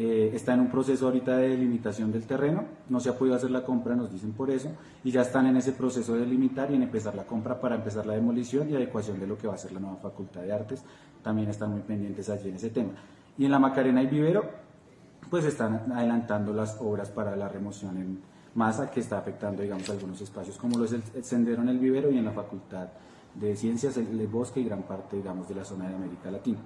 eh, 0.00 0.30
está 0.32 0.54
en 0.54 0.60
un 0.60 0.70
proceso 0.70 1.06
ahorita 1.06 1.36
de 1.38 1.48
delimitación 1.48 2.12
del 2.12 2.22
terreno, 2.22 2.64
no 2.88 3.00
se 3.00 3.08
ha 3.08 3.18
podido 3.18 3.34
hacer 3.34 3.50
la 3.50 3.64
compra, 3.64 3.96
nos 3.96 4.12
dicen 4.12 4.30
por 4.30 4.48
eso, 4.48 4.70
y 5.02 5.10
ya 5.10 5.22
están 5.22 5.46
en 5.46 5.56
ese 5.56 5.72
proceso 5.72 6.14
de 6.14 6.20
delimitar 6.20 6.70
y 6.70 6.76
en 6.76 6.84
empezar 6.84 7.16
la 7.16 7.24
compra 7.24 7.60
para 7.60 7.74
empezar 7.74 8.06
la 8.06 8.12
demolición 8.12 8.70
y 8.70 8.76
adecuación 8.76 9.18
de 9.18 9.26
lo 9.26 9.36
que 9.36 9.48
va 9.48 9.54
a 9.54 9.58
ser 9.58 9.72
la 9.72 9.80
nueva 9.80 9.96
Facultad 9.96 10.42
de 10.42 10.52
Artes, 10.52 10.84
también 11.20 11.48
están 11.50 11.72
muy 11.72 11.80
pendientes 11.80 12.30
allí 12.30 12.48
en 12.48 12.54
ese 12.54 12.70
tema. 12.70 12.90
Y 13.36 13.46
en 13.46 13.50
la 13.50 13.58
Macarena 13.58 14.00
y 14.00 14.06
Vivero, 14.06 14.44
pues 15.28 15.44
están 15.44 15.90
adelantando 15.90 16.52
las 16.52 16.76
obras 16.80 17.10
para 17.10 17.34
la 17.34 17.48
remoción 17.48 17.96
en 17.96 18.20
masa 18.54 18.92
que 18.92 19.00
está 19.00 19.18
afectando, 19.18 19.62
digamos, 19.62 19.90
algunos 19.90 20.20
espacios, 20.20 20.58
como 20.58 20.78
lo 20.78 20.84
es 20.84 20.92
el 20.92 21.24
sendero 21.24 21.60
en 21.62 21.70
el 21.70 21.78
Vivero 21.80 22.08
y 22.12 22.18
en 22.18 22.24
la 22.24 22.30
Facultad 22.30 22.86
de 23.34 23.56
Ciencias, 23.56 23.96
el 23.96 24.28
bosque 24.28 24.60
y 24.60 24.64
gran 24.64 24.84
parte, 24.84 25.16
digamos, 25.16 25.48
de 25.48 25.56
la 25.56 25.64
zona 25.64 25.88
de 25.88 25.96
América 25.96 26.30
Latina. 26.30 26.60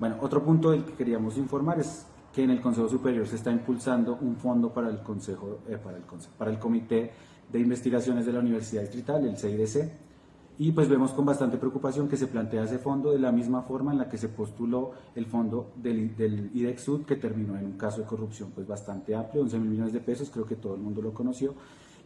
Bueno, 0.00 0.16
otro 0.20 0.42
punto 0.42 0.72
del 0.72 0.84
que 0.84 0.94
queríamos 0.94 1.36
informar 1.36 1.78
es 1.78 2.06
que 2.32 2.44
en 2.44 2.50
el 2.50 2.60
Consejo 2.60 2.88
Superior 2.88 3.26
se 3.26 3.36
está 3.36 3.50
impulsando 3.50 4.18
un 4.20 4.36
fondo 4.36 4.72
para 4.72 4.88
el 4.88 5.00
Consejo, 5.02 5.60
eh, 5.68 5.78
para, 6.38 6.50
el 6.50 6.58
Comité 6.58 7.10
de 7.50 7.58
Investigaciones 7.58 8.26
de 8.26 8.32
la 8.32 8.38
Universidad 8.38 8.82
Distrital, 8.82 9.26
el 9.26 9.36
CIDC, 9.36 9.90
y 10.58 10.72
pues 10.72 10.88
vemos 10.88 11.12
con 11.12 11.24
bastante 11.24 11.56
preocupación 11.56 12.08
que 12.08 12.16
se 12.16 12.26
plantea 12.26 12.64
ese 12.64 12.78
fondo 12.78 13.12
de 13.12 13.18
la 13.18 13.32
misma 13.32 13.62
forma 13.62 13.92
en 13.92 13.98
la 13.98 14.08
que 14.08 14.18
se 14.18 14.28
postuló 14.28 14.92
el 15.14 15.26
fondo 15.26 15.72
del, 15.76 16.14
del 16.16 16.50
IDEXUD 16.54 17.06
que 17.06 17.16
terminó 17.16 17.56
en 17.56 17.64
un 17.64 17.78
caso 17.78 18.02
de 18.02 18.06
corrupción 18.06 18.50
pues 18.54 18.66
bastante 18.66 19.14
amplio, 19.14 19.42
11 19.42 19.58
mil 19.58 19.70
millones 19.70 19.92
de 19.94 20.00
pesos, 20.00 20.30
creo 20.30 20.44
que 20.44 20.56
todo 20.56 20.74
el 20.74 20.80
mundo 20.82 21.00
lo 21.00 21.14
conoció, 21.14 21.54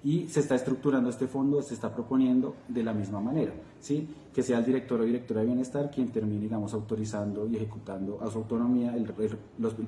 y 0.05 0.29
se 0.29 0.41
está 0.41 0.55
estructurando 0.55 1.09
este 1.09 1.27
fondo, 1.27 1.63
se 1.63 1.75
está 1.75 1.93
proponiendo 1.93 2.55
de 2.69 2.83
la 2.83 2.93
misma 2.93 3.21
manera, 3.21 3.55
¿sí? 3.81 4.07
que 4.35 4.43
sea 4.43 4.59
el 4.59 4.65
director 4.67 5.01
o 5.01 5.05
directora 5.05 5.41
de 5.41 5.47
bienestar 5.47 5.91
quien 5.91 6.09
termine, 6.09 6.43
digamos, 6.43 6.75
autorizando 6.75 7.47
y 7.49 7.57
ejecutando 7.57 8.19
a 8.21 8.31
su 8.31 8.39
autonomía 8.39 8.95
el, 8.95 9.05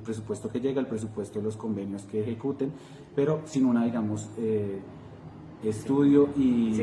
presupuesto 0.03 0.49
que 0.49 0.59
llega, 0.59 0.81
el 0.81 0.87
presupuesto 0.87 1.37
de 1.39 1.45
los 1.45 1.55
convenios 1.55 2.03
que 2.03 2.21
ejecuten, 2.21 2.71
pero 3.15 3.41
sin 3.45 3.65
una, 3.65 3.85
digamos, 3.85 4.29
eh, 4.39 4.79
estudio 5.63 6.29
y 6.35 6.81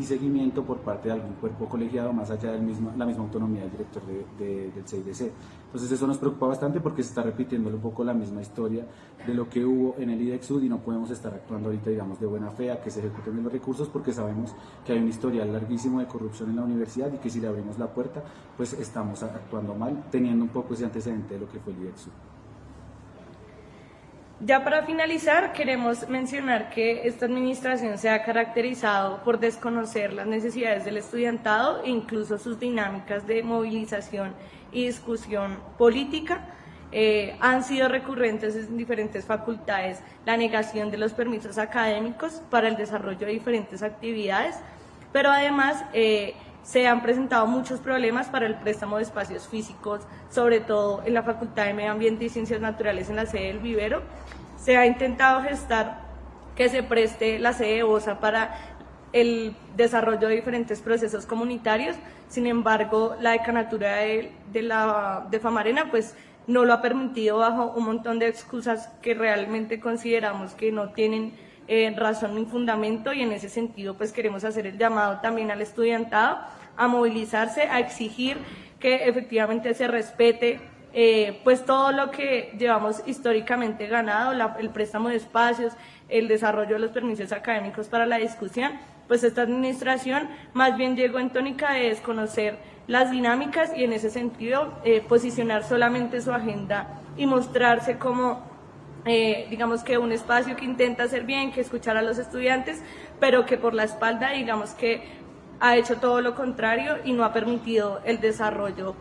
y 0.00 0.04
seguimiento 0.04 0.64
por 0.64 0.78
parte 0.78 1.08
de 1.08 1.14
algún 1.14 1.34
cuerpo 1.34 1.68
colegiado 1.68 2.12
más 2.12 2.30
allá 2.30 2.52
de 2.52 2.58
la 2.58 3.06
misma 3.06 3.22
autonomía 3.22 3.62
del 3.62 3.72
director 3.72 4.02
del 4.38 4.84
CIDC. 4.86 5.32
Entonces 5.66 5.90
eso 5.90 6.06
nos 6.06 6.18
preocupa 6.18 6.46
bastante 6.46 6.80
porque 6.80 7.02
se 7.02 7.10
está 7.10 7.22
repitiendo 7.22 7.70
un 7.70 7.80
poco 7.80 8.04
la 8.04 8.12
misma 8.12 8.42
historia 8.42 8.86
de 9.26 9.34
lo 9.34 9.48
que 9.48 9.64
hubo 9.64 9.94
en 9.98 10.10
el 10.10 10.20
IDEXUD 10.20 10.62
y 10.62 10.68
no 10.68 10.78
podemos 10.78 11.10
estar 11.10 11.32
actuando 11.32 11.68
ahorita, 11.68 11.90
digamos, 11.90 12.20
de 12.20 12.26
buena 12.26 12.50
fe 12.50 12.70
a 12.70 12.80
que 12.80 12.90
se 12.90 13.00
ejecuten 13.00 13.42
los 13.42 13.52
recursos 13.52 13.88
porque 13.88 14.12
sabemos 14.12 14.54
que 14.84 14.92
hay 14.92 14.98
un 14.98 15.08
historial 15.08 15.52
larguísimo 15.52 16.00
de 16.00 16.06
corrupción 16.06 16.50
en 16.50 16.56
la 16.56 16.62
universidad 16.62 17.12
y 17.12 17.18
que 17.18 17.30
si 17.30 17.40
le 17.40 17.48
abrimos 17.48 17.78
la 17.78 17.86
puerta, 17.86 18.22
pues 18.56 18.72
estamos 18.74 19.22
actuando 19.22 19.74
mal, 19.74 20.04
teniendo 20.10 20.44
un 20.44 20.50
poco 20.50 20.74
ese 20.74 20.84
antecedente 20.84 21.34
de 21.34 21.40
lo 21.40 21.48
que 21.48 21.58
fue 21.58 21.72
el 21.72 21.80
IDEXUD. 21.80 22.31
Ya 24.44 24.64
para 24.64 24.82
finalizar, 24.82 25.52
queremos 25.52 26.08
mencionar 26.08 26.68
que 26.70 27.06
esta 27.06 27.26
administración 27.26 27.96
se 27.96 28.10
ha 28.10 28.24
caracterizado 28.24 29.22
por 29.22 29.38
desconocer 29.38 30.12
las 30.12 30.26
necesidades 30.26 30.84
del 30.84 30.96
estudiantado 30.96 31.84
e 31.84 31.90
incluso 31.90 32.38
sus 32.38 32.58
dinámicas 32.58 33.24
de 33.28 33.44
movilización 33.44 34.34
y 34.72 34.86
discusión 34.86 35.60
política. 35.78 36.40
Eh, 36.90 37.36
han 37.38 37.62
sido 37.62 37.86
recurrentes 37.86 38.56
en 38.56 38.76
diferentes 38.76 39.24
facultades 39.24 40.00
la 40.26 40.36
negación 40.36 40.90
de 40.90 40.98
los 40.98 41.12
permisos 41.12 41.56
académicos 41.56 42.42
para 42.50 42.66
el 42.66 42.74
desarrollo 42.74 43.24
de 43.24 43.34
diferentes 43.34 43.80
actividades, 43.80 44.56
pero 45.12 45.30
además 45.30 45.84
eh, 45.92 46.34
se 46.62 46.86
han 46.86 47.02
presentado 47.02 47.46
muchos 47.46 47.80
problemas 47.80 48.28
para 48.28 48.46
el 48.46 48.54
préstamo 48.56 48.96
de 48.96 49.02
espacios 49.02 49.48
físicos, 49.48 50.02
sobre 50.30 50.60
todo 50.60 51.02
en 51.04 51.14
la 51.14 51.22
Facultad 51.22 51.66
de 51.66 51.74
Medio 51.74 51.92
Ambiente 51.92 52.24
y 52.24 52.28
Ciencias 52.28 52.60
Naturales 52.60 53.10
en 53.10 53.16
la 53.16 53.26
sede 53.26 53.48
del 53.48 53.58
vivero. 53.58 54.02
Se 54.56 54.76
ha 54.76 54.86
intentado 54.86 55.42
gestar 55.42 56.02
que 56.54 56.68
se 56.68 56.82
preste 56.82 57.38
la 57.38 57.52
sede 57.52 57.76
de 57.76 57.82
OSA 57.82 58.20
para 58.20 58.54
el 59.12 59.56
desarrollo 59.76 60.28
de 60.28 60.36
diferentes 60.36 60.80
procesos 60.80 61.26
comunitarios, 61.26 61.96
sin 62.28 62.46
embargo, 62.46 63.16
la 63.20 63.32
decanatura 63.32 63.96
de, 63.96 64.32
la, 64.54 65.26
de 65.30 65.38
Famarena 65.38 65.90
pues, 65.90 66.16
no 66.46 66.64
lo 66.64 66.72
ha 66.72 66.80
permitido 66.80 67.38
bajo 67.38 67.72
un 67.76 67.84
montón 67.84 68.18
de 68.18 68.28
excusas 68.28 68.88
que 69.02 69.14
realmente 69.14 69.80
consideramos 69.80 70.54
que 70.54 70.72
no 70.72 70.92
tienen 70.92 71.34
eh, 71.68 71.92
razón 71.96 72.34
ni 72.34 72.44
fundamento 72.44 73.12
y 73.12 73.22
en 73.22 73.32
ese 73.32 73.48
sentido 73.48 73.94
pues 73.94 74.12
queremos 74.12 74.44
hacer 74.44 74.66
el 74.66 74.78
llamado 74.78 75.20
también 75.20 75.50
al 75.50 75.62
estudiantado 75.62 76.38
a 76.76 76.88
movilizarse, 76.88 77.62
a 77.62 77.80
exigir 77.80 78.38
que 78.80 79.08
efectivamente 79.08 79.74
se 79.74 79.86
respete 79.86 80.60
eh, 80.94 81.40
pues 81.44 81.64
todo 81.64 81.90
lo 81.92 82.10
que 82.10 82.52
llevamos 82.58 83.02
históricamente 83.06 83.86
ganado, 83.86 84.32
el 84.58 84.70
préstamo 84.70 85.08
de 85.08 85.16
espacios, 85.16 85.72
el 86.08 86.28
desarrollo 86.28 86.74
de 86.74 86.80
los 86.80 86.90
permisos 86.90 87.32
académicos 87.32 87.88
para 87.88 88.04
la 88.04 88.18
discusión, 88.18 88.72
pues 89.08 89.24
esta 89.24 89.42
administración 89.42 90.28
más 90.52 90.76
bien 90.76 90.96
llegó 90.96 91.18
en 91.18 91.30
tónica 91.30 91.72
de 91.72 91.88
desconocer 91.88 92.58
las 92.88 93.10
dinámicas 93.10 93.72
y 93.74 93.84
en 93.84 93.92
ese 93.92 94.10
sentido 94.10 94.74
eh, 94.84 95.00
posicionar 95.00 95.64
solamente 95.64 96.20
su 96.20 96.32
agenda 96.32 97.00
y 97.16 97.26
mostrarse 97.26 97.96
como 97.96 98.51
eh, 99.04 99.46
digamos 99.50 99.82
que 99.82 99.98
un 99.98 100.12
espacio 100.12 100.56
que 100.56 100.64
intenta 100.64 101.04
hacer 101.04 101.24
bien, 101.24 101.52
que 101.52 101.60
escuchar 101.60 101.96
a 101.96 102.02
los 102.02 102.18
estudiantes, 102.18 102.80
pero 103.18 103.46
que 103.46 103.56
por 103.56 103.74
la 103.74 103.84
espalda, 103.84 104.30
digamos 104.30 104.70
que 104.70 105.02
ha 105.60 105.76
hecho 105.76 105.96
todo 105.96 106.20
lo 106.20 106.34
contrario 106.34 106.96
y 107.04 107.12
no 107.12 107.24
ha 107.24 107.32
permitido 107.32 108.00
el 108.04 108.20
desarrollo 108.20 108.94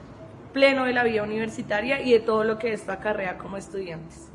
pleno 0.54 0.86
de 0.86 0.94
la 0.94 1.04
vida 1.04 1.24
universitaria 1.24 2.02
y 2.02 2.12
de 2.12 2.20
todo 2.20 2.44
lo 2.44 2.58
que 2.58 2.74
esto 2.74 2.92
acarrea 2.92 3.38
como 3.38 3.58
estudiantes. 3.58 4.28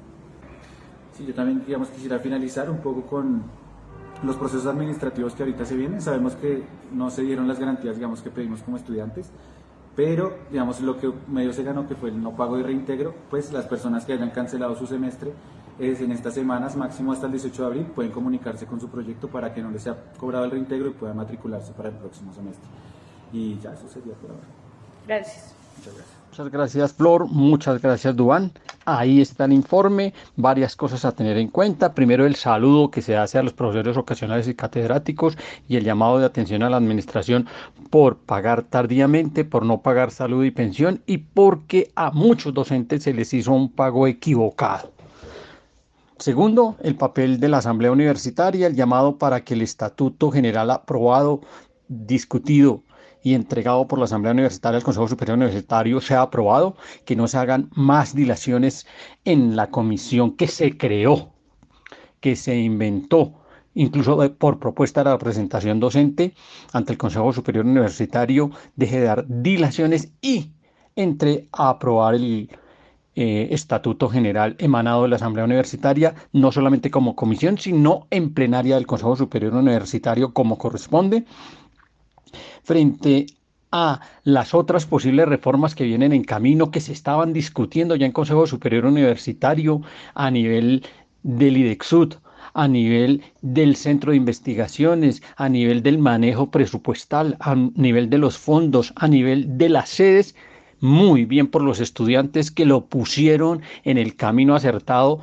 Sí, 1.13 1.25
yo 1.27 1.35
también, 1.35 1.65
digamos, 1.65 1.89
quisiera 1.89 2.19
finalizar 2.19 2.69
un 2.71 2.79
poco 2.79 3.03
con 3.03 3.43
los 4.23 4.37
procesos 4.37 4.67
administrativos 4.67 5.35
que 5.35 5.43
ahorita 5.43 5.65
se 5.65 5.77
vienen. 5.77 6.01
Sabemos 6.01 6.35
que 6.37 6.63
no 6.93 7.11
se 7.11 7.23
dieron 7.23 7.49
las 7.49 7.59
garantías, 7.59 7.97
digamos, 7.97 8.23
que 8.23 8.31
pedimos 8.31 8.63
como 8.63 8.77
estudiantes, 8.77 9.31
pero, 9.95 10.37
digamos, 10.51 10.81
lo 10.81 10.99
que 10.99 11.11
medio 11.29 11.53
se 11.53 11.63
ganó, 11.63 11.89
que 11.89 11.95
fue 11.95 12.11
el 12.11 12.23
no 12.23 12.37
pago 12.37 12.59
y 12.59 12.63
reintegro, 12.63 13.15
pues 13.31 13.53
las 13.53 13.67
personas 13.67 14.05
que 14.05 14.13
hayan 14.13 14.31
cancelado 14.31 14.77
su 14.77 14.87
semestre 14.87 15.33
es 15.79 16.01
en 16.01 16.13
estas 16.13 16.35
semanas, 16.35 16.77
máximo 16.77 17.13
hasta 17.13 17.27
el 17.27 17.33
18 17.33 17.63
de 17.63 17.67
abril, 17.67 17.87
pueden 17.95 18.13
comunicarse 18.13 18.67
con 18.67 18.81
su 18.81 18.89
proyecto 18.89 19.29
para 19.29 19.53
que 19.53 19.63
no 19.63 19.71
les 19.71 19.83
sea 19.83 19.97
cobrado 20.19 20.45
el 20.45 20.51
reintegro 20.51 20.89
y 20.89 20.93
puedan 20.93 21.17
matricularse 21.17 21.73
para 21.73 21.91
el 21.91 21.97
próximo 21.97 22.33
semestre. 22.33 22.69
Y 23.33 23.59
ya, 23.59 23.73
eso 23.75 23.89
sería 23.89 24.15
por 24.15 24.31
ahora. 24.31 24.47
Gracias. 25.07 25.55
Muchas 25.77 25.95
gracias. 25.95 26.17
Muchas 26.31 26.51
gracias, 26.51 26.93
Flor. 26.93 27.27
Muchas 27.29 27.81
gracias, 27.81 28.15
Duan. 28.15 28.53
Ahí 28.85 29.21
está 29.21 29.47
el 29.47 29.53
informe. 29.53 30.13
Varias 30.37 30.77
cosas 30.77 31.05
a 31.05 31.13
tener 31.13 31.39
en 31.39 31.49
cuenta. 31.49 31.95
Primero, 31.95 32.27
el 32.27 32.37
saludo 32.37 32.91
que 32.91 33.01
se 33.01 33.17
hace 33.17 33.39
a 33.39 33.43
los 33.43 33.53
profesores 33.53 33.97
ocasionales 33.97 34.47
y 34.49 34.55
catedráticos 34.55 35.39
y 35.69 35.77
el 35.77 35.85
llamado 35.85 36.19
de 36.19 36.27
atención 36.27 36.63
a 36.63 36.71
la 36.71 36.77
administración 36.77 37.47
por 37.91 38.19
pagar 38.19 38.63
tardíamente, 38.63 39.45
por 39.45 39.65
no 39.65 39.81
pagar 39.81 40.11
salud 40.11 40.45
y 40.45 40.51
pensión 40.51 41.03
y 41.07 41.19
porque 41.19 41.91
a 41.95 42.11
muchos 42.11 42.53
docentes 42.53 43.03
se 43.03 43.15
les 43.15 43.33
hizo 43.33 43.53
un 43.53 43.71
pago 43.71 44.07
equivocado. 44.07 44.96
Segundo, 46.19 46.77
el 46.83 46.97
papel 46.97 47.41
de 47.41 47.49
la 47.49 47.59
Asamblea 47.59 47.93
Universitaria, 47.93 48.69
el 48.69 48.75
llamado 48.75 49.19
para 49.19 49.45
que 49.45 49.53
el 49.53 49.61
Estatuto 49.61 50.31
General 50.31 50.71
aprobado, 50.71 51.43
discutido 51.89 52.83
y 53.23 53.35
entregado 53.35 53.87
por 53.87 53.99
la 53.99 54.07
Asamblea 54.07 54.33
Universitaria 54.33 54.79
al 54.79 54.83
Consejo 54.83 55.09
Superior 55.09 55.37
Universitario 55.37 56.01
sea 56.01 56.23
aprobado, 56.23 56.77
que 57.05 57.17
no 57.17 57.29
se 57.29 57.37
hagan 57.37 57.69
más 57.75 58.15
dilaciones 58.15 58.87
en 59.27 59.57
la 59.57 59.71
comisión 59.71 60.37
que 60.37 60.49
se 60.49 60.79
creó, 60.79 61.35
que 62.21 62.35
se 62.35 62.57
inventó, 62.57 63.35
incluso 63.75 64.17
por 64.39 64.59
propuesta 64.59 65.01
de 65.01 65.11
la 65.11 65.17
representación 65.19 65.81
docente 65.81 66.33
ante 66.73 66.93
el 66.93 66.99
Consejo 66.99 67.31
Superior 67.35 67.67
Universitario, 67.67 68.51
deje 68.75 69.01
de 69.01 69.07
dar 69.07 69.27
dilaciones 69.29 70.13
y 70.23 70.53
entre 70.95 71.49
a 71.53 71.69
aprobar 71.69 72.15
el 72.15 72.49
eh, 73.17 73.49
estatuto 73.51 74.09
general 74.09 74.57
emanado 74.59 75.03
de 75.03 75.09
la 75.09 75.17
Asamblea 75.17 75.47
Universitaria, 75.47 76.15
no 76.33 76.53
solamente 76.53 76.91
como 76.91 77.17
comisión, 77.17 77.57
sino 77.57 78.07
en 78.11 78.35
plenaria 78.35 78.75
del 78.75 78.87
Consejo 78.87 79.17
Superior 79.17 79.55
Universitario 79.55 80.35
como 80.35 80.59
corresponde 80.59 81.25
frente 82.63 83.27
a 83.73 84.01
las 84.25 84.55
otras 84.55 84.87
posibles 84.87 85.27
reformas 85.29 85.75
que 85.75 85.85
vienen 85.85 86.13
en 86.13 86.25
camino, 86.25 86.71
que 86.71 86.81
se 86.81 86.93
estaban 86.93 87.33
discutiendo 87.33 87.97
ya 87.97 88.07
en 88.07 88.13
Consejo 88.13 88.47
Superior 88.47 88.85
Universitario 88.85 89.81
a 90.15 90.31
nivel 90.31 90.85
del 91.23 91.57
IDEXUD, 91.57 92.15
a 92.55 92.69
nivel 92.69 93.23
del 93.43 93.77
centro 93.77 94.11
de 94.11 94.17
investigaciones, 94.17 95.23
a 95.37 95.49
nivel 95.49 95.83
del 95.83 95.99
manejo 95.99 96.51
presupuestal, 96.51 97.37
a 97.41 97.55
nivel 97.55 98.09
de 98.09 98.19
los 98.19 98.39
fondos, 98.39 98.93
a 98.97 99.09
nivel 99.09 99.59
de 99.59 99.69
las 99.69 99.89
sedes, 99.91 100.35
muy 100.81 101.25
bien 101.25 101.47
por 101.47 101.63
los 101.63 101.81
estudiantes 101.81 102.51
que 102.51 102.67
lo 102.67 102.87
pusieron 102.87 103.63
en 103.85 103.99
el 103.99 104.17
camino 104.17 104.55
acertado 104.55 105.21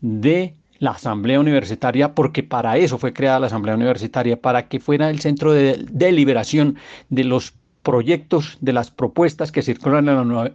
de 0.00 0.54
la 0.78 0.92
Asamblea 0.92 1.40
Universitaria, 1.40 2.14
porque 2.14 2.42
para 2.42 2.76
eso 2.76 2.98
fue 2.98 3.12
creada 3.12 3.40
la 3.40 3.46
Asamblea 3.46 3.74
Universitaria, 3.74 4.40
para 4.40 4.68
que 4.68 4.80
fuera 4.80 5.10
el 5.10 5.20
centro 5.20 5.52
de 5.52 5.84
deliberación 5.90 6.76
de 7.08 7.24
los 7.24 7.54
proyectos, 7.82 8.58
de 8.60 8.72
las 8.72 8.90
propuestas 8.90 9.50
que 9.50 9.62
circulan 9.62 10.08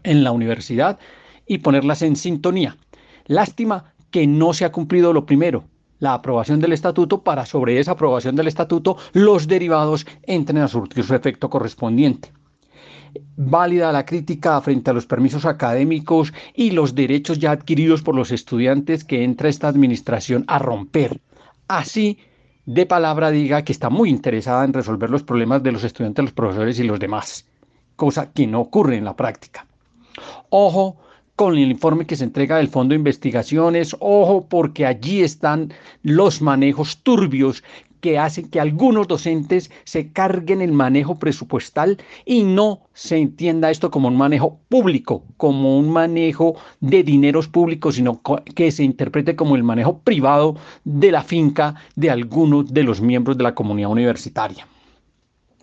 en 0.04 0.24
la, 0.24 0.32
universidad 0.32 1.00
y 1.46 1.60
ponerlas 1.60 2.02
en 2.02 2.16
sintonía. 2.16 2.78
Lástima 3.26 3.94
que 4.12 4.28
no 4.28 4.54
se 4.54 4.66
ha 4.66 4.72
cumplido 4.72 5.12
lo 5.14 5.26
primero, 5.26 5.66
la 6.00 6.14
aprobación 6.14 6.60
del 6.60 6.74
estatuto, 6.74 7.24
para 7.24 7.46
sobre 7.46 7.80
esa 7.80 7.92
aprobación 7.92 8.36
del 8.36 8.48
estatuto 8.48 8.98
los 9.14 9.48
derivados 9.48 10.06
entren 10.24 10.60
a 10.60 10.68
surtir 10.68 11.04
su 11.04 11.16
efecto 11.16 11.50
correspondiente 11.50 12.32
válida 13.36 13.92
la 13.92 14.06
crítica 14.06 14.60
frente 14.62 14.90
a 14.90 14.94
los 14.94 15.06
permisos 15.06 15.46
académicos 15.46 16.34
y 16.54 16.72
los 16.72 16.96
derechos 16.96 17.40
ya 17.40 17.52
adquiridos 17.52 18.02
por 18.02 18.16
los 18.16 18.32
estudiantes 18.32 19.04
que 19.04 19.24
entra 19.24 19.50
esta 19.50 19.68
administración 19.68 20.44
a 20.48 20.60
romper. 20.60 21.20
Así, 21.68 22.18
de 22.66 22.86
palabra 22.86 23.32
diga 23.32 23.64
que 23.64 23.74
está 23.74 23.90
muy 23.90 24.10
interesada 24.10 24.64
en 24.64 24.74
resolver 24.74 25.10
los 25.10 25.24
problemas 25.24 25.64
de 25.64 25.72
los 25.72 25.84
estudiantes, 25.84 26.26
los 26.26 26.34
profesores 26.34 26.80
y 26.80 26.84
los 26.84 27.00
demás, 27.00 27.46
cosa 27.96 28.32
que 28.32 28.48
no 28.48 28.62
ocurre 28.62 28.98
en 28.98 29.06
la 29.06 29.16
práctica. 29.16 29.66
Ojo 30.50 30.98
con 31.36 31.58
el 31.58 31.72
informe 31.72 32.06
que 32.06 32.16
se 32.16 32.24
entrega 32.24 32.58
del 32.58 32.68
Fondo 32.68 32.94
de 32.94 32.98
Investigaciones, 32.98 33.96
ojo 34.00 34.46
porque 34.48 34.86
allí 34.86 35.24
están 35.24 35.74
los 36.04 36.42
manejos 36.42 37.00
turbios 37.00 37.64
que 38.04 38.20
hacen 38.20 38.50
que 38.50 38.60
algunos 38.60 39.08
docentes 39.08 39.72
se 39.86 40.12
carguen 40.12 40.62
el 40.62 40.74
manejo 40.74 41.20
presupuestal 41.20 41.98
y 42.26 42.44
no 42.44 42.82
se 42.92 43.16
entienda 43.16 43.72
esto 43.72 43.90
como 43.90 44.10
un 44.10 44.18
manejo 44.18 44.60
público, 44.68 45.24
como 45.38 45.78
un 45.78 45.90
manejo 45.90 46.56
de 46.82 47.02
dineros 47.02 47.48
públicos, 47.48 47.96
sino 47.96 48.20
que 48.56 48.74
se 48.74 48.84
interprete 48.84 49.38
como 49.38 49.56
el 49.56 49.64
manejo 49.64 50.00
privado 50.00 50.58
de 50.84 51.14
la 51.14 51.24
finca 51.24 51.76
de 51.96 52.12
algunos 52.12 52.74
de 52.74 52.84
los 52.84 53.00
miembros 53.00 53.38
de 53.38 53.44
la 53.46 53.56
comunidad 53.56 53.92
universitaria. 53.92 54.68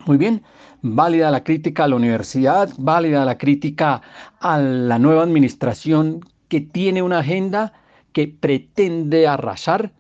Muy 0.07 0.17
bien, 0.17 0.43
válida 0.81 1.31
la 1.31 1.45
crítica 1.45 1.85
a 1.85 1.89
la 1.89 1.97
universidad, 1.97 2.71
válida 2.79 3.27
la 3.27 3.37
crítica 3.37 4.01
a 4.41 4.59
la 4.59 4.99
nueva 4.99 5.25
administración 5.25 6.21
que 6.49 6.63
tiene 6.63 7.03
una 7.03 7.19
agenda 7.19 7.75
que 8.15 8.29
pretende 8.29 9.29
arrasar, 9.29 9.93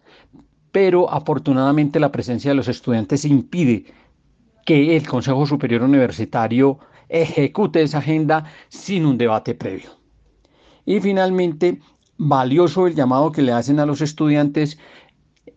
pero 0.72 1.10
afortunadamente 1.10 2.00
la 2.00 2.12
presencia 2.12 2.50
de 2.50 2.54
los 2.54 2.68
estudiantes 2.68 3.24
impide 3.24 3.86
que 4.64 4.96
el 4.96 5.06
Consejo 5.06 5.46
Superior 5.46 5.82
Universitario 5.82 6.78
ejecute 7.08 7.82
esa 7.82 7.98
agenda 7.98 8.44
sin 8.68 9.04
un 9.04 9.18
debate 9.18 9.54
previo. 9.54 9.90
Y 10.86 11.00
finalmente, 11.00 11.80
valioso 12.18 12.86
el 12.86 12.94
llamado 12.94 13.32
que 13.32 13.42
le 13.42 13.52
hacen 13.52 13.80
a 13.80 13.86
los 13.86 14.00
estudiantes 14.00 14.78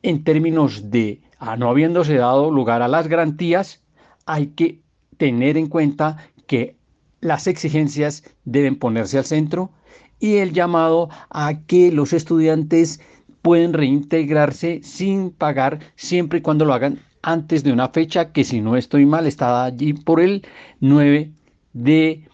en 0.02 0.24
términos 0.24 0.90
de, 0.90 1.22
no 1.58 1.70
habiéndose 1.70 2.16
dado 2.16 2.52
lugar 2.52 2.82
a 2.82 2.88
las 2.88 3.08
garantías, 3.08 3.84
hay 4.26 4.48
que 4.48 4.82
tener 5.18 5.58
en 5.58 5.68
cuenta 5.68 6.18
que 6.48 6.76
las 7.22 7.48
exigencias 7.48 8.24
deben 8.44 8.78
ponerse 8.78 9.18
al 9.18 9.26
centro 9.26 9.72
y 10.20 10.38
el 10.38 10.54
llamado 10.54 11.10
a 11.30 11.54
que 11.68 11.92
los 11.92 12.14
estudiantes 12.14 13.00
pueden 13.44 13.74
reintegrarse 13.74 14.82
sin 14.84 15.30
pagar 15.30 15.80
siempre 15.96 16.40
y 16.40 16.42
cuando 16.42 16.66
lo 16.66 16.74
hagan 16.74 17.00
antes 17.22 17.64
de 17.64 17.72
una 17.72 17.90
fecha 17.90 18.32
que 18.32 18.44
si 18.44 18.62
no 18.62 18.76
estoy 18.76 19.06
mal 19.06 19.28
está 19.28 19.66
allí 19.66 19.94
por 19.94 20.20
el 20.20 20.48
9 20.80 21.32
de 21.74 22.28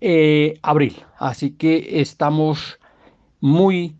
eh, 0.00 0.58
abril. 0.62 0.96
Así 1.18 1.50
que 1.50 2.00
estamos 2.00 2.78
muy 3.40 3.96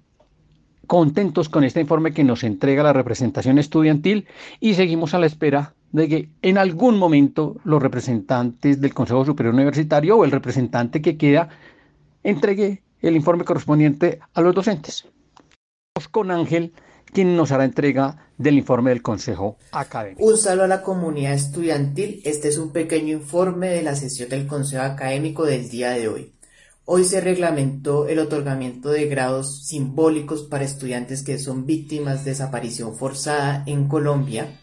contentos 0.87 1.49
con 1.49 1.65
este 1.65 1.81
informe 1.81 2.13
que 2.13 2.25
nos 2.25 2.45
entrega 2.45 2.83
la 2.83 2.93
representación 2.93 3.59
estudiantil 3.59 4.27
y 4.61 4.75
seguimos 4.75 5.15
a 5.15 5.19
la 5.19 5.27
espera 5.27 5.75
de 5.93 6.09
que 6.09 6.29
en 6.43 6.59
algún 6.59 6.99
momento 6.99 7.57
los 7.65 7.83
representantes 7.83 8.81
del 8.83 8.93
Consejo 8.95 9.25
Superior 9.25 9.55
Universitario 9.55 10.19
o 10.19 10.25
el 10.25 10.31
representante 10.31 11.01
que 11.01 11.17
queda 11.17 11.49
entregue 12.23 12.83
el 13.01 13.17
informe 13.17 13.45
correspondiente 13.45 14.21
a 14.35 14.43
los 14.43 14.55
docentes. 14.55 15.07
Con 16.07 16.31
Ángel, 16.31 16.73
quien 17.13 17.37
nos 17.37 17.51
hará 17.51 17.65
entrega 17.65 18.31
del 18.37 18.59
informe 18.59 18.91
del 18.91 19.03
Consejo 19.03 19.57
Académico. 19.73 20.25
Un 20.25 20.39
saludo 20.39 20.65
a 20.67 20.69
la 20.69 20.83
comunidad 20.83 21.35
estudiantil. 21.35 22.23
Este 22.25 22.47
es 22.47 22.59
un 22.59 22.71
pequeño 22.71 23.17
informe 23.17 23.71
de 23.71 23.83
la 23.83 23.97
sesión 23.97 24.29
del 24.29 24.47
Consejo 24.47 24.85
Académico 24.85 25.45
del 25.45 25.69
día 25.69 25.91
de 25.91 26.07
hoy. 26.07 26.33
Hoy 26.85 27.05
se 27.05 27.21
reglamentó 27.21 28.09
el 28.09 28.19
otorgamiento 28.19 28.91
de 28.91 29.09
grados 29.09 29.67
simbólicos 29.67 30.45
para 30.45 30.65
estudiantes 30.65 31.23
que 31.23 31.39
son 31.39 31.67
víctimas 31.67 32.25
de 32.25 32.31
desaparición 32.31 32.97
forzada 32.97 33.63
en 33.67 33.89
Colombia 33.89 34.59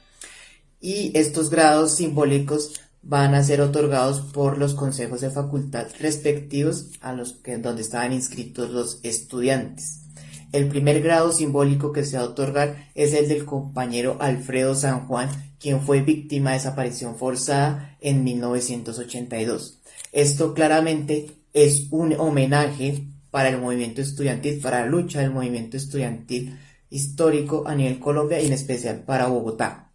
y 0.81 1.11
estos 1.15 1.51
grados 1.51 1.95
simbólicos 1.95 2.79
van 3.03 3.35
a 3.35 3.43
ser 3.43 3.61
otorgados 3.61 4.21
por 4.21 4.57
los 4.57 4.73
consejos 4.73 5.21
de 5.21 5.29
facultad 5.29 5.85
respectivos 5.99 6.93
a 7.01 7.13
los 7.13 7.33
que 7.33 7.57
donde 7.57 7.83
estaban 7.83 8.11
inscritos 8.11 8.71
los 8.71 8.99
estudiantes. 9.03 10.04
El 10.51 10.67
primer 10.67 11.01
grado 11.01 11.31
simbólico 11.31 11.91
que 11.91 12.05
se 12.05 12.17
va 12.17 12.23
a 12.23 12.27
otorgar 12.27 12.89
es 12.95 13.13
el 13.13 13.27
del 13.27 13.45
compañero 13.45 14.17
Alfredo 14.19 14.75
San 14.75 15.07
Juan, 15.07 15.29
quien 15.59 15.81
fue 15.81 16.01
víctima 16.01 16.51
de 16.51 16.57
desaparición 16.57 17.17
forzada 17.17 17.97
en 17.99 18.23
1982. 18.23 19.81
Esto 20.11 20.53
claramente 20.53 21.31
es 21.53 21.87
un 21.91 22.13
homenaje 22.13 23.07
para 23.31 23.49
el 23.49 23.59
movimiento 23.59 24.01
estudiantil, 24.01 24.61
para 24.61 24.81
la 24.81 24.87
lucha 24.87 25.19
del 25.19 25.31
movimiento 25.31 25.77
estudiantil 25.77 26.57
histórico 26.89 27.63
a 27.67 27.75
nivel 27.75 27.99
Colombia 27.99 28.41
y 28.41 28.45
en 28.47 28.53
especial 28.53 29.03
para 29.03 29.27
Bogotá. 29.27 29.91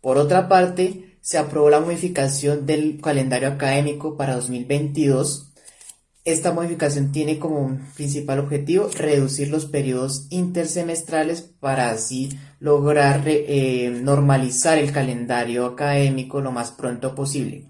Por 0.00 0.18
otra 0.18 0.48
parte, 0.48 1.16
se 1.20 1.38
aprobó 1.38 1.70
la 1.70 1.80
modificación 1.80 2.66
del 2.66 3.00
calendario 3.00 3.48
académico 3.48 4.16
para 4.16 4.34
2022. 4.36 5.49
Esta 6.24 6.52
modificación 6.52 7.12
tiene 7.12 7.38
como 7.38 7.78
principal 7.96 8.40
objetivo 8.40 8.90
reducir 8.94 9.48
los 9.48 9.64
periodos 9.64 10.26
intersemestrales 10.28 11.40
para 11.40 11.90
así 11.90 12.28
lograr 12.58 13.22
eh, 13.26 13.90
normalizar 14.02 14.76
el 14.76 14.92
calendario 14.92 15.64
académico 15.64 16.42
lo 16.42 16.52
más 16.52 16.72
pronto 16.72 17.14
posible. 17.14 17.64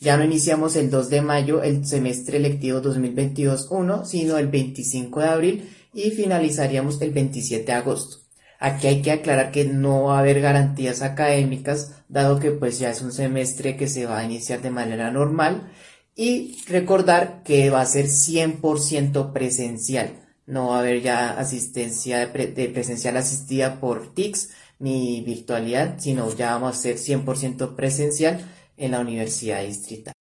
Ya 0.00 0.18
no 0.18 0.24
iniciamos 0.24 0.76
el 0.76 0.90
2 0.90 1.08
de 1.08 1.22
mayo 1.22 1.62
el 1.62 1.86
semestre 1.86 2.36
electivo 2.36 2.82
2022-1, 2.82 4.04
sino 4.04 4.36
el 4.36 4.48
25 4.48 5.20
de 5.20 5.26
abril 5.26 5.70
y 5.94 6.10
finalizaríamos 6.10 7.00
el 7.00 7.10
27 7.10 7.64
de 7.64 7.72
agosto. 7.72 8.18
Aquí 8.60 8.86
hay 8.86 9.00
que 9.00 9.12
aclarar 9.12 9.50
que 9.50 9.64
no 9.64 10.04
va 10.04 10.16
a 10.16 10.20
haber 10.20 10.42
garantías 10.42 11.00
académicas, 11.00 12.02
dado 12.08 12.38
que 12.38 12.50
pues 12.50 12.78
ya 12.78 12.90
es 12.90 13.00
un 13.00 13.12
semestre 13.12 13.78
que 13.78 13.88
se 13.88 14.04
va 14.04 14.18
a 14.18 14.24
iniciar 14.24 14.60
de 14.60 14.70
manera 14.70 15.10
normal 15.10 15.70
y 16.16 16.58
recordar 16.68 17.42
que 17.42 17.70
va 17.70 17.80
a 17.80 17.86
ser 17.86 18.06
100% 18.06 19.32
presencial. 19.32 20.20
No 20.46 20.68
va 20.68 20.76
a 20.76 20.80
haber 20.80 21.00
ya 21.00 21.30
asistencia 21.30 22.26
de, 22.26 22.68
presencial 22.68 23.16
asistida 23.16 23.80
por 23.80 24.14
TICS 24.14 24.50
ni 24.78 25.22
virtualidad, 25.22 25.98
sino 25.98 26.34
ya 26.34 26.52
vamos 26.52 26.76
a 26.76 26.80
ser 26.80 26.96
100% 26.96 27.74
presencial 27.74 28.40
en 28.76 28.90
la 28.90 29.00
Universidad 29.00 29.62
Distrital. 29.62 30.12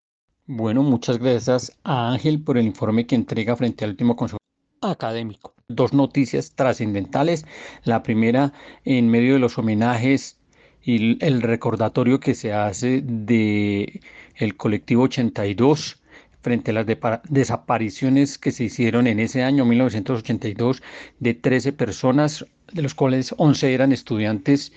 Bueno, 0.47 0.83
muchas 0.83 1.19
gracias 1.19 1.77
a 1.83 2.13
Ángel 2.13 2.43
por 2.43 2.59
el 2.59 2.67
informe 2.67 3.07
que 3.07 3.15
entrega 3.15 3.57
frente 3.57 3.85
al 3.85 3.91
último 3.91 4.17
consejo 4.17 4.39
académico. 4.81 5.55
Dos 5.69 5.93
noticias 5.93 6.53
trascendentales. 6.55 7.47
La 7.85 8.03
primera, 8.03 8.53
en 8.85 9.09
medio 9.09 9.35
de 9.35 9.39
los 9.39 9.59
homenajes 9.59 10.39
y 10.83 11.25
el 11.25 11.43
recordatorio 11.43 12.21
que 12.21 12.35
se 12.35 12.53
hace 12.53 13.03
de 13.03 14.01
el 14.43 14.57
colectivo 14.57 15.05
82 15.05 16.01
frente 16.43 16.73
a 16.73 16.75
las 16.75 16.87
desapariciones 17.29 18.37
que 18.37 18.51
se 18.51 18.65
hicieron 18.65 19.07
en 19.07 19.21
ese 19.21 19.45
año 19.45 19.65
1982 19.65 20.83
de 21.21 21.35
13 21.35 21.73
personas, 21.73 22.45
de 22.73 22.83
los 22.83 22.95
cuales 22.95 23.35
11 23.39 23.75
eran 23.75 23.93
estudiantes 23.93 24.73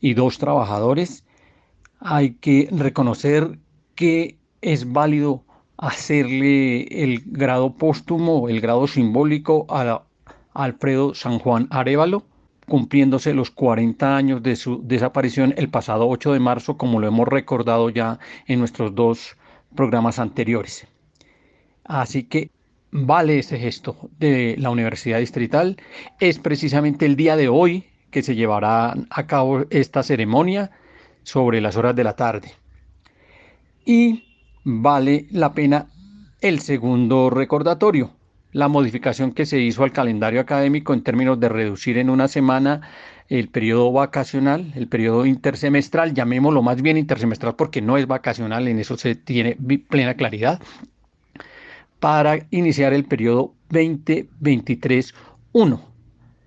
y 0.00 0.14
dos 0.14 0.38
trabajadores. 0.38 1.24
Hay 1.98 2.34
que 2.34 2.68
reconocer 2.70 3.58
que 3.96 4.36
es 4.60 4.92
válido 4.92 5.44
hacerle 5.76 6.82
el 7.02 7.22
grado 7.26 7.74
póstumo, 7.74 8.48
el 8.48 8.60
grado 8.60 8.86
simbólico 8.86 9.66
a 9.68 10.02
Alfredo 10.54 11.14
San 11.14 11.40
Juan 11.40 11.66
Arevalo, 11.70 12.24
cumpliéndose 12.68 13.34
los 13.34 13.50
40 13.50 14.16
años 14.16 14.42
de 14.42 14.56
su 14.56 14.80
desaparición 14.82 15.54
el 15.56 15.68
pasado 15.68 16.08
8 16.08 16.32
de 16.32 16.40
marzo, 16.40 16.76
como 16.76 17.00
lo 17.00 17.08
hemos 17.08 17.28
recordado 17.28 17.90
ya 17.90 18.18
en 18.46 18.58
nuestros 18.58 18.94
dos 18.94 19.36
programas 19.74 20.18
anteriores. 20.18 20.86
Así 21.84 22.24
que 22.24 22.50
vale 22.90 23.38
ese 23.38 23.58
gesto 23.58 23.96
de 24.18 24.56
la 24.58 24.70
Universidad 24.70 25.18
Distrital. 25.18 25.76
Es 26.20 26.38
precisamente 26.38 27.06
el 27.06 27.16
día 27.16 27.36
de 27.36 27.48
hoy 27.48 27.84
que 28.10 28.22
se 28.22 28.34
llevará 28.34 28.94
a 29.10 29.26
cabo 29.26 29.64
esta 29.70 30.02
ceremonia 30.02 30.70
sobre 31.24 31.60
las 31.60 31.76
horas 31.76 31.96
de 31.96 32.04
la 32.04 32.14
tarde. 32.14 32.52
Y 33.84 34.24
vale 34.64 35.26
la 35.30 35.52
pena 35.52 35.88
el 36.40 36.60
segundo 36.60 37.30
recordatorio, 37.30 38.12
la 38.52 38.68
modificación 38.68 39.32
que 39.32 39.46
se 39.46 39.58
hizo 39.60 39.82
al 39.82 39.90
calendario 39.92 40.40
académico 40.40 40.94
en 40.94 41.02
términos 41.02 41.40
de 41.40 41.48
reducir 41.48 41.98
en 41.98 42.10
una 42.10 42.28
semana 42.28 42.82
el 43.28 43.48
periodo 43.48 43.90
vacacional, 43.92 44.72
el 44.76 44.86
periodo 44.88 45.24
intersemestral, 45.24 46.12
llamémoslo 46.12 46.60
más 46.62 46.82
bien 46.82 46.98
intersemestral 46.98 47.56
porque 47.56 47.80
no 47.80 47.96
es 47.96 48.06
vacacional, 48.06 48.68
en 48.68 48.78
eso 48.78 48.98
se 48.98 49.14
tiene 49.14 49.56
plena 49.88 50.12
claridad, 50.14 50.60
para 51.98 52.46
iniciar 52.50 52.92
el 52.92 53.04
periodo 53.04 53.54
2023-1. 53.70 55.80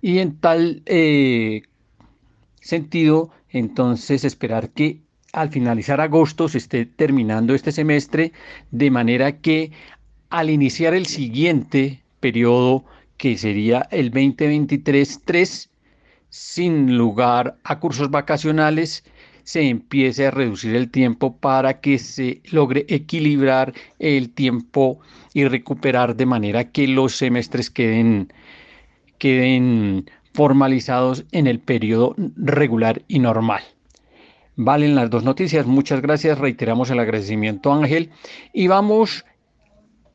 Y 0.02 0.18
en 0.18 0.36
tal 0.36 0.82
eh, 0.86 1.62
sentido, 2.60 3.30
entonces 3.50 4.24
esperar 4.24 4.70
que 4.70 5.00
al 5.32 5.50
finalizar 5.50 6.00
agosto 6.00 6.48
se 6.48 6.58
esté 6.58 6.86
terminando 6.86 7.54
este 7.54 7.72
semestre, 7.72 8.32
de 8.70 8.90
manera 8.90 9.38
que 9.38 9.72
al 10.30 10.50
iniciar 10.50 10.94
el 10.94 11.06
siguiente 11.06 12.02
periodo, 12.20 12.84
que 13.16 13.38
sería 13.38 13.86
el 13.90 14.10
2023-3, 14.12 15.68
sin 16.28 16.96
lugar 16.96 17.56
a 17.64 17.78
cursos 17.78 18.10
vacacionales, 18.10 19.04
se 19.46 19.62
empiece 19.68 20.26
a 20.26 20.32
reducir 20.32 20.74
el 20.74 20.90
tiempo 20.90 21.36
para 21.36 21.80
que 21.80 21.98
se 21.98 22.40
logre 22.50 22.84
equilibrar 22.88 23.72
el 24.00 24.30
tiempo 24.30 24.98
y 25.34 25.44
recuperar 25.46 26.16
de 26.16 26.26
manera 26.26 26.64
que 26.64 26.88
los 26.88 27.14
semestres 27.14 27.70
queden, 27.70 28.28
formalizados 30.34 31.24
en 31.30 31.46
el 31.46 31.60
periodo 31.60 32.16
regular 32.36 33.02
y 33.06 33.20
normal. 33.20 33.62
Valen 34.56 34.96
las 34.96 35.10
dos 35.10 35.22
noticias. 35.22 35.64
Muchas 35.64 36.02
gracias. 36.02 36.38
Reiteramos 36.38 36.90
el 36.90 36.98
agradecimiento, 36.98 37.72
Ángel. 37.72 38.10
Y 38.52 38.66
vamos 38.66 39.24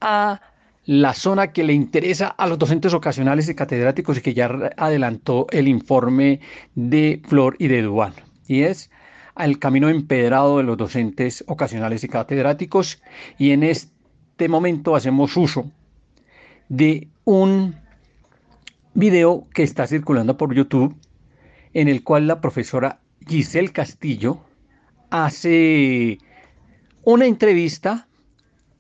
a 0.02 0.41
la 0.86 1.14
zona 1.14 1.54
que 1.54 1.64
le 1.64 1.74
interesa 1.74 2.28
a 2.28 2.47
los 2.47 2.58
docentes 2.58 2.93
ocasionales 2.93 3.47
y 3.47 3.56
catedráticos 3.56 4.18
y 4.18 4.22
que 4.22 4.34
ya 4.34 4.49
adelantó 4.78 5.47
el 5.52 5.68
informe 5.68 6.39
de 6.76 7.22
Flor 7.28 7.56
y 7.60 7.68
de 7.68 7.84
Duan. 7.84 8.14
Y 8.47 8.64
es 8.64 8.89
al 9.36 9.60
camino 9.60 9.89
empedrado 9.89 10.58
de 10.58 10.64
los 10.64 10.78
docentes 10.78 11.43
ocasionales 11.47 12.04
y 12.04 12.10
catedráticos. 12.10 13.02
Y 13.38 13.52
en 13.52 13.64
este 13.64 14.49
momento 14.49 14.95
hacemos 14.95 15.38
uso 15.38 15.72
de 16.68 17.08
un 17.24 17.76
video 18.93 19.47
que 19.54 19.64
está 19.64 19.88
circulando 19.88 20.36
por 20.36 20.54
YouTube 20.54 20.95
en 21.74 21.88
el 21.88 22.04
cual 22.04 22.28
la 22.28 22.41
profesora 22.41 22.99
Giselle 23.28 23.72
Castillo 23.72 24.39
hace 25.10 26.18
una 27.04 27.26
entrevista 27.26 28.08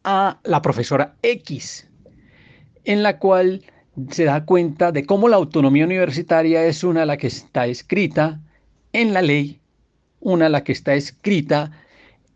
a 0.03 0.39
la 0.43 0.61
profesora 0.61 1.15
X, 1.21 1.87
en 2.85 3.03
la 3.03 3.19
cual 3.19 3.61
se 4.09 4.25
da 4.25 4.45
cuenta 4.45 4.91
de 4.91 5.05
cómo 5.05 5.27
la 5.27 5.35
autonomía 5.35 5.85
universitaria 5.85 6.65
es 6.65 6.83
una 6.83 7.05
la 7.05 7.17
que 7.17 7.27
está 7.27 7.67
escrita 7.67 8.39
en 8.93 9.13
la 9.13 9.21
ley, 9.21 9.59
una 10.19 10.49
la 10.49 10.63
que 10.63 10.71
está 10.71 10.93
escrita 10.95 11.71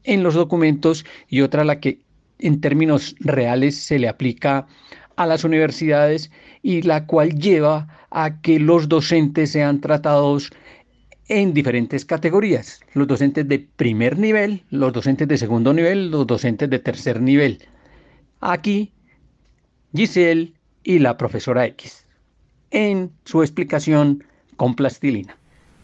en 0.04 0.24
los 0.24 0.36
documentos 0.36 1.06
y 1.30 1.42
otra 1.42 1.64
la 1.64 1.80
que 1.80 2.00
en 2.40 2.62
términos 2.62 3.16
reales 3.20 3.78
se 3.78 4.00
le 4.00 4.10
aplica 4.10 4.68
a 5.16 5.26
las 5.26 5.44
universidades 5.44 6.32
y 6.62 6.82
la 6.82 7.06
cual 7.06 7.40
lleva 7.40 7.88
a 8.12 8.42
que 8.42 8.60
los 8.60 8.90
docentes 8.90 9.52
sean 9.52 9.82
tratados 9.82 10.52
en 11.28 11.54
diferentes 11.54 12.06
categorías. 12.06 12.80
Los 12.94 13.08
docentes 13.08 13.48
de 13.48 13.60
primer 13.60 14.18
nivel, 14.18 14.64
los 14.70 14.94
docentes 14.94 15.28
de 15.28 15.38
segundo 15.38 15.74
nivel, 15.74 16.12
los 16.12 16.28
docentes 16.28 16.70
de 16.70 16.80
tercer 16.80 17.22
nivel. 17.22 17.68
Aquí, 18.42 18.94
Giselle 19.94 20.54
y 20.84 21.00
la 21.00 21.18
profesora 21.18 21.66
X, 21.66 22.06
en 22.72 23.12
su 23.24 23.42
explicación 23.42 24.24
con 24.56 24.76
plastilina. 24.76 25.36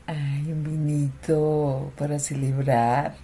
Ay, 0.07 0.51
un 0.51 0.63
vinito 0.63 1.91
para 1.97 2.19
celebrar. 2.19 3.15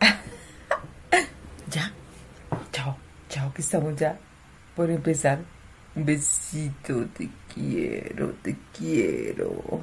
ya, 1.70 1.92
chao, 2.72 2.96
chao, 3.28 3.52
que 3.52 3.60
estamos 3.62 3.96
ya 3.96 4.18
por 4.74 4.90
empezar. 4.90 5.40
Un 5.96 6.04
besito, 6.04 7.06
te 7.06 7.28
quiero, 7.54 8.32
te 8.42 8.56
quiero. 8.76 9.82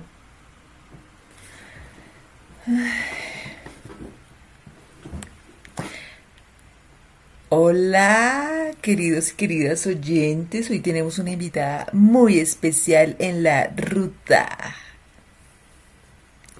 Hola, 7.49 8.71
queridos 8.81 9.31
y 9.31 9.35
queridas 9.35 9.87
oyentes. 9.87 10.69
Hoy 10.69 10.79
tenemos 10.81 11.17
una 11.17 11.31
invitada 11.31 11.87
muy 11.93 12.39
especial 12.39 13.15
en 13.19 13.43
la 13.43 13.67
ruta. 13.67 14.75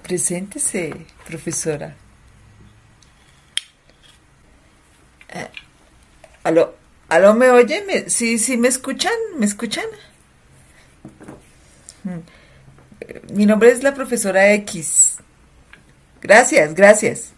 Preséntese, 0.03 0.93
profesora. 1.25 1.95
Eh, 5.29 5.47
¿Aló? 6.43 6.75
¿Aló 7.09 7.33
me 7.33 7.49
oyen? 7.49 7.83
¿Sí, 8.09 8.39
sí 8.39 8.55
me 8.55 8.69
escuchan? 8.69 9.13
¿Me 9.37 9.45
escuchan? 9.45 9.85
Mm. 12.03 13.33
Mi 13.33 13.45
nombre 13.45 13.71
es 13.71 13.83
la 13.83 13.93
profesora 13.93 14.53
X. 14.53 15.17
Gracias, 16.21 16.73
gracias. 16.73 17.33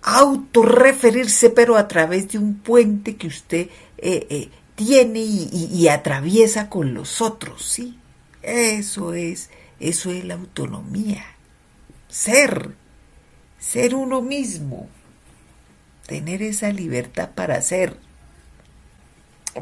autorreferirse, 0.02 1.50
pero 1.50 1.76
a 1.76 1.86
través 1.88 2.28
de 2.28 2.38
un 2.38 2.56
puente 2.56 3.16
que 3.16 3.28
usted 3.28 3.68
eh, 3.98 4.26
eh, 4.30 4.48
tiene 4.74 5.20
y, 5.20 5.86
atraviesa 5.88 6.68
con 6.68 6.94
los 6.94 7.20
otros, 7.20 7.64
¿sí? 7.64 7.96
Eso 8.42 9.14
es, 9.14 9.50
eso 9.80 10.10
es 10.10 10.24
la 10.24 10.34
autonomía. 10.34 11.24
Ser, 12.08 12.70
ser 13.58 13.94
uno 13.94 14.20
mismo, 14.22 14.88
tener 16.06 16.42
esa 16.42 16.70
libertad 16.70 17.30
para 17.34 17.62
ser 17.62 17.96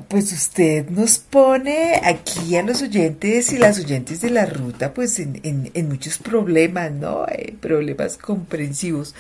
pues 0.09 0.33
usted 0.33 0.89
nos 0.89 1.19
pone 1.19 2.01
aquí 2.05 2.55
a 2.57 2.63
los 2.63 2.83
oyentes 2.83 3.53
y 3.53 3.59
las 3.59 3.79
oyentes 3.79 4.21
de 4.21 4.31
la 4.31 4.47
ruta 4.47 4.95
pues 4.95 5.19
en, 5.19 5.89
muchos 5.89 6.19
problemas, 6.19 6.93
¿no? 6.93 7.27
Eh, 7.27 7.55
problemas 7.61 8.17
comprensivos. 8.17 9.15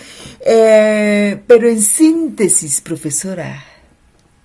Eh, 0.46 1.40
pero 1.46 1.68
en 1.68 1.82
síntesis, 1.82 2.80
profesora, 2.80 3.64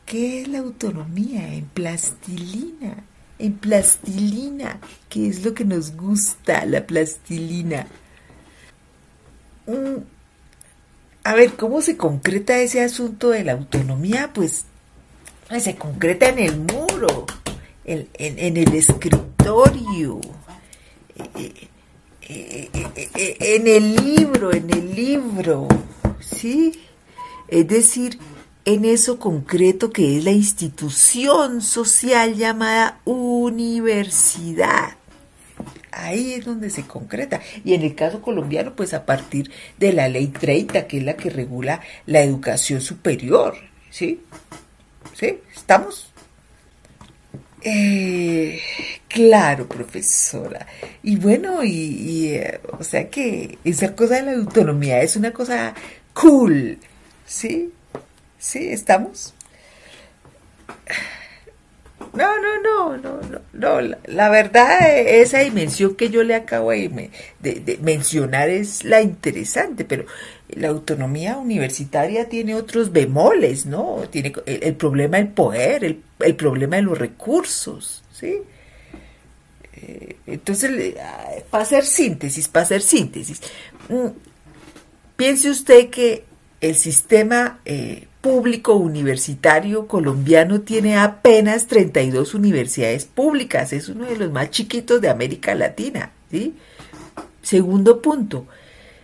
¿qué 0.05 0.41
es 0.41 0.47
la 0.47 0.59
autonomía 0.59 1.53
en 1.53 1.65
plastilina? 1.65 3.03
En 3.37 3.53
plastilina, 3.53 4.79
¿qué 5.09 5.27
es 5.27 5.43
lo 5.43 5.53
que 5.53 5.65
nos 5.65 5.95
gusta, 5.95 6.65
la 6.65 6.87
plastilina? 6.87 7.85
A 11.23 11.33
ver, 11.33 11.53
¿cómo 11.53 11.81
se 11.81 11.97
concreta 11.97 12.57
ese 12.59 12.81
asunto 12.81 13.31
de 13.31 13.43
la 13.43 13.53
autonomía? 13.53 14.31
Pues 14.33 14.65
se 15.59 15.75
concreta 15.75 16.29
en 16.29 16.39
el 16.39 16.59
muro, 16.59 17.25
en, 17.83 18.07
el 18.57 18.73
escritorio, 18.73 20.21
eh, 21.15 21.69
eh, 22.21 22.69
eh, 23.15 23.37
en 23.39 23.67
el 23.67 23.95
libro, 23.95 24.53
en 24.53 24.69
el 24.71 24.95
libro, 24.95 25.67
¿sí? 26.19 26.79
Es 27.47 27.67
decir, 27.67 28.17
en 28.65 28.83
eso 28.83 29.19
concreto 29.19 29.91
que 29.91 30.17
es 30.17 30.23
la 30.23 30.31
institución 30.31 31.61
social 31.61 32.35
llamada 32.35 32.99
universidad. 33.05 34.95
Ahí 35.91 36.33
es 36.33 36.45
donde 36.45 36.69
se 36.69 36.85
concreta. 36.85 37.39
Y 37.63 37.73
en 37.73 37.83
el 37.83 37.95
caso 37.95 38.21
colombiano, 38.21 38.75
pues 38.75 38.93
a 38.93 39.05
partir 39.05 39.51
de 39.77 39.93
la 39.93 40.09
ley 40.09 40.27
30, 40.27 40.87
que 40.87 40.97
es 40.97 41.03
la 41.03 41.15
que 41.15 41.29
regula 41.29 41.79
la 42.05 42.21
educación 42.21 42.81
superior, 42.81 43.55
¿sí? 43.89 44.21
¿Sí? 45.13 45.39
¿Estamos? 45.55 46.11
Eh, 47.61 48.59
claro, 49.07 49.67
profesora. 49.67 50.67
Y 51.01 51.15
bueno, 51.15 51.63
y, 51.63 52.27
eh, 52.29 52.59
o 52.77 52.83
sea 52.83 53.09
que 53.09 53.57
esa 53.63 53.95
cosa 53.95 54.15
de 54.15 54.23
la 54.23 54.33
autonomía 54.33 55.01
es 55.01 55.15
una 55.15 55.31
cosa 55.31 55.73
cool. 56.13 56.77
¿Sí? 57.25 57.71
¿Sí? 58.39 58.69
¿Estamos? 58.69 59.33
No, 62.13 62.27
no, 62.39 62.61
no, 62.61 62.97
no, 62.97 63.21
no, 63.21 63.41
no. 63.81 63.97
La, 64.05 64.29
verdad, 64.29 64.97
esa 64.99 65.39
dimensión 65.39 65.95
que 65.95 66.09
yo 66.09 66.23
le 66.23 66.35
acabo 66.35 66.71
de, 66.71 66.89
me- 66.89 67.09
de- 67.39 67.59
de 67.59 67.77
mencionar 67.77 68.49
es 68.49 68.83
la 68.83 69.01
interesante, 69.01 69.83
pero 69.85 70.05
la 70.49 70.69
autonomía 70.69 71.37
universitaria 71.37 72.29
tiene 72.29 72.55
otros 72.55 72.91
bemoles, 72.91 73.65
¿no? 73.65 74.03
Tiene 74.11 74.33
el, 74.45 74.75
problema 74.75 75.17
del 75.17 75.29
poder, 75.29 75.83
el, 75.83 76.35
problema 76.35 76.77
de 76.77 76.83
los 76.83 76.97
recursos, 76.97 78.03
¿sí? 78.13 78.39
Eh, 79.73 80.15
Entonces, 80.27 80.95
ah, 81.01 81.31
para 81.49 81.63
hacer 81.63 81.83
síntesis, 81.85 82.47
para 82.47 82.63
hacer 82.63 82.81
síntesis, 82.81 83.41
mm, 83.89 84.07
piense 85.17 85.49
usted 85.49 85.89
que 85.89 86.23
el 86.61 86.75
sistema 86.75 87.59
eh, 87.65 88.07
público 88.25 88.73
universitario 88.73 89.85
colombiano 89.85 90.61
tiene 90.61 90.97
apenas 90.97 91.67
32 91.67 92.33
universidades 92.33 93.05
públicas, 93.05 93.71
es 93.71 93.87
uno 93.87 94.05
de 94.05 94.17
los 94.17 94.31
más 94.31 94.49
chiquitos 94.49 94.99
de 94.99 95.09
América 95.09 95.53
Latina. 95.53 96.09
Segundo 97.43 98.01
punto, 98.01 98.47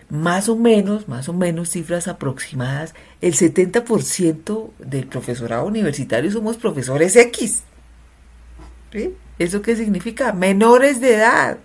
más 0.10 0.50
o 0.50 0.56
menos, 0.56 1.08
más 1.08 1.30
o 1.30 1.34
menos 1.34 1.70
cifras 1.70 2.08
aproximadas, 2.08 2.96
el 3.22 3.36
70% 3.36 4.72
del 4.80 5.06
profesorado 5.06 5.68
universitario 5.68 6.32
somos 6.32 6.58
profesores 6.58 7.16
X. 7.16 7.62
¿Eso 9.38 9.62
qué 9.62 9.76
significa? 9.76 10.34
Menores 10.34 11.00
de 11.00 11.14
edad. 11.14 11.60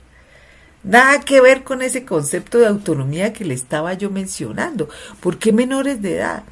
Nada 0.85 1.21
que 1.21 1.41
ver 1.41 1.65
con 1.65 1.81
ese 1.81 2.05
concepto 2.05 2.59
de 2.59 2.67
autonomía 2.67 3.33
que 3.33 3.47
le 3.47 3.55
estaba 3.55 3.95
yo 3.95 4.11
mencionando. 4.11 4.91
¿Por 5.21 5.39
qué 5.39 5.55
menores 5.55 6.03
de 6.03 6.17
edad? 6.17 6.45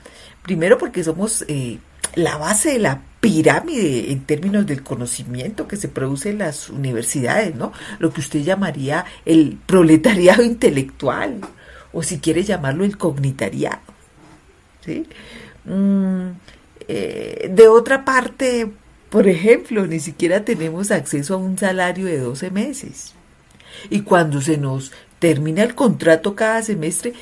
Primero 0.44 0.78
porque 0.78 1.02
somos 1.02 1.44
eh, 1.48 1.78
la 2.14 2.36
base 2.36 2.72
de 2.72 2.78
la 2.78 3.02
pirámide 3.20 4.12
en 4.12 4.20
términos 4.24 4.66
del 4.66 4.82
conocimiento 4.82 5.66
que 5.66 5.76
se 5.76 5.88
produce 5.88 6.30
en 6.30 6.38
las 6.38 6.68
universidades, 6.68 7.54
¿no? 7.54 7.72
Lo 7.98 8.12
que 8.12 8.20
usted 8.20 8.40
llamaría 8.40 9.06
el 9.24 9.58
proletariado 9.66 10.42
intelectual, 10.44 11.40
o 11.94 12.02
si 12.02 12.18
quiere 12.18 12.42
llamarlo 12.42 12.84
el 12.84 12.98
cognitariado. 12.98 13.80
¿sí? 14.84 15.06
Mm, 15.64 16.32
eh, 16.88 17.50
de 17.50 17.68
otra 17.68 18.04
parte, 18.04 18.70
por 19.08 19.26
ejemplo, 19.26 19.86
ni 19.86 20.00
siquiera 20.00 20.44
tenemos 20.44 20.90
acceso 20.90 21.34
a 21.34 21.38
un 21.38 21.56
salario 21.56 22.04
de 22.04 22.18
12 22.18 22.50
meses. 22.50 23.14
Y 23.88 24.02
cuando 24.02 24.42
se 24.42 24.58
nos 24.58 24.92
termina 25.18 25.62
el 25.62 25.74
contrato 25.74 26.34
cada 26.34 26.62
semestre, 26.62 27.14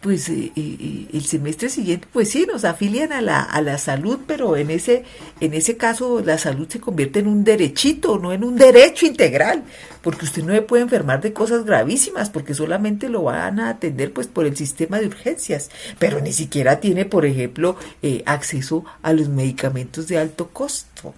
pues 0.00 0.28
eh, 0.30 0.50
eh, 0.56 1.06
el 1.12 1.24
semestre 1.24 1.68
siguiente, 1.68 2.08
pues 2.10 2.30
sí, 2.30 2.46
nos 2.50 2.64
afilian 2.64 3.12
a 3.12 3.20
la, 3.20 3.42
a 3.42 3.60
la 3.60 3.76
salud, 3.76 4.20
pero 4.26 4.56
en 4.56 4.70
ese, 4.70 5.04
en 5.40 5.52
ese 5.52 5.76
caso 5.76 6.22
la 6.24 6.38
salud 6.38 6.68
se 6.68 6.80
convierte 6.80 7.18
en 7.18 7.26
un 7.26 7.44
derechito, 7.44 8.18
no 8.18 8.32
en 8.32 8.42
un 8.42 8.56
derecho 8.56 9.04
integral, 9.04 9.62
porque 10.00 10.24
usted 10.24 10.42
no 10.42 10.54
se 10.54 10.62
puede 10.62 10.84
enfermar 10.84 11.20
de 11.20 11.34
cosas 11.34 11.64
gravísimas, 11.64 12.30
porque 12.30 12.54
solamente 12.54 13.10
lo 13.10 13.24
van 13.24 13.60
a 13.60 13.68
atender 13.68 14.12
pues 14.12 14.26
por 14.26 14.46
el 14.46 14.56
sistema 14.56 14.98
de 14.98 15.06
urgencias, 15.06 15.70
pero 15.98 16.20
ni 16.20 16.32
siquiera 16.32 16.80
tiene, 16.80 17.04
por 17.04 17.26
ejemplo, 17.26 17.76
eh, 18.02 18.22
acceso 18.24 18.84
a 19.02 19.12
los 19.12 19.28
medicamentos 19.28 20.08
de 20.08 20.18
alto 20.18 20.48
costo. 20.48 21.14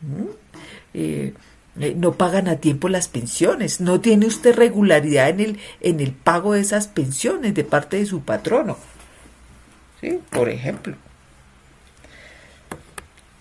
¿Mm? 0.00 0.96
Eh, 1.80 1.94
no 1.96 2.12
pagan 2.12 2.48
a 2.48 2.56
tiempo 2.56 2.88
las 2.88 3.08
pensiones, 3.08 3.80
no 3.80 4.00
tiene 4.00 4.26
usted 4.26 4.54
regularidad 4.54 5.30
en 5.30 5.40
el, 5.40 5.58
en 5.80 6.00
el 6.00 6.12
pago 6.12 6.52
de 6.52 6.60
esas 6.60 6.86
pensiones 6.86 7.54
de 7.54 7.64
parte 7.64 7.96
de 7.96 8.06
su 8.06 8.22
patrono. 8.22 8.76
¿Sí? 10.00 10.18
Por 10.30 10.48
ejemplo. 10.50 10.96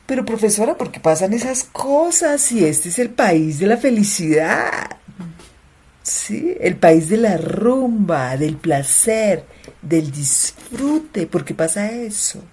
Pero 0.05 0.25
profesora, 0.25 0.75
¿por 0.75 0.91
qué 0.91 0.99
pasan 0.99 1.33
esas 1.33 1.63
cosas 1.63 2.41
si 2.41 2.65
este 2.65 2.89
es 2.89 2.99
el 2.99 3.09
país 3.09 3.59
de 3.59 3.67
la 3.67 3.77
felicidad? 3.77 4.97
Sí, 6.03 6.55
el 6.59 6.75
país 6.75 7.09
de 7.09 7.17
la 7.17 7.37
rumba, 7.37 8.35
del 8.37 8.57
placer, 8.57 9.45
del 9.81 10.11
disfrute. 10.11 11.27
¿Por 11.27 11.45
qué 11.45 11.53
pasa 11.53 11.91
eso? 11.91 12.43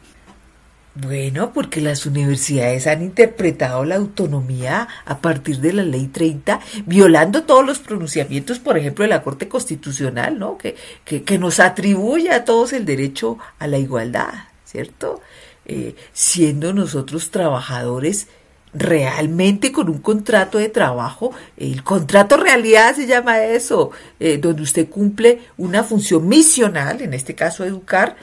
Bueno, 1.00 1.52
porque 1.52 1.80
las 1.80 2.06
universidades 2.06 2.88
han 2.88 3.02
interpretado 3.02 3.84
la 3.84 3.94
autonomía 3.94 4.88
a 5.04 5.18
partir 5.18 5.58
de 5.58 5.72
la 5.72 5.84
ley 5.84 6.08
30, 6.08 6.58
violando 6.86 7.44
todos 7.44 7.64
los 7.64 7.78
pronunciamientos, 7.78 8.58
por 8.58 8.76
ejemplo, 8.76 9.04
de 9.04 9.10
la 9.10 9.22
Corte 9.22 9.46
Constitucional, 9.48 10.40
¿no? 10.40 10.58
Que, 10.58 10.74
que, 11.04 11.22
que 11.22 11.38
nos 11.38 11.60
atribuye 11.60 12.30
a 12.32 12.44
todos 12.44 12.72
el 12.72 12.84
derecho 12.84 13.38
a 13.60 13.68
la 13.68 13.78
igualdad, 13.78 14.32
¿cierto? 14.64 15.20
Eh, 15.66 15.94
siendo 16.12 16.72
nosotros 16.72 17.30
trabajadores 17.30 18.26
realmente 18.74 19.70
con 19.70 19.88
un 19.90 19.98
contrato 19.98 20.58
de 20.58 20.68
trabajo, 20.68 21.30
el 21.56 21.84
contrato 21.84 22.36
realidad 22.36 22.96
se 22.96 23.06
llama 23.06 23.44
eso, 23.44 23.92
eh, 24.18 24.38
donde 24.38 24.62
usted 24.62 24.88
cumple 24.88 25.42
una 25.58 25.84
función 25.84 26.26
misional, 26.26 27.02
en 27.02 27.14
este 27.14 27.36
caso 27.36 27.64
educar, 27.64 28.16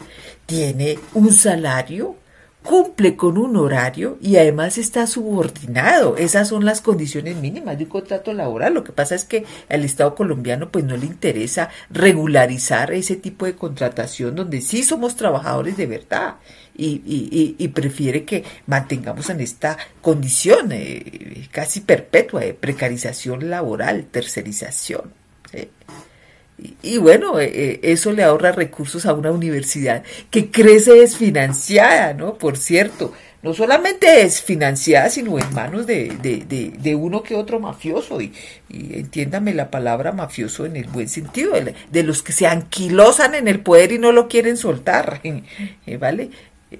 tiene 0.45 0.99
un 1.13 1.31
salario, 1.31 2.17
cumple 2.65 3.15
con 3.15 3.37
un 3.37 3.55
horario 3.55 4.17
y 4.21 4.35
además 4.35 4.77
está 4.77 5.07
subordinado. 5.07 6.17
Esas 6.17 6.49
son 6.49 6.65
las 6.65 6.81
condiciones 6.81 7.37
mínimas 7.37 7.77
de 7.77 7.85
un 7.85 7.89
contrato 7.89 8.33
laboral. 8.33 8.73
Lo 8.73 8.83
que 8.83 8.91
pasa 8.91 9.15
es 9.15 9.23
que 9.23 9.45
al 9.69 9.85
Estado 9.85 10.15
colombiano 10.15 10.69
pues 10.69 10.83
no 10.83 10.97
le 10.97 11.05
interesa 11.05 11.69
regularizar 11.89 12.91
ese 12.91 13.15
tipo 13.15 13.45
de 13.45 13.55
contratación 13.55 14.35
donde 14.35 14.59
sí 14.61 14.83
somos 14.83 15.15
trabajadores 15.15 15.77
de 15.77 15.85
verdad 15.85 16.35
y, 16.75 17.01
y, 17.05 17.55
y, 17.57 17.67
prefiere 17.69 18.25
que 18.25 18.43
mantengamos 18.67 19.29
en 19.29 19.39
esta 19.39 19.77
condición 20.01 20.73
eh, 20.73 21.47
casi 21.51 21.79
perpetua 21.79 22.41
de 22.41 22.53
precarización 22.53 23.49
laboral, 23.49 24.07
tercerización. 24.11 25.13
¿sí? 25.51 25.69
Y, 26.57 26.75
y 26.81 26.97
bueno, 26.97 27.39
eh, 27.39 27.51
eh, 27.53 27.79
eso 27.83 28.11
le 28.11 28.23
ahorra 28.23 28.51
recursos 28.51 29.05
a 29.05 29.13
una 29.13 29.31
universidad 29.31 30.03
que 30.29 30.51
crece 30.51 30.93
desfinanciada, 30.93 32.13
¿no? 32.13 32.35
Por 32.35 32.57
cierto, 32.57 33.13
no 33.43 33.53
solamente 33.53 34.07
desfinanciada, 34.07 35.09
sino 35.09 35.37
en 35.37 35.53
manos 35.53 35.85
de, 35.85 36.09
de, 36.21 36.71
de, 36.71 36.95
uno 36.95 37.21
que 37.21 37.35
otro 37.35 37.59
mafioso, 37.59 38.19
y, 38.19 38.33
y, 38.69 38.97
entiéndame 38.97 39.53
la 39.53 39.69
palabra 39.69 40.13
mafioso 40.13 40.65
en 40.65 40.77
el 40.77 40.87
buen 40.87 41.09
sentido, 41.09 41.51
de, 41.53 41.75
de, 41.91 42.03
los 42.03 42.23
que 42.23 42.31
se 42.31 42.47
anquilosan 42.47 43.35
en 43.35 43.47
el 43.47 43.59
poder 43.59 43.91
y 43.91 43.99
no 43.99 44.11
lo 44.11 44.27
quieren 44.27 44.57
soltar, 44.57 45.21
¿vale? 45.99 46.31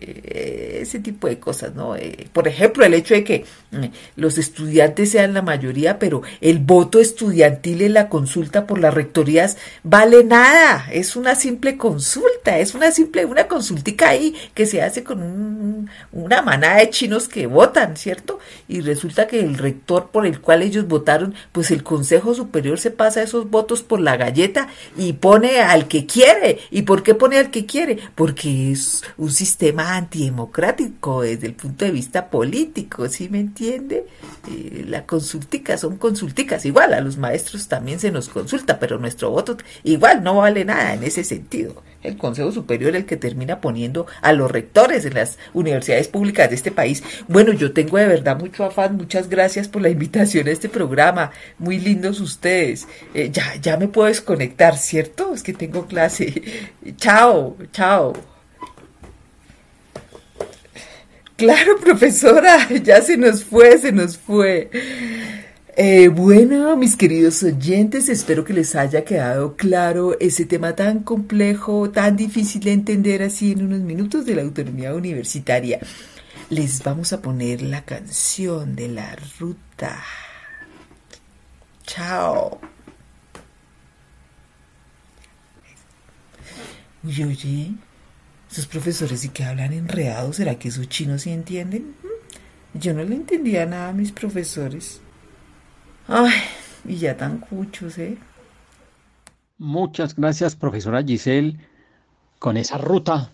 Ese 0.02 1.00
tipo 1.00 1.28
de 1.28 1.40
cosas, 1.40 1.76
¿no? 1.76 1.96
Eh, 1.96 2.28
por 2.34 2.48
ejemplo, 2.48 2.86
el 2.86 2.94
hecho 2.94 3.14
de 3.14 3.24
que 3.24 3.46
eh, 3.72 3.92
los 4.16 4.38
estudiantes 4.38 5.12
sean 5.12 5.34
la 5.34 5.42
mayoría, 5.42 6.00
pero 6.00 6.22
el 6.42 6.60
voto 6.60 7.00
estudiantil 7.00 7.82
en 7.82 7.94
la 7.94 8.10
consulta 8.10 8.68
por 8.68 8.80
las 8.80 8.94
rectorías 8.94 9.58
vale 9.84 10.24
nada, 10.24 10.88
es 10.92 11.16
una 11.16 11.36
simple 11.36 11.78
consulta, 11.78 12.60
es 12.60 12.76
una 12.76 12.92
simple, 12.92 13.26
una 13.26 13.48
consultica 13.48 14.10
ahí 14.10 14.36
que 14.54 14.66
se 14.66 14.82
hace 14.82 15.04
con 15.04 15.22
un, 15.22 15.90
una 16.12 16.42
manada 16.42 16.78
de 16.78 16.90
chinos 16.90 17.28
que 17.28 17.48
votan, 17.48 17.98
¿cierto? 17.98 18.40
Y 18.68 18.82
resulta 18.82 19.28
que 19.28 19.40
el 19.40 19.58
rector 19.58 20.10
por 20.12 20.26
el 20.26 20.42
cual 20.42 20.62
ellos 20.62 20.88
votaron, 20.88 21.34
pues 21.52 21.72
el 21.72 21.84
Consejo 21.84 22.34
Superior 22.34 22.80
se 22.80 22.92
pasa 22.92 23.22
esos 23.22 23.50
votos 23.50 23.82
por 23.82 24.00
la 24.00 24.18
galleta 24.18 24.68
y 24.98 25.14
pone 25.14 25.60
al 25.62 25.88
que 25.88 26.06
quiere. 26.06 26.60
¿Y 26.72 26.84
por 26.84 27.04
qué 27.04 27.16
pone 27.16 27.38
al 27.38 27.52
que 27.52 27.66
quiere? 27.66 28.00
Porque 28.16 28.72
es 28.72 29.04
un 29.18 29.32
sistema 29.32 29.85
antidemocrático 29.94 31.22
desde 31.22 31.48
el 31.48 31.54
punto 31.54 31.86
de 31.86 31.92
vista 31.92 32.30
político, 32.30 33.08
¿sí 33.10 33.30
me 33.30 33.40
entiende? 33.40 34.06
Eh, 34.50 34.86
la 34.88 35.06
consultica, 35.06 35.78
son 35.78 35.98
consulticas, 35.98 36.66
igual 36.66 36.94
a 36.94 37.02
los 37.02 37.18
maestros 37.18 37.68
también 37.68 38.00
se 38.00 38.12
nos 38.12 38.30
consulta, 38.30 38.80
pero 38.80 38.98
nuestro 38.98 39.30
voto 39.30 39.58
igual 39.84 40.24
no 40.24 40.38
vale 40.38 40.66
nada 40.66 40.94
en 40.94 41.04
ese 41.04 41.24
sentido. 41.24 41.84
El 42.04 42.18
Consejo 42.18 42.52
Superior 42.52 42.92
es 42.92 43.02
el 43.02 43.06
que 43.06 43.18
termina 43.18 43.62
poniendo 43.62 44.06
a 44.22 44.32
los 44.34 44.52
rectores 44.52 45.06
en 45.06 45.16
las 45.16 45.38
universidades 45.54 46.08
públicas 46.08 46.50
de 46.50 46.56
este 46.56 46.72
país. 46.72 47.04
Bueno, 47.28 47.52
yo 47.54 47.74
tengo 47.74 47.98
de 47.98 48.08
verdad 48.08 48.40
mucho 48.40 48.64
afán, 48.64 48.96
muchas 48.98 49.30
gracias 49.30 49.68
por 49.68 49.82
la 49.82 49.90
invitación 49.90 50.48
a 50.48 50.52
este 50.52 50.70
programa, 50.70 51.32
muy 51.58 51.80
lindos 51.80 52.20
ustedes. 52.20 52.88
Eh, 53.14 53.30
ya, 53.32 53.56
ya 53.62 53.78
me 53.78 53.88
puedo 53.88 54.08
desconectar, 54.08 54.78
¿cierto? 54.78 55.34
Es 55.34 55.44
que 55.44 55.54
tengo 55.54 55.88
clase. 55.88 56.44
chao, 56.98 57.58
chao. 57.72 58.35
Claro, 61.38 61.78
profesora, 61.78 62.68
ya 62.84 63.02
se 63.02 63.18
nos 63.18 63.44
fue, 63.44 63.78
se 63.78 63.92
nos 63.92 64.18
fue. 64.18 64.70
Eh, 65.76 66.08
bueno, 66.08 66.78
mis 66.78 66.96
queridos 66.96 67.44
oyentes, 67.44 68.08
espero 68.08 68.46
que 68.46 68.54
les 68.54 68.76
haya 68.76 69.04
quedado 69.04 69.58
claro 69.58 70.18
ese 70.22 70.46
tema 70.46 70.74
tan 70.76 71.04
complejo, 71.04 71.92
tan 71.92 72.16
difícil 72.16 72.62
de 72.64 72.72
entender 72.72 73.22
así 73.22 73.52
en 73.52 73.66
unos 73.66 73.82
minutos 73.82 74.26
de 74.26 74.36
la 74.36 74.44
autonomía 74.44 74.94
universitaria. 74.96 75.80
Les 76.50 76.82
vamos 76.82 77.12
a 77.12 77.22
poner 77.22 77.62
la 77.62 77.84
canción 77.84 78.76
de 78.78 78.88
la 78.88 79.18
ruta. 79.40 80.02
Chao. 81.86 82.60
Oye, 87.06 87.26
oye. 87.26 87.72
Esos 88.56 88.68
profesores 88.68 89.20
sí 89.20 89.28
que 89.28 89.44
hablan 89.44 89.74
enredados, 89.74 90.38
¿será 90.38 90.58
que 90.58 90.70
esos 90.70 90.88
chinos 90.88 91.24
sí 91.24 91.30
entienden? 91.30 91.94
Yo 92.74 92.94
no 92.94 93.04
le 93.04 93.14
entendía 93.14 93.66
nada 93.66 93.90
a 93.90 93.92
mis 93.92 94.14
profesores. 94.14 95.02
Ay, 96.08 96.32
y 96.86 96.96
ya 96.96 97.18
tan 97.18 97.40
cuchos, 97.40 97.98
¿eh? 97.98 98.18
Muchas 99.58 100.16
gracias, 100.16 100.56
profesora 100.56 101.04
Giselle, 101.04 101.58
con 102.40 102.56
esa 102.56 102.78
ruta, 102.78 103.30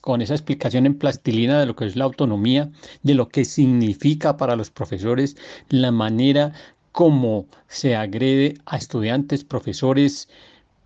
con 0.00 0.22
esa 0.22 0.32
explicación 0.32 0.86
en 0.86 0.98
plastilina 0.98 1.60
de 1.60 1.66
lo 1.66 1.76
que 1.76 1.84
es 1.84 1.94
la 1.94 2.04
autonomía, 2.04 2.70
de 3.02 3.12
lo 3.12 3.28
que 3.28 3.44
significa 3.44 4.38
para 4.38 4.56
los 4.56 4.70
profesores, 4.70 5.36
la 5.68 5.92
manera 5.92 6.54
como 6.92 7.44
se 7.66 7.96
agrede 7.96 8.56
a 8.64 8.78
estudiantes, 8.78 9.44
profesores, 9.44 10.26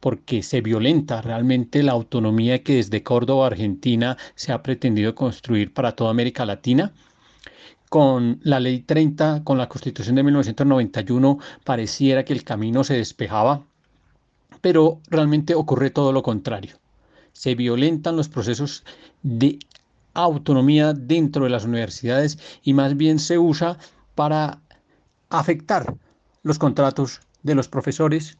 porque 0.03 0.43
se 0.43 0.63
violenta 0.63 1.23
realmente 1.23 1.81
la 1.85 1.93
autonomía 1.93 2.65
que 2.65 2.75
desde 2.75 3.05
Córdoba, 3.05 3.47
Argentina, 3.47 4.19
se 4.35 4.51
ha 4.51 4.61
pretendido 4.61 5.15
construir 5.15 5.73
para 5.73 5.93
toda 5.95 6.11
América 6.11 6.45
Latina. 6.45 6.93
Con 7.89 8.41
la 8.43 8.59
ley 8.59 8.81
30, 8.81 9.43
con 9.45 9.59
la 9.59 9.69
constitución 9.69 10.17
de 10.17 10.25
1991, 10.25 11.39
pareciera 11.63 12.25
que 12.25 12.33
el 12.33 12.43
camino 12.43 12.83
se 12.83 12.95
despejaba, 12.95 13.63
pero 14.61 14.99
realmente 15.09 15.55
ocurre 15.55 15.91
todo 15.91 16.11
lo 16.11 16.25
contrario. 16.25 16.79
Se 17.33 17.55
violentan 17.55 18.17
los 18.17 18.29
procesos 18.29 18.83
de 19.23 19.61
autonomía 20.15 20.95
dentro 20.95 21.45
de 21.45 21.51
las 21.51 21.65
universidades 21.65 22.41
y 22.65 22.73
más 22.73 22.97
bien 22.97 23.21
se 23.21 23.39
usa 23.39 23.79
para 24.17 24.59
afectar 25.31 25.95
los 26.43 26.59
contratos 26.59 27.21
de 27.45 27.55
los 27.55 27.69
profesores, 27.69 28.37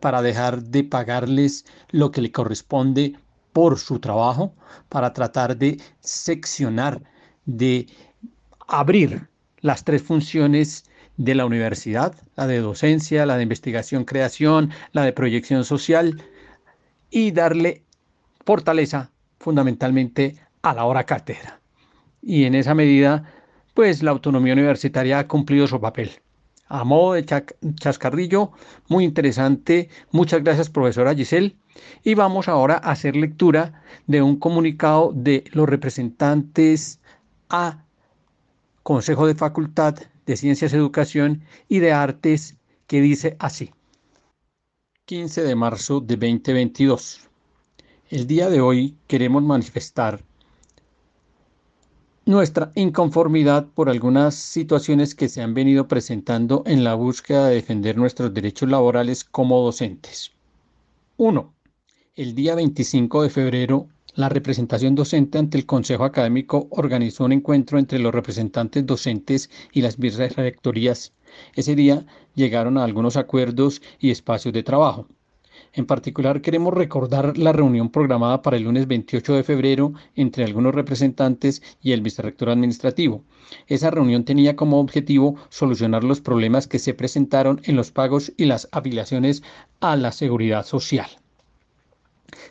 para 0.00 0.22
dejar 0.22 0.62
de 0.62 0.84
pagarles 0.84 1.64
lo 1.90 2.10
que 2.10 2.20
le 2.20 2.32
corresponde 2.32 3.14
por 3.52 3.78
su 3.78 3.98
trabajo, 4.00 4.54
para 4.88 5.12
tratar 5.12 5.56
de 5.56 5.80
seccionar, 6.00 7.02
de 7.46 7.86
abrir 8.68 9.28
las 9.60 9.84
tres 9.84 10.02
funciones 10.02 10.84
de 11.16 11.34
la 11.34 11.46
universidad, 11.46 12.14
la 12.34 12.46
de 12.46 12.60
docencia, 12.60 13.24
la 13.24 13.36
de 13.36 13.42
investigación, 13.42 14.04
creación, 14.04 14.70
la 14.92 15.04
de 15.04 15.12
proyección 15.12 15.64
social, 15.64 16.22
y 17.10 17.30
darle 17.30 17.82
fortaleza 18.44 19.10
fundamentalmente 19.38 20.36
a 20.62 20.74
la 20.74 20.84
hora 20.84 21.04
cátedra. 21.04 21.60
Y 22.20 22.44
en 22.44 22.54
esa 22.54 22.74
medida, 22.74 23.24
pues 23.74 24.02
la 24.02 24.10
autonomía 24.10 24.52
universitaria 24.52 25.20
ha 25.20 25.28
cumplido 25.28 25.66
su 25.66 25.80
papel. 25.80 26.10
A 26.68 26.84
modo 26.84 27.12
de 27.12 27.24
chascarrillo, 27.24 28.52
muy 28.88 29.04
interesante. 29.04 29.88
Muchas 30.10 30.42
gracias, 30.42 30.68
profesora 30.68 31.14
Giselle. 31.14 31.56
Y 32.02 32.14
vamos 32.14 32.48
ahora 32.48 32.80
a 32.82 32.90
hacer 32.90 33.14
lectura 33.14 33.82
de 34.06 34.22
un 34.22 34.36
comunicado 34.36 35.12
de 35.14 35.44
los 35.52 35.68
representantes 35.68 37.00
a 37.48 37.84
Consejo 38.82 39.26
de 39.26 39.34
Facultad 39.34 39.96
de 40.26 40.36
Ciencias, 40.36 40.72
Educación 40.72 41.42
y 41.68 41.78
de 41.78 41.92
Artes 41.92 42.56
que 42.86 43.00
dice 43.00 43.36
así. 43.38 43.70
15 45.04 45.44
de 45.44 45.54
marzo 45.54 46.00
de 46.00 46.16
2022. 46.16 47.28
El 48.08 48.26
día 48.26 48.50
de 48.50 48.60
hoy 48.60 48.96
queremos 49.06 49.42
manifestar 49.42 50.24
nuestra 52.26 52.72
inconformidad 52.74 53.68
por 53.72 53.88
algunas 53.88 54.34
situaciones 54.34 55.14
que 55.14 55.28
se 55.28 55.42
han 55.42 55.54
venido 55.54 55.86
presentando 55.86 56.64
en 56.66 56.82
la 56.82 56.94
búsqueda 56.94 57.46
de 57.46 57.54
defender 57.54 57.96
nuestros 57.96 58.34
derechos 58.34 58.68
laborales 58.68 59.22
como 59.22 59.62
docentes. 59.62 60.32
1. 61.18 61.54
El 62.16 62.34
día 62.34 62.56
25 62.56 63.22
de 63.22 63.30
febrero, 63.30 63.86
la 64.16 64.28
representación 64.28 64.96
docente 64.96 65.38
ante 65.38 65.56
el 65.56 65.66
Consejo 65.66 66.02
Académico 66.02 66.66
organizó 66.70 67.24
un 67.24 67.32
encuentro 67.32 67.78
entre 67.78 68.00
los 68.00 68.12
representantes 68.12 68.84
docentes 68.84 69.48
y 69.70 69.82
las 69.82 69.96
vicerrectorías. 69.96 71.12
Ese 71.54 71.76
día 71.76 72.06
llegaron 72.34 72.76
a 72.76 72.82
algunos 72.82 73.16
acuerdos 73.16 73.80
y 74.00 74.10
espacios 74.10 74.52
de 74.52 74.64
trabajo. 74.64 75.06
En 75.76 75.84
particular, 75.84 76.40
queremos 76.40 76.72
recordar 76.72 77.36
la 77.36 77.52
reunión 77.52 77.90
programada 77.90 78.40
para 78.40 78.56
el 78.56 78.62
lunes 78.62 78.86
28 78.88 79.34
de 79.34 79.44
febrero 79.44 79.92
entre 80.14 80.42
algunos 80.42 80.74
representantes 80.74 81.62
y 81.82 81.92
el 81.92 82.00
vicerrector 82.00 82.48
administrativo. 82.48 83.24
Esa 83.66 83.90
reunión 83.90 84.24
tenía 84.24 84.56
como 84.56 84.80
objetivo 84.80 85.36
solucionar 85.50 86.02
los 86.02 86.22
problemas 86.22 86.66
que 86.66 86.78
se 86.78 86.94
presentaron 86.94 87.60
en 87.64 87.76
los 87.76 87.90
pagos 87.90 88.32
y 88.38 88.46
las 88.46 88.70
afiliaciones 88.72 89.42
a 89.80 89.96
la 89.96 90.12
seguridad 90.12 90.64
social. 90.64 91.10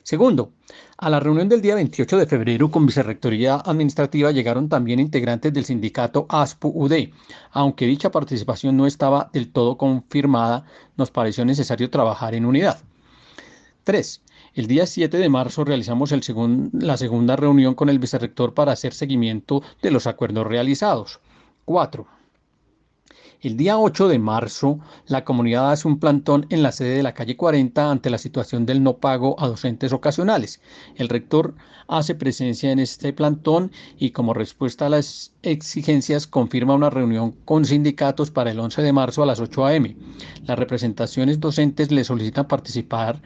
Segundo, 0.03 0.51
a 0.97 1.09
la 1.09 1.19
reunión 1.19 1.49
del 1.49 1.63
día 1.63 1.73
28 1.73 2.17
de 2.17 2.27
febrero 2.27 2.69
con 2.69 2.85
Vicerrectoría 2.85 3.55
Administrativa 3.55 4.29
llegaron 4.29 4.69
también 4.69 4.99
integrantes 4.99 5.51
del 5.51 5.65
sindicato 5.65 6.27
ASPU-UD. 6.29 7.09
Aunque 7.53 7.87
dicha 7.87 8.11
participación 8.11 8.77
no 8.77 8.85
estaba 8.85 9.31
del 9.33 9.51
todo 9.51 9.79
confirmada, 9.79 10.63
nos 10.95 11.09
pareció 11.09 11.43
necesario 11.43 11.89
trabajar 11.89 12.35
en 12.35 12.45
unidad. 12.45 12.77
3. 13.85 14.21
El 14.55 14.65
día 14.65 14.87
7 14.87 15.15
de 15.15 15.29
marzo 15.29 15.63
realizamos 15.63 16.11
el 16.11 16.23
la 16.73 16.97
segunda 16.97 17.35
reunión 17.35 17.75
con 17.75 17.87
el 17.89 17.99
vicerrector 17.99 18.55
para 18.55 18.71
hacer 18.71 18.95
seguimiento 18.95 19.61
de 19.81 19.91
los 19.91 20.07
acuerdos 20.07 20.47
realizados. 20.47 21.19
4. 21.65 22.07
El 23.41 23.57
día 23.57 23.77
8 23.77 24.07
de 24.07 24.17
marzo, 24.17 24.79
la 25.05 25.23
comunidad 25.23 25.71
hace 25.71 25.87
un 25.87 25.99
plantón 25.99 26.47
en 26.49 26.63
la 26.63 26.71
sede 26.71 26.97
de 26.97 27.03
la 27.03 27.13
calle 27.13 27.37
40 27.37 27.91
ante 27.91 28.09
la 28.09 28.17
situación 28.17 28.65
del 28.65 28.81
no 28.81 28.97
pago 28.97 29.35
a 29.39 29.47
docentes 29.47 29.93
ocasionales. 29.93 30.61
El 30.95 31.09
rector 31.09 31.53
hace 31.87 32.15
presencia 32.15 32.71
en 32.71 32.79
este 32.79 33.13
plantón 33.13 33.71
y 33.99 34.09
como 34.11 34.33
respuesta 34.33 34.87
a 34.87 34.89
las 34.89 35.31
exigencias 35.43 36.25
confirma 36.25 36.73
una 36.73 36.89
reunión 36.89 37.33
con 37.45 37.65
sindicatos 37.65 38.31
para 38.31 38.49
el 38.49 38.59
11 38.59 38.81
de 38.81 38.93
marzo 38.93 39.21
a 39.21 39.27
las 39.27 39.39
8 39.39 39.65
a.m. 39.65 39.95
Las 40.45 40.57
representaciones 40.57 41.39
docentes 41.39 41.91
le 41.91 42.03
solicitan 42.03 42.47
participar 42.47 43.21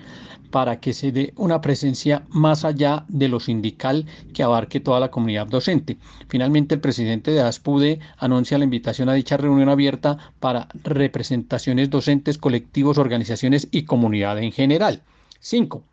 para 0.52 0.80
que 0.80 0.94
se 0.94 1.12
dé 1.12 1.34
una 1.36 1.62
presencia 1.62 2.24
más 2.30 2.66
allá 2.66 3.06
de 3.08 3.28
lo 3.28 3.40
sindical 3.40 4.06
que 4.34 4.44
abarque 4.44 4.80
toda 4.80 5.00
la 5.00 5.12
comunidad 5.12 5.48
docente. 5.48 5.98
Finalmente, 6.28 6.76
el 6.76 6.82
presidente 6.82 7.32
de 7.32 7.42
ASPUDE 7.42 8.00
anuncia 8.18 8.58
la 8.58 8.64
invitación 8.64 9.10
a 9.10 9.14
dicha 9.14 9.38
reunión 9.38 9.70
abierta 9.70 10.18
para 10.40 10.68
representaciones 10.84 11.90
docentes, 11.90 12.38
colectivos, 12.38 12.98
organizaciones 12.98 13.68
y 13.72 13.84
comunidad 13.84 14.40
en 14.40 14.52
general. 14.52 15.02
5. 15.40 15.84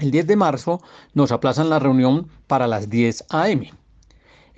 El 0.00 0.10
10 0.10 0.26
de 0.26 0.36
marzo 0.36 0.80
nos 1.14 1.32
aplazan 1.32 1.70
la 1.70 1.78
reunión 1.78 2.28
para 2.46 2.66
las 2.66 2.88
10 2.88 3.24
a.m. 3.30 3.72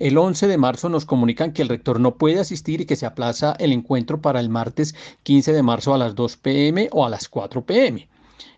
El 0.01 0.17
11 0.17 0.47
de 0.47 0.57
marzo 0.57 0.89
nos 0.89 1.05
comunican 1.05 1.51
que 1.51 1.61
el 1.61 1.69
rector 1.69 1.99
no 1.99 2.15
puede 2.15 2.39
asistir 2.39 2.81
y 2.81 2.85
que 2.85 2.95
se 2.95 3.05
aplaza 3.05 3.55
el 3.59 3.71
encuentro 3.71 4.19
para 4.19 4.39
el 4.39 4.49
martes 4.49 4.95
15 5.23 5.53
de 5.53 5.61
marzo 5.61 5.93
a 5.93 5.99
las 5.99 6.15
2 6.15 6.37
pm 6.37 6.89
o 6.91 7.05
a 7.05 7.09
las 7.09 7.29
4 7.29 7.63
pm. 7.63 8.07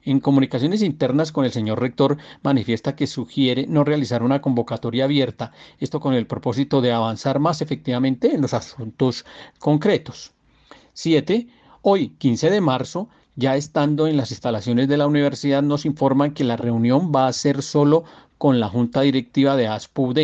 En 0.05 0.19
comunicaciones 0.19 0.81
internas 0.81 1.31
con 1.31 1.45
el 1.45 1.53
señor 1.53 1.79
rector 1.79 2.17
manifiesta 2.41 2.95
que 2.95 3.07
sugiere 3.07 3.67
no 3.67 3.85
realizar 3.85 4.21
una 4.21 4.41
convocatoria 4.41 5.05
abierta, 5.05 5.53
esto 5.79 6.01
con 6.01 6.13
el 6.13 6.27
propósito 6.27 6.81
de 6.81 6.91
avanzar 6.91 7.39
más 7.39 7.61
efectivamente 7.61 8.33
en 8.33 8.41
los 8.41 8.53
asuntos 8.53 9.25
concretos. 9.59 10.33
7. 10.93 11.47
Hoy, 11.81 12.09
15 12.17 12.49
de 12.49 12.59
marzo, 12.59 13.07
ya 13.35 13.55
estando 13.55 14.07
en 14.07 14.17
las 14.17 14.31
instalaciones 14.31 14.89
de 14.89 14.97
la 14.97 15.07
universidad, 15.07 15.63
nos 15.63 15.85
informan 15.85 16.33
que 16.33 16.43
la 16.43 16.57
reunión 16.57 17.11
va 17.15 17.27
a 17.27 17.33
ser 17.33 17.61
solo 17.61 18.03
con 18.37 18.59
la 18.59 18.67
junta 18.67 19.01
directiva 19.01 19.55
de 19.55 19.67
ASPUD, 19.67 20.19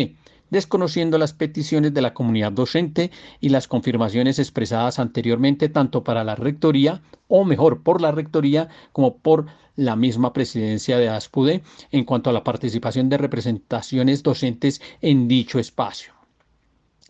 desconociendo 0.50 1.16
las 1.16 1.32
peticiones 1.32 1.94
de 1.94 2.02
la 2.02 2.12
comunidad 2.12 2.52
docente 2.52 3.10
y 3.40 3.48
las 3.48 3.66
confirmaciones 3.66 4.38
expresadas 4.38 4.98
anteriormente 4.98 5.70
tanto 5.70 6.04
para 6.04 6.22
la 6.22 6.34
rectoría, 6.34 7.00
o 7.28 7.44
mejor, 7.44 7.82
por 7.82 8.00
la 8.00 8.10
rectoría, 8.10 8.68
como 8.92 9.16
por 9.16 9.46
la 9.80 9.96
misma 9.96 10.32
presidencia 10.34 10.98
de 10.98 11.08
ASPUDE 11.08 11.62
en 11.90 12.04
cuanto 12.04 12.28
a 12.28 12.34
la 12.34 12.44
participación 12.44 13.08
de 13.08 13.16
representaciones 13.16 14.22
docentes 14.22 14.82
en 15.00 15.26
dicho 15.26 15.58
espacio. 15.58 16.12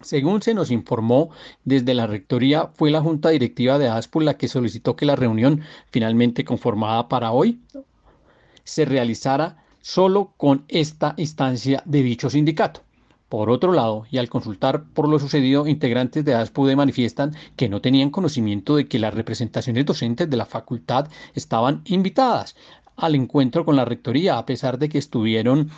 Según 0.01 0.41
se 0.41 0.55
nos 0.55 0.71
informó 0.71 1.31
desde 1.65 1.95
la 1.95 2.07
Rectoría, 2.07 2.69
fue 2.69 2.93
la 2.93 3.03
Junta 3.03 3.31
Directiva 3.31 3.79
de 3.79 3.89
ASPU 3.89 4.21
la 4.21 4.39
que 4.39 4.47
solicitó 4.47 4.95
que 4.95 5.05
la 5.05 5.17
reunión, 5.17 5.63
finalmente 5.91 6.45
conformada 6.45 7.09
para 7.09 7.33
hoy, 7.33 7.61
se 8.63 8.85
realizara 8.85 9.65
solo 9.81 10.33
con 10.37 10.65
esta 10.69 11.15
instancia 11.17 11.83
de 11.85 12.03
dicho 12.03 12.31
sindicato. 12.31 12.83
Por 13.31 13.49
otro 13.49 13.73
lado, 13.73 14.07
y 14.11 14.19
al 14.19 14.29
consultar 14.29 14.83
por 14.93 15.09
lo 15.09 15.21
sucedido, 15.21 15.69
integrantes 15.69 16.25
de 16.25 16.35
ASPUDE 16.35 16.75
manifiestan 16.75 17.37
que 17.55 17.69
no 17.69 17.81
tenían 17.81 18.11
conocimiento 18.11 18.75
de 18.75 18.89
que 18.89 18.99
las 18.99 19.15
representaciones 19.15 19.87
docentes 19.87 20.29
de 20.29 20.37
la 20.37 20.47
facultad 20.47 21.07
estaban 21.33 21.83
invitadas 21.85 22.57
al 22.97 23.15
encuentro 23.15 23.65
con 23.65 23.77
la 23.77 23.85
rectoría, 23.85 24.37
a 24.37 24.47
pesar 24.47 24.81
de 24.81 24.89
que 24.89 24.99
estuvieron 24.99 25.71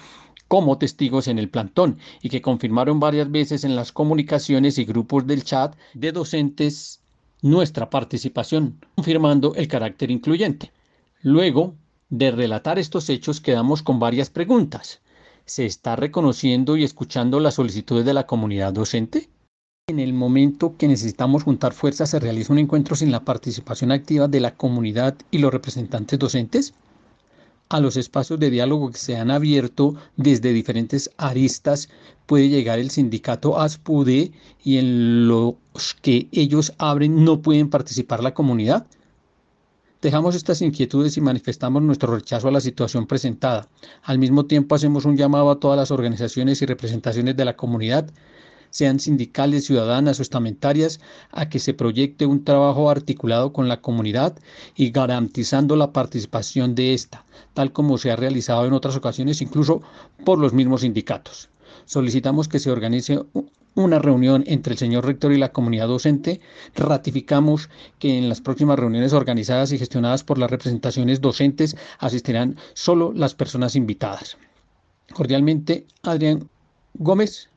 como 0.49 0.79
testigos 0.79 1.29
en 1.29 1.39
el 1.39 1.51
plantón 1.51 1.99
y 2.23 2.31
que 2.31 2.41
confirmaron 2.41 2.99
varias 3.01 3.31
veces 3.31 3.65
en 3.65 3.77
las 3.77 3.93
comunicaciones 3.93 4.79
y 4.79 4.87
grupos 4.87 5.27
del 5.27 5.45
chat 5.45 5.77
de 5.93 6.11
docentes 6.11 7.03
nuestra 7.43 7.91
participación, 7.91 8.79
confirmando 8.95 9.55
el 9.57 9.69
carácter 9.69 10.11
incluyente. 10.11 10.73
Luego 11.21 11.75
de 12.09 12.31
relatar 12.31 12.79
estos 12.79 13.11
hechos, 13.11 13.43
quedamos 13.43 13.83
con 13.83 13.99
varias 13.99 14.31
preguntas 14.31 15.02
se 15.47 15.67
está 15.67 15.97
reconociendo 15.97 16.77
y 16.77 16.85
escuchando 16.85 17.41
las 17.41 17.55
solicitudes 17.55 18.05
de 18.05 18.15
la 18.15 18.27
comunidad 18.27 18.73
docente? 18.73 19.29
En 19.89 19.99
el 19.99 20.13
momento 20.13 20.77
que 20.77 20.89
necesitamos 20.89 21.43
juntar 21.43 21.73
fuerzas, 21.73 22.11
se 22.11 22.21
realiza 22.21 22.53
un 22.53 22.61
encuentro 22.61 22.95
sin 22.95 23.11
la 23.11 23.25
participación 23.25 23.91
activa 23.91 24.29
de 24.29 24.41
la 24.41 24.55
comunidad 24.55 25.17
y 25.31 25.39
los 25.39 25.53
representantes 25.53 26.19
docentes. 26.19 26.75
A 27.69 27.81
los 27.81 27.97
espacios 27.97 28.39
de 28.39 28.51
diálogo 28.51 28.91
que 28.91 28.99
se 28.99 29.17
han 29.17 29.31
abierto 29.31 29.95
desde 30.17 30.53
diferentes 30.53 31.11
aristas 31.17 31.89
puede 32.27 32.49
llegar 32.49 32.79
el 32.79 32.91
sindicato 32.91 33.59
ASPUDE 33.59 34.31
y 34.63 34.77
en 34.77 35.27
los 35.27 35.57
que 36.01 36.29
ellos 36.33 36.75
abren 36.79 37.25
no 37.25 37.43
pueden 37.43 37.69
participar 37.69 38.23
la 38.23 38.35
comunidad. 38.35 38.87
Dejamos 40.03 40.35
estas 40.35 40.61
inquietudes 40.63 41.17
y 41.17 41.21
manifestamos 41.21 41.81
nuestro 41.81 42.13
rechazo 42.13 42.49
a 42.49 42.51
la 42.51 42.61
situación 42.61 43.07
presentada. 43.07 43.69
Al 44.03 44.19
mismo 44.19 44.47
tiempo 44.47 44.75
hacemos 44.75 45.05
un 45.05 45.17
llamado 45.17 45.49
a 45.49 45.61
todas 45.61 45.79
las 45.79 45.93
organizaciones 45.93 46.61
y 46.61 46.67
representaciones 46.67 47.37
de 47.37 47.45
la 47.45 47.55
comunidad, 47.55 48.11
sean 48.71 48.99
sindicales, 48.99 49.67
ciudadanas 49.67 50.19
o 50.19 50.23
estamentarias, 50.23 50.99
a 51.31 51.49
que 51.49 51.61
se 51.61 51.73
proyecte 51.73 52.27
un 52.27 52.43
trabajo 52.43 52.91
articulado 52.91 53.53
con 53.53 53.69
la 53.69 53.81
comunidad 53.81 54.37
y 54.75 54.91
garantizando 54.91 55.77
la 55.77 55.93
participación 55.93 56.75
de 56.75 56.95
esta, 56.95 57.25
tal 57.55 57.73
como 57.73 57.97
se 57.97 58.11
ha 58.11 58.17
realizado 58.17 58.67
en 58.67 58.73
otras 58.73 58.97
ocasiones, 58.97 59.41
incluso 59.41 59.83
por 60.25 60.37
los 60.37 60.53
mismos 60.53 60.81
sindicatos. 60.81 61.49
Solicitamos 61.85 62.49
que 62.49 62.59
se 62.59 62.73
organice 62.73 63.21
una 63.75 63.99
reunión 63.99 64.45
entre 64.47 64.73
el 64.73 64.79
señor 64.79 65.07
rector 65.07 65.33
y 65.33 65.39
la 65.39 65.53
comunidad 65.53 65.89
docente. 65.89 66.41
Ratificamos 66.75 67.71
que 67.99 68.19
en 68.19 68.29
las 68.29 68.41
próximas 68.41 68.79
reuniones 68.79 69.13
organizadas 69.13 69.73
y 69.73 69.79
gestionadas 69.79 70.25
por 70.25 70.39
las 70.39 70.51
representaciones 70.51 71.21
docentes 71.21 71.77
asistirán 71.99 72.57
solo 72.75 73.13
las 73.15 73.35
personas 73.35 73.77
invitadas. 73.77 74.37
Cordialmente, 75.13 75.87
Adrián 76.03 76.49
Gómez, 76.95 77.51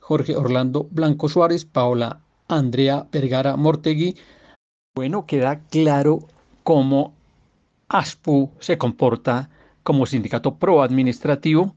Jorge 0.00 0.36
Orlando 0.36 0.88
Blanco 0.90 1.28
Suárez, 1.28 1.64
Paola 1.64 2.20
Andrea 2.48 3.06
Vergara 3.12 3.56
Mortegui. 3.56 4.16
Bueno, 4.94 5.26
queda 5.26 5.60
claro 5.70 6.26
cómo 6.64 7.14
ASPU 7.88 8.50
se 8.58 8.76
comporta 8.76 9.50
como 9.82 10.06
sindicato 10.06 10.56
pro-administrativo, 10.56 11.74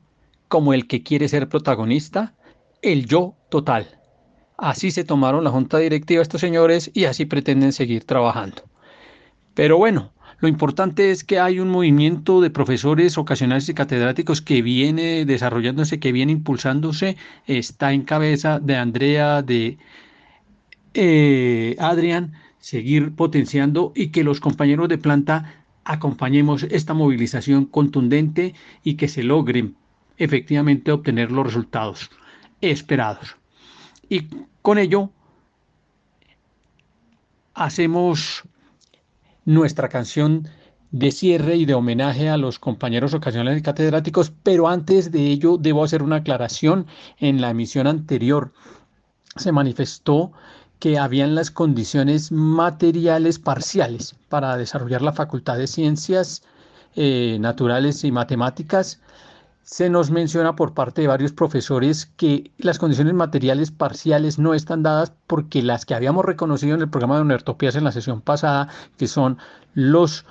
como 0.48 0.74
el 0.74 0.88
que 0.88 1.04
quiere 1.04 1.28
ser 1.28 1.48
protagonista, 1.48 2.34
el 2.84 3.08
yo 3.08 3.36
total. 3.50 3.88
Así 4.58 4.92
se 4.92 5.04
tomaron 5.04 5.44
la 5.44 5.50
junta 5.50 5.80
directiva 5.80 6.22
estos 6.22 6.42
señores 6.42 6.92
y 6.94 7.06
así 7.06 7.26
pretenden 7.26 7.74
seguir 7.74 8.04
trabajando. 8.04 8.64
Pero 9.56 9.78
bueno, 9.78 10.14
lo 10.40 10.48
importante 10.48 11.10
es 11.12 11.24
que 11.24 11.40
hay 11.40 11.60
un 11.60 11.70
movimiento 11.70 12.42
de 12.42 12.50
profesores 12.50 13.18
ocasionales 13.18 13.68
y 13.70 13.74
catedráticos 13.74 14.42
que 14.42 14.62
viene 14.62 15.26
desarrollándose, 15.26 16.00
que 16.00 16.12
viene 16.12 16.34
impulsándose, 16.34 17.18
está 17.48 17.94
en 17.94 18.04
cabeza 18.04 18.60
de 18.60 18.76
Andrea, 18.76 19.42
de 19.42 19.78
eh, 20.94 21.76
Adrián, 21.80 22.34
seguir 22.60 23.16
potenciando 23.16 23.94
y 23.96 24.08
que 24.10 24.24
los 24.24 24.40
compañeros 24.40 24.90
de 24.90 24.98
planta 24.98 25.64
acompañemos 25.86 26.64
esta 26.64 26.94
movilización 26.94 27.66
contundente 27.66 28.54
y 28.84 28.96
que 28.96 29.08
se 29.08 29.24
logren 29.24 29.76
efectivamente 30.18 30.92
obtener 30.92 31.32
los 31.32 31.46
resultados 31.46 32.10
esperados. 32.72 33.36
Y 34.10 34.28
con 34.62 34.78
ello 34.78 35.10
hacemos 37.54 38.44
nuestra 39.46 39.90
canción 39.90 40.48
de 40.92 41.12
cierre 41.12 41.56
y 41.56 41.66
de 41.66 41.74
homenaje 41.74 42.30
a 42.30 42.38
los 42.38 42.60
compañeros 42.60 43.14
ocasionales 43.14 43.64
catedráticos, 43.64 44.32
pero 44.44 44.68
antes 44.68 45.12
de 45.12 45.28
ello 45.28 45.58
debo 45.58 45.84
hacer 45.84 46.04
una 46.04 46.18
aclaración. 46.18 46.86
En 47.18 47.42
la 47.42 47.50
emisión 47.50 47.88
anterior 47.88 48.54
se 49.36 49.52
manifestó 49.52 50.32
que 50.80 51.00
habían 51.00 51.34
las 51.34 51.50
condiciones 51.50 52.32
materiales 52.32 53.40
parciales 53.40 54.16
para 54.30 54.56
desarrollar 54.58 55.02
la 55.02 55.14
Facultad 55.14 55.58
de 55.58 55.68
Ciencias 55.68 56.44
eh, 56.96 57.38
Naturales 57.40 58.04
y 58.04 58.12
Matemáticas 58.12 59.00
se 59.64 59.90
nos 59.90 60.12
menciona 60.12 60.56
por 60.56 60.74
parte 60.74 61.02
de 61.02 61.08
varios 61.08 61.32
profesores 61.32 62.06
que 62.18 62.52
las 62.58 62.80
condiciones 62.80 63.14
materiales 63.14 63.72
parciales 63.72 64.38
no 64.38 64.54
están 64.54 64.84
dadas 64.84 65.14
porque 65.26 65.62
las 65.62 65.86
que 65.86 65.96
habíamos 65.96 66.26
reconocido 66.26 66.76
en 66.76 66.82
el 66.82 66.90
programa 66.90 67.16
de 67.16 67.22
Unertopías 67.22 67.76
en 67.76 67.86
la 67.86 67.94
sesión 67.94 68.22
pasada, 68.22 68.68
que 68.98 69.08
son 69.08 69.38
los 69.74 70.26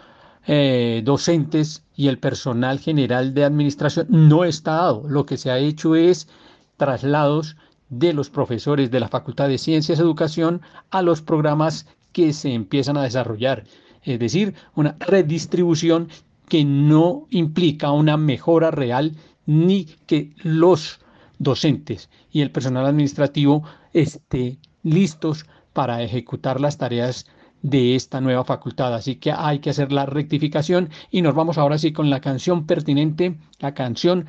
eh, 0.46 1.02
docentes 1.04 1.82
y 1.96 2.08
el 2.08 2.18
personal 2.18 2.78
general 2.78 3.32
de 3.32 3.44
administración, 3.44 4.06
no 4.10 4.44
está 4.44 4.72
dado. 4.72 5.08
Lo 5.08 5.24
que 5.24 5.38
se 5.38 5.50
ha 5.50 5.58
hecho 5.58 5.94
es 5.94 6.28
traslados 6.76 7.56
de 7.88 8.12
los 8.12 8.28
profesores 8.28 8.90
de 8.90 9.00
la 9.00 9.08
Facultad 9.08 9.48
de 9.48 9.58
Ciencias 9.58 9.98
y 9.98 10.02
Educación 10.02 10.60
a 10.90 11.00
los 11.00 11.22
programas 11.22 11.86
que 12.12 12.32
se 12.32 12.52
empiezan 12.52 12.98
a 12.98 13.02
desarrollar. 13.02 13.64
Es 14.02 14.18
decir, 14.18 14.54
una 14.74 14.96
redistribución 14.98 16.08
que 16.52 16.66
no 16.66 17.28
implica 17.30 17.92
una 17.92 18.18
mejora 18.18 18.70
real 18.70 19.16
ni 19.46 19.86
que 20.06 20.34
los 20.42 21.00
docentes 21.38 22.10
y 22.30 22.42
el 22.42 22.50
personal 22.50 22.84
administrativo 22.84 23.62
estén 23.94 24.58
listos 24.82 25.46
para 25.72 26.02
ejecutar 26.02 26.60
las 26.60 26.76
tareas 26.76 27.24
de 27.62 27.94
esta 27.94 28.20
nueva 28.20 28.44
facultad. 28.44 28.92
Así 28.94 29.16
que 29.16 29.32
hay 29.32 29.60
que 29.60 29.70
hacer 29.70 29.92
la 29.92 30.04
rectificación 30.04 30.90
y 31.10 31.22
nos 31.22 31.34
vamos 31.34 31.56
ahora 31.56 31.78
sí 31.78 31.94
con 31.94 32.10
la 32.10 32.20
canción 32.20 32.66
pertinente, 32.66 33.34
la 33.58 33.72
canción 33.72 34.26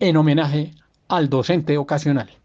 en 0.00 0.16
homenaje 0.16 0.74
al 1.06 1.28
docente 1.28 1.78
ocasional. 1.78 2.39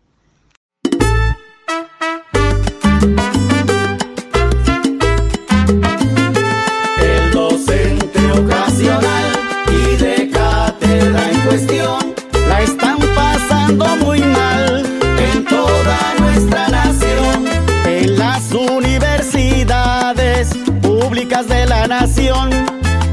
De 21.44 21.66
la 21.66 21.86
nación. 21.86 22.50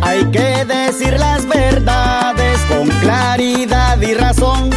Hay 0.01 0.25
que 0.27 0.65
decir 0.65 1.19
las 1.19 1.45
verdades 1.45 2.61
con 2.69 2.89
claridad 3.01 4.01
y 4.01 4.15
razón. 4.15 4.71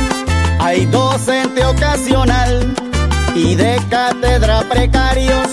Hay 0.60 0.88
docente 0.88 1.64
ocasional 1.64 2.74
y 3.36 3.54
de 3.54 3.80
cátedra 3.88 4.62
precarios 4.68 5.48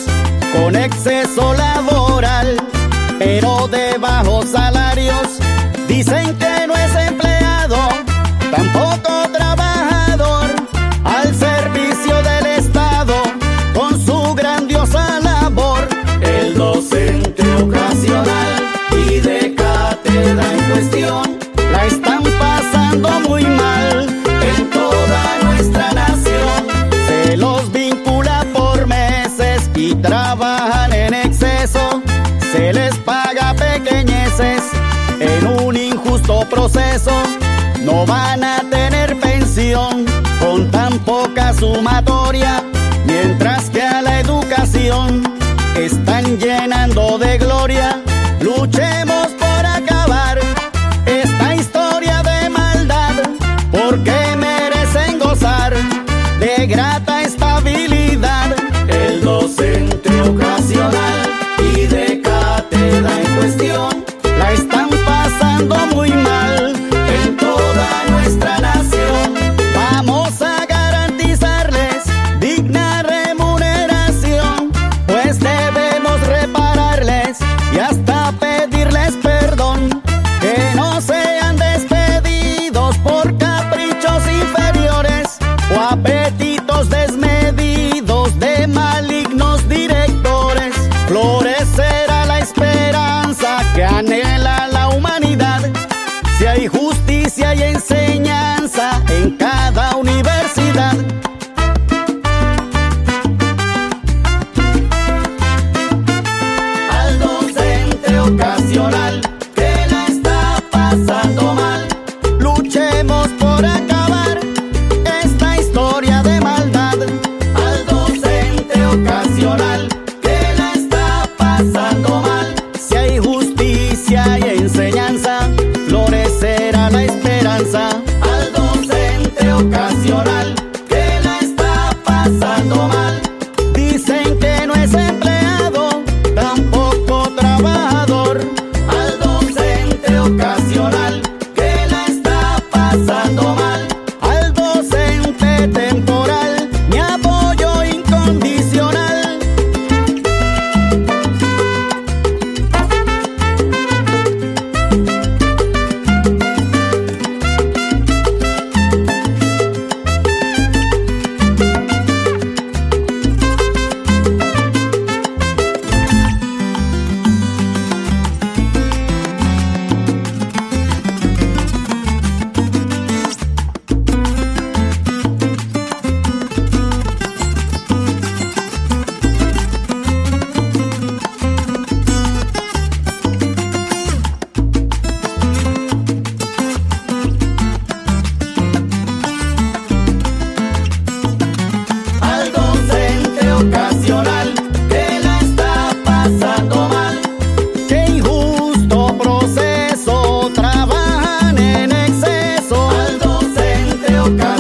con 0.54 0.74
exceso 0.74 1.52
laboral, 1.52 2.56
pero 3.18 3.68
de 3.68 3.98
bajos 3.98 4.46
salarios. 4.48 5.38
Dicen 5.86 6.38
que 6.38 6.66
no 6.66 6.74
es 6.74 7.01
la 20.82 21.86
están 21.86 22.24
pasando 22.40 23.08
muy 23.28 23.44
mal 23.44 24.06
en 24.42 24.70
toda 24.70 25.38
nuestra 25.44 25.92
nación. 25.92 26.66
Se 27.06 27.36
los 27.36 27.70
vincula 27.70 28.44
por 28.52 28.86
meses 28.88 29.70
y 29.76 29.94
trabajan 29.94 30.92
en 30.92 31.14
exceso. 31.14 32.02
Se 32.50 32.72
les 32.72 32.96
paga 32.96 33.54
pequeñeces 33.54 34.62
en 35.20 35.46
un 35.46 35.76
injusto 35.76 36.48
proceso. 36.50 37.12
No 37.84 38.04
van 38.04 38.42
a 38.42 38.58
tener 38.68 39.20
pensión 39.20 40.04
con 40.40 40.68
tan 40.72 40.98
poca 41.00 41.52
sumatoria, 41.52 42.60
mientras 43.06 43.70
que 43.70 43.82
a 43.82 44.02
la 44.02 44.18
educación 44.18 45.31
grata 56.72 57.21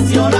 docente 0.00 0.31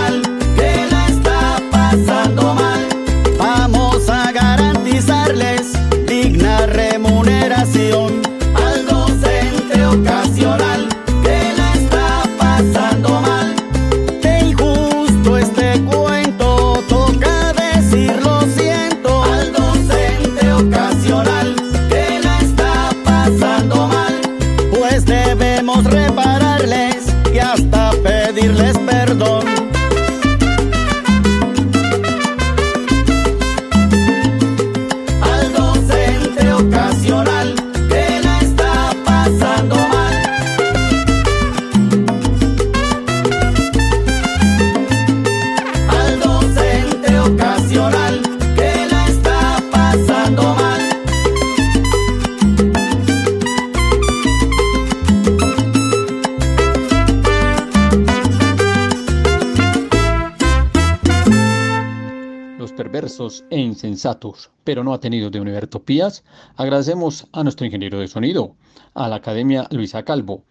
insensatos, 63.84 64.50
pero 64.64 64.84
no 64.84 64.94
atenidos 64.94 65.32
de 65.32 65.40
Univertopías, 65.40 66.24
agradecemos 66.56 67.26
a 67.32 67.42
nuestro 67.42 67.66
ingeniero 67.66 67.98
de 67.98 68.08
sonido, 68.08 68.54
a 68.94 69.08
la 69.08 69.16
Academia 69.16 69.66
Luisa 69.70 70.04
Calvo, 70.04 70.44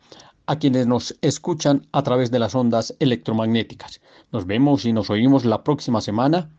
a 0.48 0.58
quienes 0.58 0.86
nos 0.86 1.16
escuchan 1.22 1.88
a 1.94 2.04
través 2.04 2.30
de 2.32 2.40
las 2.40 2.56
ondas 2.56 2.94
electromagnéticas. 3.00 4.02
Nos 4.32 4.46
vemos 4.46 4.86
y 4.86 4.92
nos 4.92 5.10
oímos 5.10 5.46
la 5.46 5.64
próxima 5.64 6.02
semana. 6.02 6.50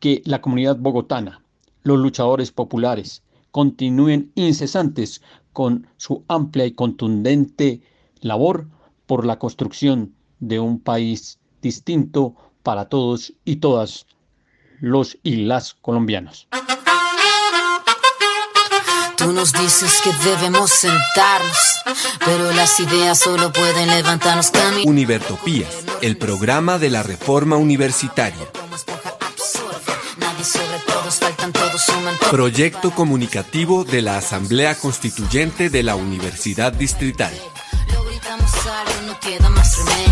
Que 0.00 0.22
la 0.24 0.40
comunidad 0.40 0.76
bogotana, 0.78 1.44
los 1.84 2.00
luchadores 2.00 2.50
populares, 2.50 3.22
continúen 3.52 4.32
incesantes 4.34 5.22
con 5.52 5.86
su 5.96 6.24
amplia 6.26 6.66
y 6.66 6.72
contundente 6.72 7.82
labor 8.20 8.66
por 9.06 9.24
la 9.24 9.38
construcción 9.38 10.16
de 10.40 10.58
un 10.58 10.80
país 10.80 11.38
distinto 11.60 12.34
para 12.64 12.88
todos 12.88 13.32
y 13.44 13.56
todas 13.56 14.06
los 14.82 15.16
y 15.22 15.36
las 15.36 15.74
colombianos. 15.80 16.48
Tú 19.16 19.32
nos 19.32 19.52
dices 19.52 20.00
que 20.02 20.12
debemos 20.28 20.72
sentarnos, 20.72 21.56
pero 22.24 22.50
las 22.52 22.80
ideas 22.80 23.20
solo 23.20 23.52
pueden 23.52 23.88
levantarnos 23.88 24.50
camino. 24.50 24.90
Univertopías, 24.90 25.72
el 26.00 26.18
programa 26.18 26.78
de 26.80 26.90
la 26.90 27.04
reforma 27.04 27.56
universitaria. 27.56 28.44
Proyecto 32.28 32.90
comunicativo 32.90 33.84
de 33.84 34.02
la 34.02 34.16
Asamblea 34.16 34.74
Constituyente 34.74 35.70
de 35.70 35.84
la 35.84 35.94
Universidad 35.94 36.72
Distrital. 36.72 37.32
Lo 37.92 38.04
gritamos 38.04 38.50
algo, 38.66 39.06
no 39.06 39.20
queda 39.20 39.48
más 39.48 39.78
remedio. 39.78 40.11